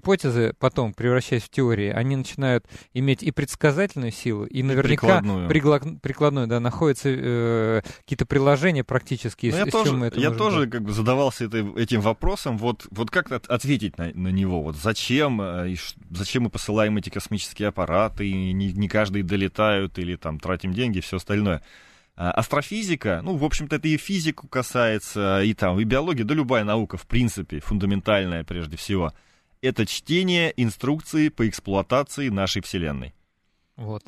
потом, 0.58 0.92
превращаясь 0.94 1.42
в 1.44 1.48
теории, 1.50 1.90
они 1.90 2.16
начинают 2.16 2.66
иметь 2.94 3.22
и 3.22 3.30
предсказательную 3.30 4.10
силу, 4.12 4.44
и 4.46 4.62
наверняка 4.62 4.88
прикладную. 5.06 5.48
пригла- 5.48 5.98
прикладную, 6.00 6.46
да, 6.46 6.60
находятся 6.60 7.08
э, 7.10 7.82
какие-то 8.00 8.26
приложения 8.26 8.82
практические, 8.84 9.52
Ну, 9.52 9.58
я 9.58 9.66
с 9.66 9.70
тоже, 9.70 9.96
мы 9.96 10.06
это 10.06 10.20
я 10.20 10.30
тоже 10.30 10.66
как 10.68 10.82
бы 10.82 10.92
задавался 10.92 11.44
этой- 11.44 11.74
этим 11.80 12.00
вопросом, 12.00 12.58
вот, 12.58 12.86
вот 12.90 13.10
как 13.10 13.30
от- 13.32 13.46
ответить 13.46 13.98
на, 13.98 14.10
на 14.14 14.28
него, 14.28 14.62
вот 14.62 14.76
зачем, 14.76 15.40
э, 15.40 15.70
и 15.70 15.76
ш- 15.76 15.94
зачем 16.10 16.44
мы 16.44 16.50
посылаем 16.50 16.96
эти 16.96 17.10
космические 17.10 17.68
аппараты, 17.68 18.28
и 18.28 18.52
не, 18.52 18.72
не 18.72 18.88
каждый 18.88 19.22
долетают, 19.22 19.98
или 19.98 20.16
там 20.16 20.38
тратим 20.40 20.72
деньги, 20.72 20.98
и 20.98 21.00
все 21.02 21.16
остальное. 21.18 21.62
А, 22.16 22.32
Астрофизика, 22.32 23.20
ну, 23.22 23.36
в 23.36 23.44
общем-то, 23.44 23.76
это 23.76 23.88
и 23.88 23.96
физику 23.96 24.46
касается, 24.46 25.42
и 25.42 25.54
там, 25.54 25.78
и 25.80 25.84
биология, 25.84 26.24
да 26.24 26.34
любая 26.34 26.64
наука, 26.64 26.96
в 26.98 27.06
принципе, 27.06 27.60
фундаментальная 27.60 28.44
прежде 28.44 28.76
всего. 28.76 29.12
Это 29.62 29.86
чтение 29.86 30.52
инструкции 30.56 31.28
по 31.28 31.48
эксплуатации 31.48 32.28
нашей 32.28 32.62
Вселенной. 32.62 33.14
Вот. 33.76 34.04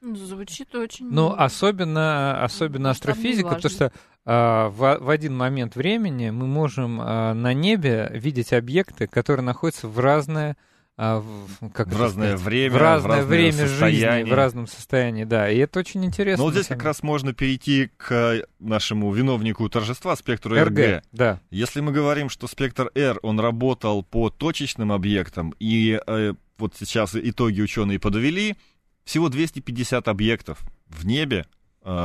Ну, 0.00 0.14
Звучит 0.14 0.74
очень... 0.74 1.08
Ну, 1.10 1.32
особенно, 1.32 2.42
особенно 2.44 2.90
астрофизика, 2.90 3.54
потому 3.54 3.74
что 3.74 3.92
а, 4.24 4.68
в, 4.68 4.98
в 5.00 5.10
один 5.10 5.36
момент 5.36 5.74
времени 5.74 6.30
мы 6.30 6.46
можем 6.46 7.00
а, 7.00 7.32
на 7.34 7.54
небе 7.54 8.10
видеть 8.12 8.52
объекты, 8.52 9.06
которые 9.06 9.44
находятся 9.44 9.88
в 9.88 9.98
разное, 9.98 10.56
а, 10.98 11.20
в, 11.20 11.70
как 11.72 11.88
В 11.88 12.00
разное 12.00 12.30
сказать, 12.30 12.46
время, 12.46 12.74
в 12.74 12.76
разное 12.78 13.22
в 13.22 13.26
время 13.26 13.52
жизни, 13.52 13.66
состояние. 13.66 14.32
в 14.32 14.34
разном 14.34 14.66
состоянии, 14.66 15.24
да. 15.24 15.50
И 15.50 15.58
это 15.58 15.80
очень 15.80 16.02
интересно. 16.04 16.38
Но 16.38 16.44
вот 16.44 16.54
здесь 16.54 16.68
как 16.68 16.82
раз 16.82 17.02
можно 17.02 17.34
перейти 17.34 17.90
к 17.98 18.42
нашему 18.58 19.12
виновнику 19.12 19.68
торжества, 19.68 20.16
спектру 20.16 20.54
РГ. 20.54 20.78
РГ, 20.78 21.02
да. 21.12 21.40
Если 21.50 21.80
мы 21.80 21.92
говорим, 21.92 22.30
что 22.30 22.46
спектр 22.46 22.90
R, 22.94 23.18
он 23.22 23.38
работал 23.40 24.02
по 24.04 24.30
точечным 24.30 24.90
объектам, 24.90 25.54
и 25.58 26.00
э, 26.06 26.32
вот 26.56 26.74
сейчас 26.78 27.14
итоги 27.14 27.60
ученые 27.60 28.00
подвели, 28.00 28.56
всего 29.04 29.28
250 29.28 30.08
объектов 30.08 30.60
в 30.88 31.06
небе 31.06 31.44
э, 31.44 31.55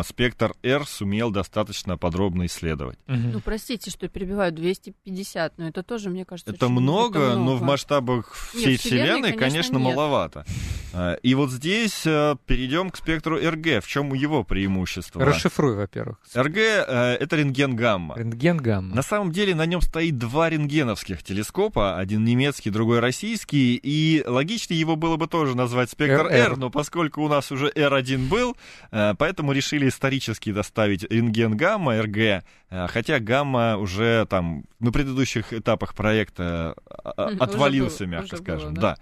спектр 0.06 0.54
R 0.64 0.86
сумел 0.86 1.32
достаточно 1.32 1.98
подробно 1.98 2.46
исследовать. 2.46 3.00
Ну, 3.08 3.40
простите, 3.40 3.90
что 3.92 4.08
перебиваю, 4.08 4.52
250, 4.52 5.58
но 5.58 5.68
это 5.68 5.84
тоже, 5.84 6.10
мне 6.10 6.26
кажется, 6.26 6.54
Это 6.54 6.66
очень- 6.68 6.76
много, 6.80 7.20
это 7.20 7.36
но 7.38 7.42
в 7.42 7.42
много. 7.58 7.66
масштабах 7.66 8.52
Нет, 8.54 8.62
всей 8.64 8.78
Вселенной, 8.78 9.06
Вселенной, 9.08 9.32
конечно, 9.34 9.50
конечно, 9.50 9.78
нет. 9.78 9.96
маловато. 9.96 10.46
А, 10.94 11.14
И 11.24 11.34
вот 11.36 11.52
здесь 11.52 12.06
э, 12.06 12.36
перейдем 12.46 12.90
к 12.90 12.98
спектру 12.98 13.38
РГ. 13.38 13.82
В 13.84 13.88
чем 13.88 14.14
его 14.14 14.44
преимущество? 14.44 15.24
Расшифруй, 15.24 15.76
во-первых. 15.76 16.18
РГ 16.36 16.58
э, 16.58 17.18
это 17.20 17.38
рентген-гамма. 17.38 18.18
Рентген 18.18 18.58
гамма. 18.58 18.94
На 18.96 19.02
самом 19.02 19.32
деле 19.32 19.56
на 19.56 19.66
нем 19.66 19.80
стоит 19.82 20.18
два 20.18 20.50
рентгеновских 20.50 21.24
телескопа, 21.24 21.98
один 21.98 22.26
немецкий, 22.26 22.70
другой 22.72 23.00
российский, 23.00 23.80
и 23.82 24.22
логичнее 24.28 24.80
его 24.80 24.96
было 24.98 25.16
бы 25.16 25.28
тоже 25.28 25.56
назвать 25.56 25.90
спектр. 25.90 26.28
R, 26.28 26.58
но 26.58 26.70
поскольку 26.70 27.22
у 27.24 27.28
нас 27.30 27.52
уже 27.54 27.70
R1 27.70 28.28
был, 28.28 28.58
э, 28.92 29.14
поэтому 29.18 29.54
решили 29.54 29.71
исторически 29.88 30.52
доставить 30.52 31.04
рентген 31.04 31.56
гамма, 31.58 32.02
РГ, 32.02 32.18
э, 32.18 32.42
хотя 32.88 33.20
гамма 33.20 33.78
уже 33.78 34.26
там 34.30 34.66
на 34.80 34.92
предыдущих 34.92 35.54
этапах 35.54 35.94
проекта 35.96 36.76
Уже 37.16 37.38
отвалился, 37.38 38.06
было, 38.06 38.12
мягко 38.12 38.38
скажем. 38.38 38.74
было, 38.74 38.82
да. 38.82 38.96
да. 38.96 38.98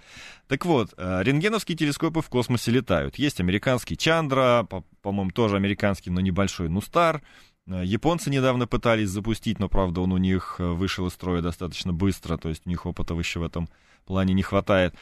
Так 0.47 0.65
вот, 0.65 0.93
э, 0.97 1.21
рентгеновские 1.23 1.77
телескопы 1.77 2.21
в 2.21 2.29
космосе 2.29 2.71
летают. 2.71 3.17
Есть 3.17 3.39
американский 3.39 3.95
Чандра, 3.97 4.65
по- 4.69 4.83
по-моему, 5.01 5.31
тоже 5.31 5.55
американский, 5.57 6.09
но 6.09 6.21
небольшой 6.21 6.69
Нустар. 6.69 7.21
Э, 7.67 7.83
Японцы 7.85 8.29
недавно 8.29 8.65
пытались 8.65 9.09
запустить, 9.09 9.59
но, 9.59 9.69
правда, 9.69 10.01
он 10.01 10.11
у 10.11 10.17
них 10.17 10.55
э, 10.59 10.63
вышел 10.63 11.05
из 11.07 11.13
строя 11.13 11.41
достаточно 11.41 11.93
быстро, 11.93 12.37
то 12.37 12.49
есть 12.49 12.63
у 12.65 12.69
них 12.69 12.85
опыта 12.85 13.13
еще 13.13 13.39
в 13.39 13.43
этом 13.43 13.69
плане 14.05 14.33
не 14.33 14.41
хватает. 14.43 14.95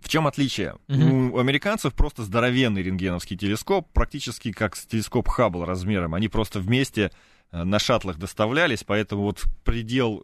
В 0.00 0.08
чем 0.08 0.26
отличие? 0.26 0.76
Мгм. 0.88 1.32
У 1.32 1.38
американцев 1.38 1.94
просто 1.94 2.22
здоровенный 2.22 2.82
рентгеновский 2.82 3.36
телескоп, 3.36 3.92
практически 3.92 4.52
как 4.52 4.76
телескоп 4.76 5.28
Хаббл 5.28 5.64
размером. 5.64 6.14
Они 6.14 6.28
просто 6.28 6.60
вместе 6.60 7.10
э, 7.50 7.64
на 7.64 7.78
шаттлах 7.78 8.18
доставлялись, 8.18 8.84
поэтому 8.84 9.22
вот 9.22 9.44
предел 9.64 10.22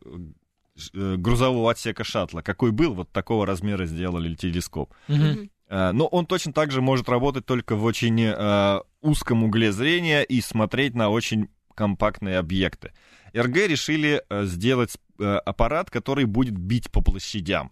э, 0.94 1.16
грузового 1.16 1.70
отсека 1.70 2.04
шаттла, 2.04 2.42
какой 2.42 2.70
был, 2.70 2.94
вот 2.94 3.10
такого 3.10 3.46
размера 3.46 3.86
сделали 3.86 4.34
телескоп. 4.34 4.94
Э, 5.08 5.92
Но 5.92 6.06
он 6.06 6.26
точно 6.26 6.52
так 6.52 6.70
же 6.70 6.82
может 6.82 7.08
работать 7.08 7.46
только 7.46 7.74
в 7.74 7.84
очень 7.84 8.20
э, 8.20 8.80
узком 9.00 9.42
угле 9.42 9.72
зрения 9.72 10.22
и 10.22 10.40
смотреть 10.40 10.94
на 10.94 11.08
очень 11.08 11.48
компактные 11.74 12.38
объекты. 12.38 12.92
РГ 13.34 13.56
решили 13.68 14.22
сделать 14.28 14.98
аппарат, 15.18 15.90
который 15.90 16.26
будет 16.26 16.54
бить 16.58 16.90
по 16.90 17.00
площадям. 17.00 17.70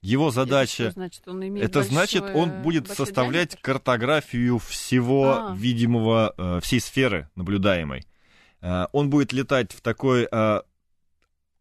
Его 0.00 0.28
Это 0.28 0.34
задача... 0.34 0.82
что 0.84 0.90
значит, 0.92 1.26
он 1.26 1.46
имеет 1.48 1.68
Это 1.68 1.82
значит, 1.82 2.22
он 2.22 2.62
будет 2.62 2.88
составлять 2.88 3.50
диаметр? 3.50 3.62
картографию 3.62 4.58
всего 4.58 5.48
А. 5.50 5.54
видимого, 5.56 6.34
э, 6.38 6.60
всей 6.62 6.80
сферы 6.80 7.28
наблюдаемой. 7.34 8.06
Э, 8.60 8.86
Он 8.92 9.10
будет 9.10 9.32
летать 9.32 9.72
в 9.72 9.80
такой, 9.80 10.28
э, 10.30 10.60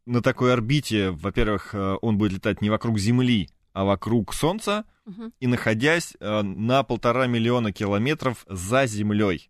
на 0.05 0.21
такой 0.21 0.53
орбите, 0.53 1.09
во-первых, 1.11 1.73
он 2.01 2.17
будет 2.17 2.31
летать 2.33 2.61
не 2.61 2.69
вокруг 2.69 2.97
Земли, 2.99 3.49
а 3.73 3.83
вокруг 3.85 4.33
Солнца, 4.33 4.85
Мгм. 5.05 5.33
и 5.39 5.47
находясь 5.47 6.13
на 6.19 6.83
полтора 6.83 7.27
миллиона 7.27 7.71
километров 7.71 8.45
за 8.47 8.85
Землей. 8.87 9.49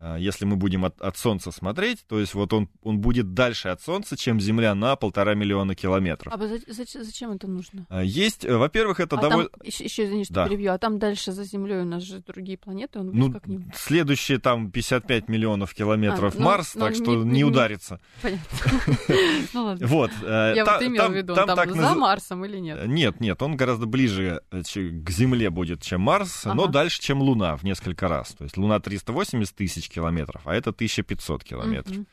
Э, 0.00 0.16
Если 0.18 0.44
мы 0.46 0.56
будем 0.56 0.84
от, 0.84 1.00
от 1.00 1.16
Солнца 1.16 1.50
смотреть, 1.50 2.06
то 2.06 2.18
есть 2.18 2.34
вот 2.34 2.52
он, 2.52 2.68
он 2.82 2.98
будет 3.00 3.34
дальше 3.34 3.68
от 3.68 3.82
Солнца, 3.82 4.16
чем 4.16 4.40
Земля 4.40 4.74
на 4.74 4.96
полтора 4.96 5.34
миллиона 5.34 5.74
километров. 5.74 6.32
А 6.32 6.36
вы 6.38 6.48
за- 6.48 6.56
зач- 6.56 7.02
зачем 7.02 7.32
это 7.32 7.46
нужно? 7.46 7.86
Э, 7.90 8.02
Есть, 8.04 8.44
э, 8.44 8.56
во-первых, 8.56 9.00
это 9.00 9.16
а 9.18 9.20
довольно... 9.20 9.48
там, 9.50 9.60
еще, 9.66 9.84
еще, 9.84 10.04
извини, 10.06 10.24
что 10.24 10.34
Да. 10.34 10.48
перебью, 10.48 10.72
а 10.72 10.78
там 10.78 10.98
дальше 10.98 11.32
за 11.32 11.44
Землей 11.44 11.80
у 11.80 11.84
нас 11.84 12.02
же 12.02 12.20
другие 12.26 12.56
планеты, 12.56 12.98
он 13.00 13.10
Ну, 13.12 13.30
как 13.32 13.46
не... 13.46 13.70
следующие 13.74 14.38
там 14.38 14.70
55 14.70 15.28
миллионов 15.28 15.74
километров 15.74 16.34
А, 16.34 16.38
ну, 16.38 16.44
Марс, 16.44 16.74
ну, 16.74 16.80
так 16.80 16.90
не- 16.96 16.96
что 17.02 17.14
не, 17.16 17.30
не- 17.30 17.44
ударится. 17.44 18.00
Понятно. 18.22 18.46
Ну 19.52 19.64
ладно. 19.64 19.86
Вот. 19.86 20.10
Я 20.22 20.64
вот 20.64 20.82
имела 20.82 21.04
там- 21.04 21.12
в 21.12 21.16
виду, 21.16 21.34
там 21.34 21.74
за 21.74 21.94
Марсом 21.94 22.44
или 22.44 22.58
нет? 22.58 22.86
Нет, 22.86 23.20
нет, 23.20 23.42
он 23.42 23.56
гораздо 23.56 23.86
ближе 23.86 24.40
к 24.50 25.10
Земле 25.10 25.50
будет, 25.50 25.82
чем 25.82 26.00
Марс, 26.00 26.44
но 26.44 26.66
дальше, 26.66 27.00
чем 27.00 27.20
Луна 27.20 27.56
в 27.56 27.64
несколько 27.64 28.08
раз. 28.08 28.30
То 28.32 28.44
есть 28.44 28.56
Луна 28.56 28.80
380 28.80 29.54
тысяч 29.54 29.89
километров, 29.90 30.42
а 30.46 30.54
это 30.54 30.70
1500 30.70 31.44
километров. 31.44 31.96
Мгм. 31.96 32.06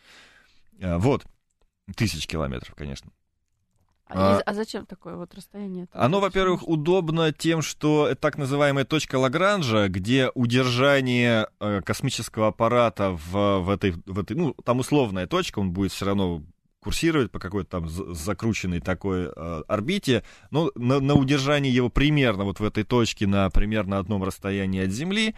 Э, 0.79 0.97
Вот. 0.97 1.25
Тысяч 1.95 2.27
километров, 2.27 2.75
конечно. 2.75 3.11
А, 4.09 4.39
а 4.45 4.53
зачем 4.53 4.85
такое 4.85 5.15
вот 5.15 5.33
расстояние? 5.35 5.87
Оно, 5.91 6.19
во-первых, 6.19 6.67
удобно 6.67 7.33
тем, 7.33 7.61
что 7.61 8.07
это 8.07 8.21
так 8.21 8.37
называемая 8.37 8.85
точка 8.85 9.17
Лагранжа, 9.17 9.89
где 9.89 10.29
удержание 10.33 11.47
э, 11.59 11.81
космического 11.81 12.47
аппарата 12.47 13.11
в, 13.11 13.59
в, 13.59 13.69
этой, 13.69 13.95
в 14.05 14.19
этой, 14.19 14.37
ну, 14.37 14.53
там 14.63 14.79
условная 14.79 15.27
точка, 15.27 15.59
он 15.59 15.71
будет 15.71 15.91
все 15.91 16.05
равно 16.05 16.41
курсировать 16.79 17.31
по 17.31 17.39
какой-то 17.39 17.69
там 17.69 17.89
закрученной 17.89 18.79
такой 18.79 19.25
э, 19.25 19.63
орбите, 19.67 20.23
но 20.51 20.71
на, 20.75 21.01
на 21.01 21.15
удержание 21.15 21.73
его 21.73 21.89
примерно 21.89 22.45
вот 22.45 22.61
в 22.61 22.63
этой 22.63 22.85
точке 22.85 23.27
на 23.27 23.49
примерно 23.49 23.97
одном 23.97 24.23
расстоянии 24.23 24.85
от 24.85 24.91
Земли 24.91 25.35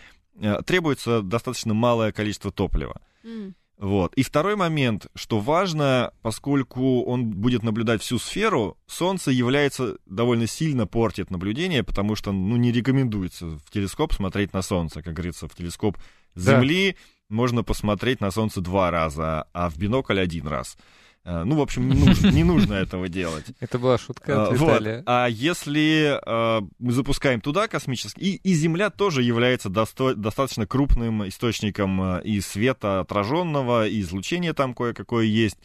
требуется 0.65 1.21
достаточно 1.21 1.73
малое 1.73 2.11
количество 2.11 2.51
топлива. 2.51 3.01
Mm. 3.23 3.53
Вот. 3.79 4.13
И 4.15 4.23
второй 4.23 4.57
момент, 4.57 5.07
что 5.15 5.39
важно, 5.39 6.11
поскольку 6.21 7.03
он 7.03 7.29
будет 7.29 7.63
наблюдать 7.63 8.01
всю 8.01 8.19
сферу, 8.19 8.77
Солнце 8.87 9.31
является 9.31 9.97
довольно 10.05 10.47
сильно 10.47 10.85
портит 10.85 11.31
наблюдение, 11.31 11.81
потому 11.81 12.15
что 12.15 12.33
ну, 12.33 12.57
не 12.57 12.73
рекомендуется 12.73 13.45
в 13.45 13.71
телескоп 13.71 14.13
смотреть 14.13 14.51
на 14.51 14.61
Солнце. 14.61 15.01
Как 15.01 15.13
говорится, 15.13 15.47
в 15.47 15.55
телескоп 15.55 15.97
Земли 16.35 16.91
да. 16.91 17.35
можно 17.35 17.63
посмотреть 17.63 18.19
на 18.19 18.31
Солнце 18.31 18.59
два 18.59 18.91
раза, 18.91 19.47
а 19.53 19.69
в 19.69 19.77
бинокль 19.77 20.19
один 20.19 20.47
раз. 20.47 20.77
Э, 21.25 21.43
ну, 21.43 21.55
в 21.55 21.61
общем, 21.61 21.89
не 21.89 22.05
нужно, 22.05 22.29
не 22.29 22.43
нужно 22.43 22.73
этого 22.73 23.09
делать. 23.09 23.45
Это 23.59 23.77
была 23.77 23.97
шутка 23.97 24.47
от 24.47 24.51
э, 24.51 24.55
Виталия. 24.55 24.95
Вот. 24.97 25.03
А 25.05 25.27
если 25.27 26.19
э, 26.25 26.61
мы 26.79 26.91
запускаем 26.91 27.41
туда 27.41 27.67
космический... 27.67 28.21
И, 28.21 28.35
и 28.37 28.53
Земля 28.53 28.89
тоже 28.89 29.23
является 29.23 29.69
досто... 29.69 30.15
достаточно 30.15 30.65
крупным 30.65 31.27
источником 31.27 32.19
и 32.19 32.39
света 32.41 33.01
отраженного, 33.01 33.87
и 33.87 34.01
излучения 34.01 34.53
там 34.53 34.73
кое-какое 34.73 35.25
есть. 35.25 35.57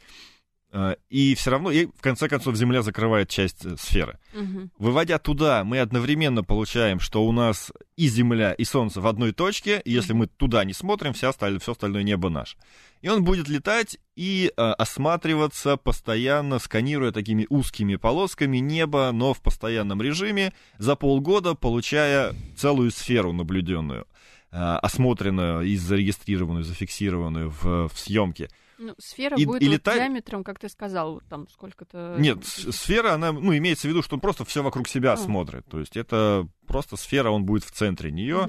Э, 0.75 0.97
и 1.09 1.37
все 1.37 1.53
равно, 1.53 1.71
и 1.71 1.87
в 1.87 2.01
конце 2.01 2.29
концов, 2.29 2.57
Земля 2.57 2.83
закрывает 2.83 3.29
часть 3.29 3.65
э, 3.65 3.77
сферы. 3.79 4.19
Угу. 4.35 4.71
Выводя 4.79 5.19
туда, 5.21 5.63
мы 5.63 5.79
одновременно 5.79 6.43
получаем, 6.43 6.99
что 6.99 7.25
у 7.25 7.31
нас 7.31 7.71
и 7.97 8.09
Земля, 8.09 8.53
и 8.53 8.65
Солнце 8.65 9.01
в 9.01 9.07
одной 9.07 9.33
точке. 9.33 9.81
И 9.85 9.93
если 9.93 10.15
мы 10.15 10.27
туда 10.27 10.65
не 10.65 10.73
смотрим, 10.73 11.13
все 11.13 11.29
остальное, 11.29 11.61
все 11.61 11.73
остальное 11.73 12.03
небо 12.03 12.29
наше. 12.29 12.57
И 13.03 13.09
он 13.09 13.23
будет 13.23 13.49
летать 13.49 13.99
и 14.17 14.51
э, 14.57 14.61
осматриваться 14.61 15.77
постоянно, 15.77 16.59
сканируя 16.59 17.13
такими 17.13 17.47
узкими 17.49 17.95
полосками 17.95 18.57
небо, 18.57 19.11
но 19.13 19.33
в 19.33 19.41
постоянном 19.41 20.03
режиме, 20.03 20.53
за 20.79 20.97
полгода 20.97 21.55
получая 21.55 22.35
целую 22.57 22.91
сферу 22.91 23.33
наблюденную, 23.33 24.09
э, 24.51 24.57
осмотренную 24.57 25.63
и 25.63 25.77
зарегистрированную, 25.77 26.65
зафиксированную 26.65 27.51
в, 27.51 27.89
в 27.89 27.97
съемке. 27.97 28.49
Ну, 28.79 28.95
сфера 28.99 29.37
и, 29.37 29.45
будет 29.45 29.63
и 29.63 29.67
вот 29.67 29.75
летать... 29.75 29.97
диаметром, 29.97 30.45
как 30.45 30.59
ты 30.59 30.69
сказал, 30.69 31.15
вот 31.15 31.25
там 31.29 31.49
сколько-то... 31.49 32.17
Нет, 32.19 32.45
сфера, 32.45 33.13
она, 33.13 33.33
ну, 33.33 33.57
имеется 33.57 33.87
в 33.87 33.91
виду, 33.91 34.03
что 34.03 34.17
он 34.17 34.21
просто 34.21 34.45
все 34.45 34.63
вокруг 34.63 34.89
себя 34.89 35.13
а. 35.13 35.17
смотрит. 35.17 35.65
То 35.67 35.79
есть 35.81 35.97
это 35.97 36.49
просто 36.67 36.97
сфера, 36.97 37.31
он 37.31 37.45
будет 37.45 37.65
в 37.65 37.71
центре 37.71 38.11
нее. 38.11 38.49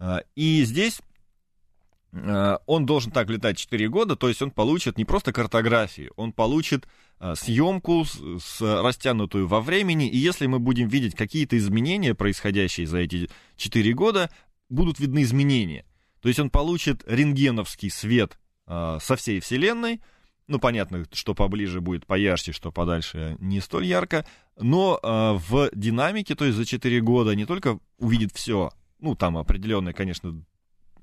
Угу. 0.00 0.06
И 0.34 0.64
здесь 0.64 1.00
а, 2.12 2.60
он 2.66 2.86
должен 2.86 3.12
так 3.12 3.30
летать 3.30 3.58
4 3.58 3.88
года, 3.88 4.16
то 4.16 4.28
есть 4.28 4.42
он 4.42 4.50
получит 4.50 4.98
не 4.98 5.04
просто 5.04 5.32
картографию, 5.32 6.12
он 6.16 6.32
получит 6.32 6.88
а, 7.18 7.36
съемку 7.36 8.04
с, 8.04 8.18
с 8.42 8.60
растянутую 8.82 9.46
во 9.46 9.60
времени, 9.60 10.08
и 10.08 10.16
если 10.16 10.46
мы 10.46 10.58
будем 10.58 10.88
видеть 10.88 11.14
какие-то 11.14 11.56
изменения, 11.56 12.14
происходящие 12.14 12.86
за 12.86 12.98
эти 12.98 13.30
4 13.56 13.92
года, 13.94 14.30
будут 14.68 14.98
видны 14.98 15.22
изменения. 15.22 15.84
То 16.20 16.28
есть 16.28 16.40
он 16.40 16.50
получит 16.50 17.02
рентгеновский 17.06 17.90
свет 17.90 18.38
э, 18.70 18.98
со 19.00 19.16
всей 19.16 19.40
Вселенной. 19.40 20.00
Ну, 20.46 20.58
понятно, 20.58 21.04
что 21.12 21.34
поближе 21.34 21.80
будет 21.80 22.06
поярче, 22.06 22.52
что 22.52 22.72
подальше 22.72 23.36
не 23.40 23.60
столь 23.60 23.86
ярко. 23.86 24.24
Но 24.56 24.98
э, 25.02 25.38
в 25.48 25.70
динамике, 25.74 26.34
то 26.34 26.44
есть 26.44 26.56
за 26.56 26.64
4 26.64 27.00
года, 27.00 27.34
не 27.34 27.46
только 27.46 27.78
увидит 27.98 28.32
все, 28.34 28.70
ну, 29.00 29.14
там 29.14 29.36
определенные, 29.36 29.94
конечно, 29.94 30.42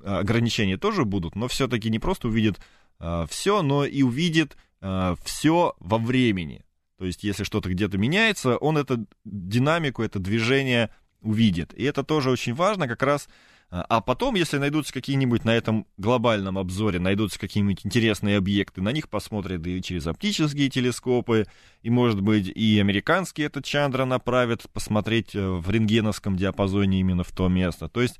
ограничения 0.03 0.77
тоже 0.77 1.05
будут, 1.05 1.35
но 1.35 1.47
все-таки 1.47 1.89
не 1.89 1.99
просто 1.99 2.27
увидит 2.27 2.59
э, 2.99 3.25
все, 3.29 3.61
но 3.61 3.85
и 3.85 4.01
увидит 4.03 4.57
э, 4.81 5.15
все 5.23 5.75
во 5.79 5.97
времени. 5.97 6.63
То 6.97 7.05
есть, 7.05 7.23
если 7.23 7.43
что-то 7.43 7.69
где-то 7.69 7.97
меняется, 7.97 8.57
он 8.57 8.77
эту 8.77 9.05
динамику, 9.23 10.01
это 10.01 10.19
движение 10.19 10.89
увидит. 11.21 11.73
И 11.73 11.83
это 11.83 12.03
тоже 12.03 12.31
очень 12.31 12.55
важно, 12.55 12.87
как 12.87 13.03
раз 13.03 13.29
а, 13.69 13.85
а 13.89 14.01
потом, 14.01 14.35
если 14.35 14.57
найдутся 14.57 14.93
какие-нибудь 14.93 15.43
на 15.43 15.55
этом 15.55 15.85
глобальном 15.97 16.57
обзоре, 16.57 16.99
найдутся 16.99 17.39
какие-нибудь 17.39 17.85
интересные 17.85 18.37
объекты, 18.37 18.81
на 18.81 18.93
них 18.93 19.09
посмотрят 19.09 19.65
и 19.67 19.81
через 19.81 20.07
оптические 20.07 20.69
телескопы, 20.69 21.45
и, 21.81 21.89
может 21.89 22.21
быть, 22.21 22.47
и 22.47 22.79
американские 22.79 23.47
этот 23.47 23.65
Чандра 23.65 24.05
направят 24.05 24.69
посмотреть 24.71 25.35
э, 25.35 25.45
в 25.45 25.69
рентгеновском 25.69 26.37
диапазоне 26.37 27.01
именно 27.01 27.25
в 27.25 27.31
то 27.31 27.49
место. 27.49 27.89
То 27.89 28.01
есть, 28.01 28.19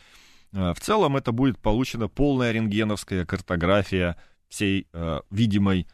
э, 0.51 0.73
в 0.73 0.79
целом, 0.81 1.15
это 1.15 1.31
будет 1.31 1.59
получена 1.59 2.09
полная 2.09 2.51
рентгеновская 2.51 3.25
картография 3.25 4.17
всей 4.49 4.87
э, 4.93 5.21
видимой 5.29 5.87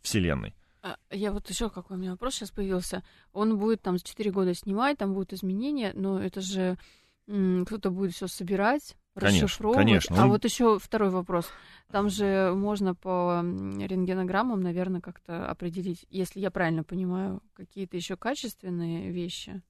Вселенной. 0.00 0.54
А, 0.80 0.96
я 1.10 1.32
вот 1.32 1.50
еще 1.50 1.68
какой 1.70 1.96
у 1.96 2.00
меня 2.00 2.12
вопрос 2.12 2.36
сейчас 2.36 2.52
появился. 2.52 3.02
Он 3.32 3.58
будет 3.58 3.82
там 3.82 3.98
4 3.98 4.30
года 4.30 4.54
снимать, 4.54 4.96
там 4.98 5.12
будут 5.12 5.32
изменения, 5.32 5.90
но 5.92 6.20
это 6.20 6.40
же 6.40 6.78
кто-то 7.26 7.90
будет 7.90 8.14
все 8.14 8.28
собирать, 8.28 8.96
конечно, 9.14 9.44
расшифровывать. 9.44 9.84
Конечно. 9.84 10.22
А 10.22 10.26
вот 10.26 10.44
еще 10.44 10.78
второй 10.78 11.10
вопрос. 11.10 11.46
Там 11.90 12.08
же 12.08 12.52
можно 12.54 12.94
по 12.94 13.40
рентгенограммам, 13.42 14.60
наверное, 14.60 15.00
как-то 15.00 15.48
определить, 15.48 16.06
если 16.10 16.40
я 16.40 16.50
правильно 16.50 16.84
понимаю, 16.84 17.42
какие-то 17.54 17.96
еще 17.96 18.16
качественные 18.16 19.10
вещи. 19.10 19.62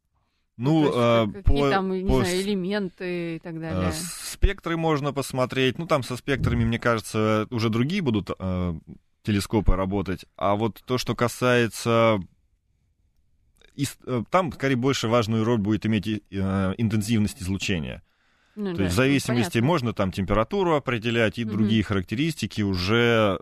Ну, 0.56 0.84
ну 0.84 0.92
а, 0.94 1.26
какие 1.26 1.60
по, 1.60 1.70
там, 1.70 1.90
не 1.90 2.08
по, 2.08 2.20
знаю, 2.20 2.40
элементы 2.40 3.36
и 3.36 3.38
так 3.38 3.60
далее. 3.60 3.92
Спектры 3.92 4.76
можно 4.76 5.12
посмотреть. 5.12 5.78
Ну, 5.78 5.86
там 5.86 6.02
со 6.02 6.16
спектрами, 6.16 6.64
мне 6.64 6.78
кажется, 6.78 7.46
уже 7.50 7.68
другие 7.68 8.00
будут 8.00 8.30
э, 8.38 8.74
телескопы 9.22 9.76
работать. 9.76 10.24
А 10.36 10.54
вот 10.54 10.82
то, 10.86 10.96
что 10.96 11.14
касается 11.14 12.18
и 13.76 13.86
э, 14.06 14.22
там, 14.30 14.52
скорее, 14.52 14.76
больше 14.76 15.08
важную 15.08 15.44
роль 15.44 15.58
будет 15.58 15.86
иметь 15.86 16.06
э, 16.06 16.74
интенсивность 16.78 17.42
излучения. 17.42 18.02
Ну, 18.56 18.72
То 18.72 18.78
да, 18.78 18.82
есть 18.84 18.94
в 18.94 18.96
зависимости 18.96 19.52
понятно. 19.52 19.66
можно 19.66 19.92
там 19.92 20.12
температуру 20.12 20.74
определять 20.76 21.38
и 21.38 21.44
угу. 21.44 21.52
другие 21.52 21.82
характеристики 21.82 22.62
уже. 22.62 23.38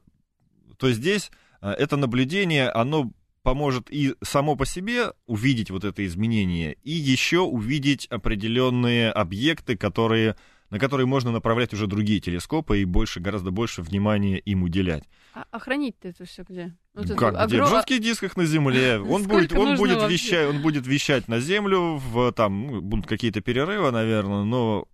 То 0.77 0.89
есть 0.89 1.01
здесь 1.01 1.31
э, 1.63 1.71
это 1.71 1.97
наблюдение, 1.97 2.69
оно 2.69 3.13
поможет 3.43 3.91
и 3.91 4.15
само 4.23 4.57
по 4.57 4.67
себе 4.67 5.13
увидеть 5.27 5.71
вот 5.71 5.85
это 5.85 6.05
изменение, 6.05 6.77
и 6.83 6.91
еще 6.91 7.41
увидеть 7.41 8.07
определенные 8.07 9.11
объекты, 9.11 9.77
которые 9.77 10.37
на 10.75 10.81
которые 10.81 11.07
можно 11.07 11.31
направлять 11.31 11.73
уже 11.73 11.87
другие 11.87 12.19
телескопы 12.19 12.81
и 12.81 12.85
больше, 12.85 13.21
гораздо 13.21 13.53
больше 13.53 13.81
внимания 13.81 14.41
им 14.41 14.65
уделять. 14.65 15.05
А, 15.33 15.45
а 15.53 15.61
хранить-то 15.61 16.09
это 16.09 16.25
все 16.25 16.43
где? 16.43 16.75
Вот 16.95 17.11
как 17.11 17.35
это, 17.35 17.47
где? 17.47 17.59
Огром... 17.59 17.69
В 17.69 17.71
жестких 17.71 18.01
дисках 18.01 18.37
на 18.37 18.45
Земле. 18.45 18.99
Он 19.09 19.23
будет, 19.23 19.53
он 19.53 19.77
будет 19.77 20.11
вещать, 20.11 20.49
он 20.49 20.63
будет 20.63 20.85
вещать 20.85 21.29
на 21.29 21.39
Землю, 21.39 21.99
в, 21.99 22.33
там 22.33 22.67
ну, 22.67 22.81
будут 22.81 23.07
какие-то 23.07 23.41
перерывы, 23.41 23.93
наверное, 23.93 24.43
но 24.43 24.89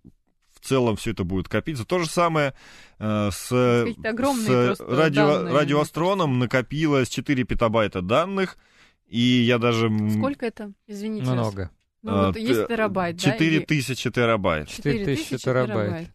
в 0.53 0.59
целом 0.63 0.97
все 0.97 1.13
это 1.13 1.23
будет 1.23 1.49
копиться. 1.49 1.83
То 1.83 1.97
же 1.97 2.05
самое 2.07 2.53
э, 2.99 3.29
с, 3.31 3.47
с 3.47 4.79
радио, 4.87 5.51
радиоастроном 5.51 6.37
накопилось 6.37 7.09
4 7.09 7.43
петабайта 7.43 8.03
данных, 8.03 8.59
и 9.07 9.19
я 9.19 9.57
даже... 9.57 9.89
Сколько 10.11 10.45
это? 10.45 10.73
Извините. 10.85 11.31
Много. 11.31 11.71
Ну, 12.03 12.25
вот 12.25 12.35
а, 12.35 12.39
есть 12.39 12.67
терабайт, 12.67 13.19
4000 13.19 14.03
да? 14.03 14.11
терабайт. 14.11 14.69
4000 14.69 15.37
терабайт. 15.37 16.09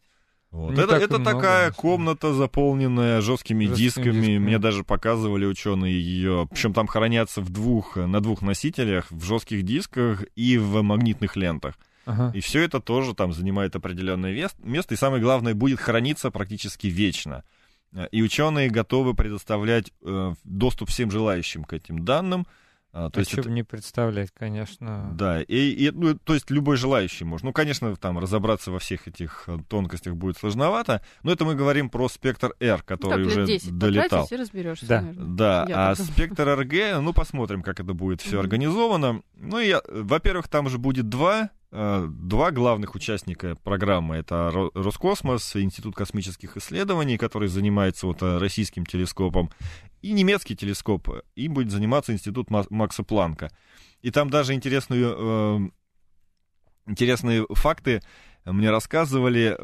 Вот. 0.51 0.78
это 0.78 0.97
это 0.97 1.18
много, 1.18 1.32
такая 1.32 1.70
комната, 1.70 2.32
заполненная 2.32 3.20
жесткими, 3.20 3.66
жесткими 3.66 3.84
дисками. 3.84 4.12
дисками. 4.12 4.39
Мне 4.39 4.59
даже 4.59 4.84
показывали 4.84 5.45
ученые 5.45 6.01
ее. 6.01 6.49
Причем 6.51 6.72
там 6.72 6.87
хранятся 6.87 7.41
в 7.41 7.51
двух, 7.51 7.97
на 7.97 8.20
двух 8.20 8.43
носителях, 8.43 9.11
в 9.11 9.22
жестких 9.22 9.64
дисках 9.64 10.24
и 10.34 10.57
в 10.57 10.80
магнитных 10.82 11.37
лентах. 11.37 11.74
Ага. 12.07 12.30
И 12.34 12.41
все 12.41 12.62
это 12.62 12.80
тоже 12.80 13.14
там 13.14 13.32
занимает 13.32 13.76
определенное 13.76 14.32
место. 14.62 14.95
И 14.95 14.97
самое 14.97 15.22
главное, 15.22 15.55
будет 15.55 15.80
храниться 15.80 16.30
практически 16.30 16.87
вечно. 16.87 17.45
И 18.11 18.22
ученые 18.22 18.70
готовы 18.70 19.14
предоставлять 19.14 19.93
э, 20.03 20.34
доступ 20.45 20.89
всем 20.91 21.11
желающим 21.11 21.64
к 21.64 21.72
этим 21.72 22.05
данным. 22.05 22.47
А, 22.99 23.11
то 23.11 23.18
а 23.18 23.20
есть 23.20 23.34
это... 23.34 23.51
не 23.51 23.62
представлять, 23.62 24.30
конечно. 24.32 25.11
Да, 25.12 25.42
и, 25.42 25.68
и 25.68 25.90
ну, 25.90 26.14
то 26.14 26.32
есть 26.32 26.51
любой 26.51 26.78
желающий 26.78 27.24
может. 27.24 27.44
Ну, 27.44 27.53
конечно, 27.53 27.94
там 27.97 28.18
разобраться 28.18 28.70
во 28.70 28.78
всех 28.78 29.07
этих 29.07 29.44
э, 29.49 29.59
тонкостях 29.68 30.16
будет 30.16 30.38
сложновато, 30.38 31.03
но 31.22 31.30
это 31.30 31.44
мы 31.44 31.55
говорим 31.57 31.90
про 31.90 32.09
спектр 32.09 32.55
R, 32.59 32.82
который 32.82 33.24
ну, 33.24 33.26
уже 33.26 33.44
10 33.44 33.76
долетал. 33.76 34.26
И 34.30 34.36
разберешься, 34.36 34.86
да, 34.86 35.05
да. 35.14 35.90
а 35.90 35.94
спектр 35.94 36.49
RG, 36.49 37.01
ну, 37.01 37.12
посмотрим, 37.12 37.61
как 37.62 37.80
это 37.80 37.92
будет 37.92 38.22
все 38.22 38.36
mm-hmm. 38.36 38.40
организовано. 38.40 39.20
Ну, 39.34 39.59
и, 39.59 39.74
во-первых, 39.86 40.49
там 40.49 40.70
же 40.70 40.78
будет 40.78 41.11
два 41.11 41.51
Э, 41.66 41.66
два 41.77 42.51
главных 42.51 42.95
участника 42.95 43.57
программы. 43.57 44.16
Это 44.16 44.51
Роскосмос, 44.74 45.57
Институт 45.57 45.95
космических 45.95 46.57
исследований, 46.57 47.18
который 47.18 47.49
занимается 47.49 48.07
вот 48.07 48.22
э, 48.22 48.39
российским 48.39 48.87
телескопом, 48.87 49.51
и 50.03 50.12
немецкий 50.12 50.57
телескоп. 50.57 51.09
Им 51.35 51.55
будет 51.55 51.70
заниматься 51.70 52.12
Институт 52.12 52.49
Макса 52.51 53.03
Планка. 53.03 53.51
И 54.03 54.11
там 54.11 54.31
даже 54.31 54.55
интересные, 54.55 55.70
интересные 56.87 57.47
факты 57.51 58.03
мне 58.45 58.70
рассказывали. 58.70 59.59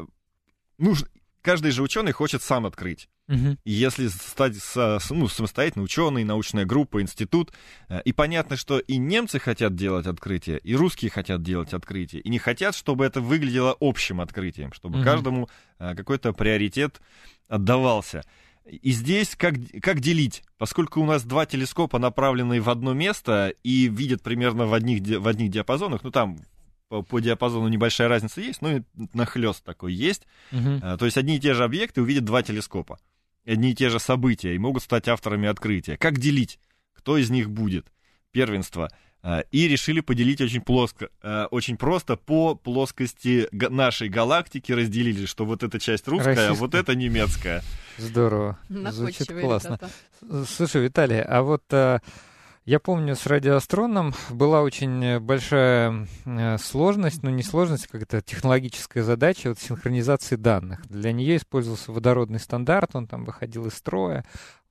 Ну, 0.77 0.95
каждый 1.41 1.71
же 1.71 1.81
ученый 1.81 2.11
хочет 2.11 2.41
сам 2.41 2.65
открыть. 2.65 3.09
Угу. 3.29 3.57
Если 3.63 4.07
стать 4.07 4.55
ну, 4.75 5.27
самостоятельно 5.29 5.83
ученый, 5.83 6.25
научная 6.25 6.65
группа, 6.65 7.01
институт, 7.01 7.53
э, 7.87 8.01
и 8.03 8.11
понятно, 8.11 8.57
что 8.57 8.79
и 8.79 8.97
немцы 8.97 9.39
хотят 9.39 9.75
делать 9.75 10.07
открытие, 10.07 10.59
и 10.59 10.75
русские 10.75 11.09
хотят 11.09 11.41
делать 11.41 11.73
открытие, 11.73 12.21
и 12.21 12.29
не 12.29 12.37
хотят, 12.37 12.75
чтобы 12.75 13.05
это 13.05 13.21
выглядело 13.21 13.77
общим 13.79 14.19
открытием, 14.19 14.73
чтобы 14.73 14.97
угу. 14.97 15.05
каждому 15.05 15.49
э, 15.79 15.95
какой-то 15.95 16.33
приоритет 16.33 16.99
отдавался. 17.47 18.23
И 18.65 18.91
здесь 18.91 19.35
как, 19.35 19.55
как 19.81 19.99
делить? 19.99 20.43
Поскольку 20.57 21.01
у 21.01 21.05
нас 21.05 21.23
два 21.23 21.45
телескопа, 21.45 21.99
направленные 21.99 22.61
в 22.61 22.69
одно 22.69 22.93
место 22.93 23.53
и 23.63 23.87
видят 23.87 24.21
примерно 24.21 24.65
в 24.65 24.73
одних, 24.73 25.19
в 25.19 25.27
одних 25.27 25.49
диапазонах, 25.49 26.03
ну 26.03 26.11
там 26.11 26.39
по, 26.89 27.01
по 27.01 27.19
диапазону 27.19 27.67
небольшая 27.69 28.07
разница 28.07 28.39
есть, 28.39 28.61
ну 28.61 28.77
и 28.77 28.81
нахлест 29.13 29.63
такой 29.63 29.93
есть. 29.93 30.27
Угу. 30.51 30.97
То 30.97 31.05
есть 31.05 31.17
одни 31.17 31.37
и 31.37 31.39
те 31.39 31.53
же 31.53 31.63
объекты 31.63 32.01
увидят 32.01 32.23
два 32.23 32.43
телескопа. 32.43 32.99
Одни 33.45 33.71
и 33.71 33.75
те 33.75 33.89
же 33.89 33.99
события 33.99 34.55
и 34.55 34.57
могут 34.57 34.83
стать 34.83 35.07
авторами 35.07 35.47
открытия. 35.49 35.97
Как 35.97 36.17
делить? 36.17 36.59
Кто 36.93 37.17
из 37.17 37.29
них 37.29 37.49
будет? 37.49 37.91
Первенство. 38.31 38.89
А, 39.21 39.39
и 39.51 39.69
решили 39.69 40.01
поделить 40.01 40.41
очень 40.41 40.59
плоско, 40.59 41.09
а, 41.21 41.47
очень 41.49 41.77
просто 41.77 42.17
по 42.17 42.55
плоскости 42.55 43.47
нашей 43.51 44.09
галактики 44.09 44.73
разделили, 44.73 45.25
что 45.25 45.45
вот 45.45 45.63
эта 45.63 45.79
часть 45.79 46.07
русская, 46.09 46.31
Российская. 46.31 46.51
а 46.51 46.53
вот 46.55 46.75
эта 46.75 46.93
немецкая. 46.93 47.63
Здорово. 47.97 48.59
Звучит 48.69 49.27
классно. 49.27 49.79
Слушай, 50.47 50.83
Виталий, 50.83 51.21
а 51.21 51.41
вот 51.41 51.63
я 52.65 52.79
помню, 52.79 53.15
с 53.15 53.25
радиоастроном 53.25 54.13
была 54.29 54.61
очень 54.61 55.19
большая 55.19 56.07
э, 56.25 56.57
сложность, 56.57 57.21
ну 57.21 57.29
не 57.29 57.43
сложность, 57.43 57.87
как 57.87 58.03
это 58.03 58.21
технологическая 58.21 59.03
задача 59.03 59.49
вот 59.49 59.59
синхронизации 59.59 60.37
данных. 60.37 60.87
Для 60.87 61.11
нее 61.11 61.37
использовался 61.37 61.91
водородный 61.91 62.39
стандарт, 62.39 62.95
он 62.95 63.07
там 63.07 63.25
выходил 63.25 63.65
из 63.65 63.73
строя, 63.73 64.23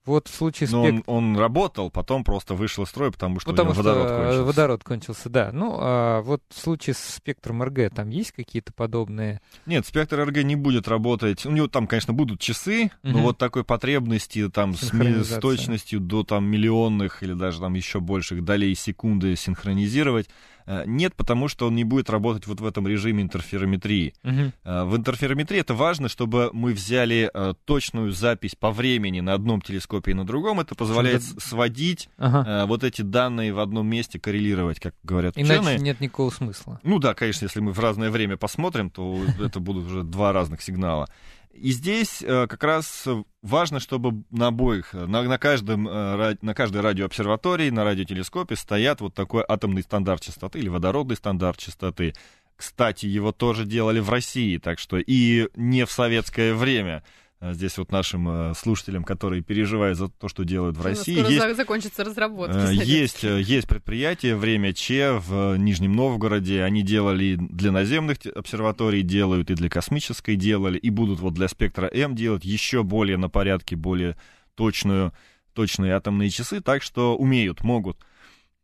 вот 0.05 0.27
в 0.27 0.33
случае 0.33 0.67
спектра... 0.67 1.03
он, 1.07 1.33
он 1.33 1.37
работал, 1.37 1.89
потом 1.89 2.23
просто 2.23 2.55
вышел 2.55 2.83
из 2.83 2.89
строя, 2.89 3.11
потому 3.11 3.39
что 3.39 3.51
потому 3.51 3.71
у 3.71 3.73
него 3.73 3.81
что 3.81 3.89
водород 3.89 4.17
кончился. 4.17 4.43
водород 4.43 4.83
кончился, 4.83 5.29
да. 5.29 5.49
Ну, 5.53 5.77
а 5.79 6.21
вот 6.21 6.41
в 6.49 6.59
случае 6.59 6.93
с 6.93 6.99
спектром 6.99 7.63
РГ 7.63 7.93
там 7.93 8.09
есть 8.09 8.31
какие-то 8.33 8.73
подобные? 8.73 9.41
Нет, 9.65 9.85
спектр 9.85 10.21
РГ 10.21 10.43
не 10.43 10.55
будет 10.55 10.87
работать. 10.87 11.45
У 11.45 11.51
него 11.51 11.67
там, 11.67 11.87
конечно, 11.87 12.13
будут 12.13 12.39
часы, 12.41 12.91
угу. 13.03 13.13
но 13.13 13.19
вот 13.19 13.37
такой 13.37 13.63
потребности 13.63 14.49
там 14.49 14.75
с, 14.75 14.91
с 14.91 15.39
точностью 15.39 15.99
до 15.99 16.23
там 16.23 16.45
миллионных 16.45 17.23
или 17.23 17.33
даже 17.33 17.59
там 17.59 17.73
еще 17.73 17.99
больших 17.99 18.43
долей 18.43 18.75
секунды 18.75 19.35
синхронизировать 19.35 20.27
Э, 20.62 20.62
нет, 20.85 21.15
потому 21.15 21.47
что 21.47 21.67
он 21.67 21.75
не 21.75 21.83
будет 21.83 22.09
работать 22.09 22.47
вот 22.47 22.61
в 22.61 22.65
этом 22.65 22.87
режиме 22.87 23.23
интерферометрии. 23.23 24.13
Угу. 24.23 24.51
В 24.63 24.97
интерферометрии 24.97 25.59
это 25.59 25.73
важно, 25.73 26.09
чтобы 26.09 26.49
мы 26.53 26.73
взяли 26.73 27.29
э, 27.33 27.53
точную 27.65 28.11
запись 28.11 28.55
по 28.55 28.71
времени 28.71 29.19
на 29.19 29.33
одном 29.33 29.61
телескопе 29.61 30.11
и 30.11 30.13
на 30.13 30.25
другом. 30.25 30.59
Это 30.59 30.75
позволяет 30.75 31.23
Что-то... 31.23 31.41
сводить 31.41 32.09
ага. 32.17 32.65
вот 32.65 32.83
эти 32.83 33.01
данные 33.01 33.53
в 33.53 33.59
одном 33.59 33.87
месте, 33.87 34.19
коррелировать, 34.19 34.79
как 34.79 34.95
говорят 35.03 35.33
Иначе 35.35 35.61
ученые. 35.61 35.79
нет 35.79 35.99
никакого 35.99 36.29
смысла. 36.29 36.79
Ну 36.83 36.99
да, 36.99 37.13
конечно, 37.13 37.45
если 37.45 37.59
мы 37.59 37.71
в 37.71 37.79
разное 37.79 38.09
время 38.09 38.37
посмотрим, 38.37 38.89
то 38.89 39.21
это 39.39 39.59
будут 39.59 39.85
уже 39.87 40.03
два 40.03 40.33
разных 40.33 40.61
сигнала. 40.61 41.07
И 41.53 41.71
здесь 41.71 42.23
э, 42.23 42.47
как 42.47 42.63
раз 42.63 43.07
важно, 43.43 43.79
чтобы 43.79 44.23
на 44.31 44.47
обоих, 44.47 44.93
на, 44.93 45.21
на, 45.21 45.37
каждом, 45.37 45.87
э, 45.87 46.35
на 46.41 46.53
каждой 46.55 46.81
радиообсерватории, 46.81 47.69
на 47.69 47.83
радиотелескопе 47.83 48.55
стоят 48.55 49.01
вот 49.01 49.13
такой 49.13 49.45
атомный 49.47 49.83
стандарт 49.83 50.21
частоты 50.21 50.59
или 50.59 50.67
водородный 50.67 51.15
стандарт 51.15 51.59
частоты. 51.59 52.15
Кстати, 52.55 53.05
его 53.05 53.31
тоже 53.31 53.65
делали 53.65 53.99
в 53.99 54.09
России, 54.09 54.57
так 54.57 54.79
что 54.79 54.97
и 54.97 55.47
не 55.55 55.85
в 55.85 55.91
советское 55.91 56.55
время. 56.55 57.03
А 57.45 57.53
здесь 57.53 57.77
вот 57.77 57.91
нашим 57.91 58.29
э, 58.29 58.53
слушателям, 58.55 59.03
которые 59.03 59.43
переживают 59.43 59.97
за 59.97 60.07
то, 60.07 60.29
что 60.29 60.45
делают 60.45 60.77
в 60.77 60.81
России. 60.81 61.19
Скоро 61.19 61.29
есть, 61.29 61.57
закончится 61.57 62.05
разработка. 62.05 62.57
Э, 62.57 62.73
есть, 62.73 63.25
э, 63.25 63.41
есть 63.41 63.67
предприятие 63.67 64.37
«Время 64.37 64.71
Че» 64.71 65.19
в 65.19 65.57
Нижнем 65.57 65.91
Новгороде. 65.91 66.63
Они 66.63 66.83
делали 66.83 67.35
для 67.37 67.73
наземных 67.73 68.19
обсерваторий, 68.33 69.01
делают 69.01 69.51
и 69.51 69.55
для 69.55 69.67
космической 69.67 70.37
делали, 70.37 70.77
и 70.77 70.89
будут 70.89 71.19
вот 71.19 71.33
для 71.33 71.49
спектра 71.49 71.87
М 71.87 72.15
делать 72.15 72.45
еще 72.45 72.81
более 72.81 73.17
на 73.17 73.27
порядке, 73.27 73.75
более 73.75 74.15
точную, 74.55 75.11
точные 75.53 75.95
атомные 75.95 76.29
часы, 76.29 76.61
так 76.61 76.81
что 76.81 77.17
умеют, 77.17 77.61
могут. 77.61 77.97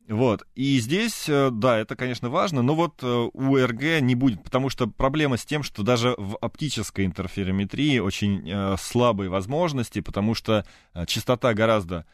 Вот. 0.09 0.43
И 0.55 0.79
здесь, 0.79 1.29
э, 1.29 1.51
да, 1.51 1.77
это, 1.77 1.95
конечно, 1.95 2.29
важно, 2.29 2.63
но 2.63 2.73
вот 2.73 3.03
э, 3.03 3.29
у 3.31 3.55
РГ 3.55 4.01
не 4.01 4.15
будет, 4.15 4.43
потому 4.43 4.69
что 4.69 4.87
проблема 4.87 5.37
с 5.37 5.45
тем, 5.45 5.61
что 5.61 5.83
даже 5.83 6.15
в 6.17 6.35
оптической 6.37 7.05
интерферометрии 7.05 7.99
очень 7.99 8.49
э, 8.49 8.75
слабые 8.79 9.29
возможности, 9.29 10.01
потому 10.01 10.33
что 10.33 10.65
частота 11.05 11.53
гораздо 11.53 12.05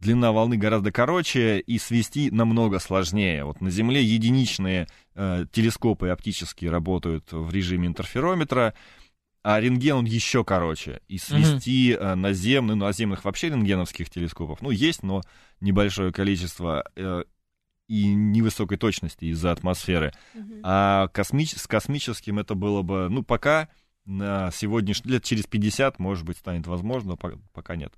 длина 0.00 0.32
волны 0.32 0.56
гораздо 0.56 0.92
короче 0.92 1.58
и 1.58 1.78
свести 1.78 2.30
намного 2.30 2.78
сложнее. 2.78 3.44
Вот 3.44 3.60
на 3.60 3.70
Земле 3.70 4.02
единичные 4.02 4.86
э, 5.14 5.46
телескопы 5.50 6.08
оптические 6.08 6.70
работают 6.70 7.32
в 7.32 7.50
режиме 7.50 7.88
интерферометра, 7.88 8.74
а 9.48 9.60
рентген 9.60 9.98
он 9.98 10.04
еще 10.06 10.42
короче. 10.42 11.00
И 11.06 11.18
свести 11.18 11.92
mm-hmm. 11.92 12.14
наземный, 12.16 12.74
ну, 12.74 12.84
наземных 12.86 13.24
вообще 13.24 13.48
рентгеновских 13.48 14.10
телескопов, 14.10 14.60
ну, 14.60 14.72
есть, 14.72 15.04
но 15.04 15.22
небольшое 15.60 16.12
количество 16.12 16.84
э, 16.96 17.22
и 17.86 18.06
невысокой 18.12 18.76
точности 18.76 19.26
из-за 19.26 19.52
атмосферы. 19.52 20.12
Mm-hmm. 20.34 20.60
А 20.64 21.06
космич- 21.14 21.56
с 21.56 21.68
космическим 21.68 22.40
это 22.40 22.56
было 22.56 22.82
бы, 22.82 23.08
ну, 23.08 23.22
пока 23.22 23.68
на 24.06 24.50
сегодняшний 24.52 25.12
лет 25.12 25.24
через 25.24 25.46
50, 25.46 25.98
может 25.98 26.24
быть, 26.24 26.38
станет 26.38 26.66
возможно, 26.66 27.16
пока 27.16 27.76
нет. 27.76 27.92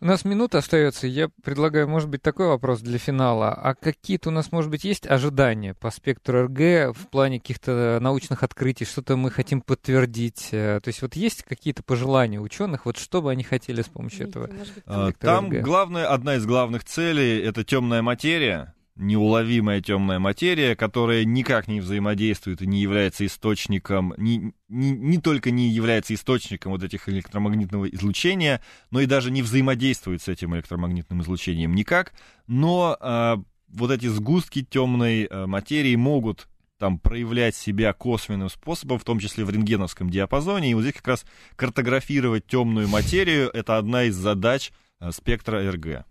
У 0.00 0.04
нас 0.04 0.24
минута 0.24 0.58
остается. 0.58 1.06
Я 1.06 1.28
предлагаю, 1.42 1.88
может 1.88 2.08
быть, 2.08 2.22
такой 2.22 2.46
вопрос 2.46 2.80
для 2.80 2.98
финала. 2.98 3.52
А 3.52 3.74
какие-то 3.74 4.28
у 4.28 4.32
нас, 4.32 4.52
может 4.52 4.70
быть, 4.70 4.84
есть 4.84 5.06
ожидания 5.06 5.74
по 5.74 5.90
спектру 5.90 6.44
РГ 6.44 6.94
в 6.94 7.08
плане 7.10 7.40
каких-то 7.40 7.98
научных 8.00 8.42
открытий, 8.42 8.84
что-то 8.84 9.16
мы 9.16 9.30
хотим 9.30 9.62
подтвердить? 9.62 10.50
Э, 10.52 10.80
то 10.82 10.88
есть 10.88 11.02
вот 11.02 11.16
есть 11.16 11.42
какие-то 11.42 11.82
пожелания 11.82 12.38
ученых, 12.38 12.84
вот 12.86 12.98
что 12.98 13.22
бы 13.22 13.30
они 13.30 13.42
хотели 13.42 13.82
с 13.82 13.88
помощью 13.88 14.28
этого? 14.28 14.50
А, 14.84 15.12
там 15.12 15.48
главное, 15.48 16.06
одна 16.06 16.36
из 16.36 16.46
главных 16.46 16.84
целей— 16.84 17.40
это 17.42 17.64
темная 17.64 18.02
материя, 18.02 18.74
неуловимая 18.96 19.80
темная 19.80 20.18
материя, 20.18 20.74
которая 20.74 21.24
никак 21.24 21.68
не 21.68 21.80
взаимодействует 21.80 22.62
и 22.62 22.66
не 22.66 22.80
является 22.80 23.26
источником, 23.26 24.14
не, 24.16 24.52
не, 24.68 24.90
не 24.90 25.18
только 25.18 25.50
не 25.50 25.68
является 25.68 26.14
источником 26.14 26.72
вот 26.72 26.82
этих 26.82 27.08
электромагнитного 27.08 27.86
излучения, 27.90 28.62
но 28.90 29.00
и 29.00 29.06
даже 29.06 29.30
не 29.30 29.42
взаимодействует 29.42 30.22
с 30.22 30.28
этим 30.28 30.54
электромагнитным 30.54 31.22
излучением 31.22 31.74
никак, 31.74 32.14
но 32.46 32.96
э, 33.00 33.36
вот 33.68 33.90
эти 33.90 34.06
сгустки 34.06 34.64
темной 34.64 35.24
э, 35.24 35.46
материи 35.46 35.94
могут 35.96 36.48
там 36.78 36.98
проявлять 36.98 37.56
себя 37.56 37.92
косвенным 37.92 38.50
способом, 38.50 38.98
в 38.98 39.04
том 39.04 39.18
числе 39.18 39.44
в 39.44 39.50
рентгеновском 39.50 40.10
диапазоне. 40.10 40.70
И 40.70 40.74
вот 40.74 40.82
здесь 40.82 40.94
как 40.94 41.08
раз 41.08 41.26
картографировать 41.56 42.46
темную 42.46 42.88
материю— 42.88 43.50
это 43.54 43.78
одна 43.78 44.04
из 44.04 44.14
задач 44.14 44.72
э, 45.00 45.10
спектра 45.10 45.70
РГ. 45.70 46.06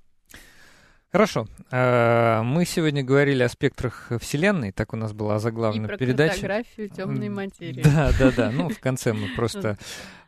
Хорошо. 1.16 1.48
Э, 1.72 2.42
мы 2.44 2.66
сегодня 2.66 3.02
говорили 3.02 3.42
о 3.42 3.48
спектрах 3.48 4.12
Вселенной, 4.20 4.74
так 4.74 4.92
у 4.94 4.98
нас 4.98 5.14
была 5.14 5.40
заглавная 5.40 5.86
И 5.86 5.88
про 5.88 5.98
передача. 5.98 6.34
фотографию 6.34 6.90
темной 6.90 7.30
материи. 7.30 7.82
Да, 7.82 8.12
да, 8.20 8.32
да. 8.32 8.52
Ну, 8.52 8.68
в 8.68 8.82
конце 8.82 9.14
мы 9.14 9.30
просто... 9.38 9.78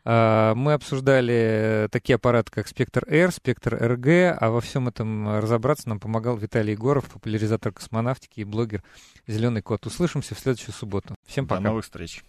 Э, 0.05 0.53
мы 0.55 0.71
обсуждали 0.71 1.89
такие 1.91 2.15
аппараты, 2.15 2.51
как 2.53 2.69
спектр 2.69 3.03
R, 3.05 3.33
спектр 3.33 3.75
РГ, 3.75 4.37
а 4.39 4.49
во 4.49 4.61
всем 4.61 4.87
этом 4.87 5.39
разобраться 5.39 5.89
нам 5.89 5.99
помогал 5.99 6.37
Виталий 6.37 6.71
Егоров, 6.71 7.09
популяризатор 7.09 7.73
космонавтики 7.73 8.39
и 8.39 8.45
блогер 8.45 8.81
«Зеленый 9.27 9.61
кот». 9.61 9.85
Услышимся 9.85 10.35
в 10.35 10.39
следующую 10.39 10.73
субботу. 10.73 11.15
Всем 11.27 11.47
пока. 11.47 11.59
До 11.59 11.67
новых 11.67 11.83
встреч. 11.83 12.23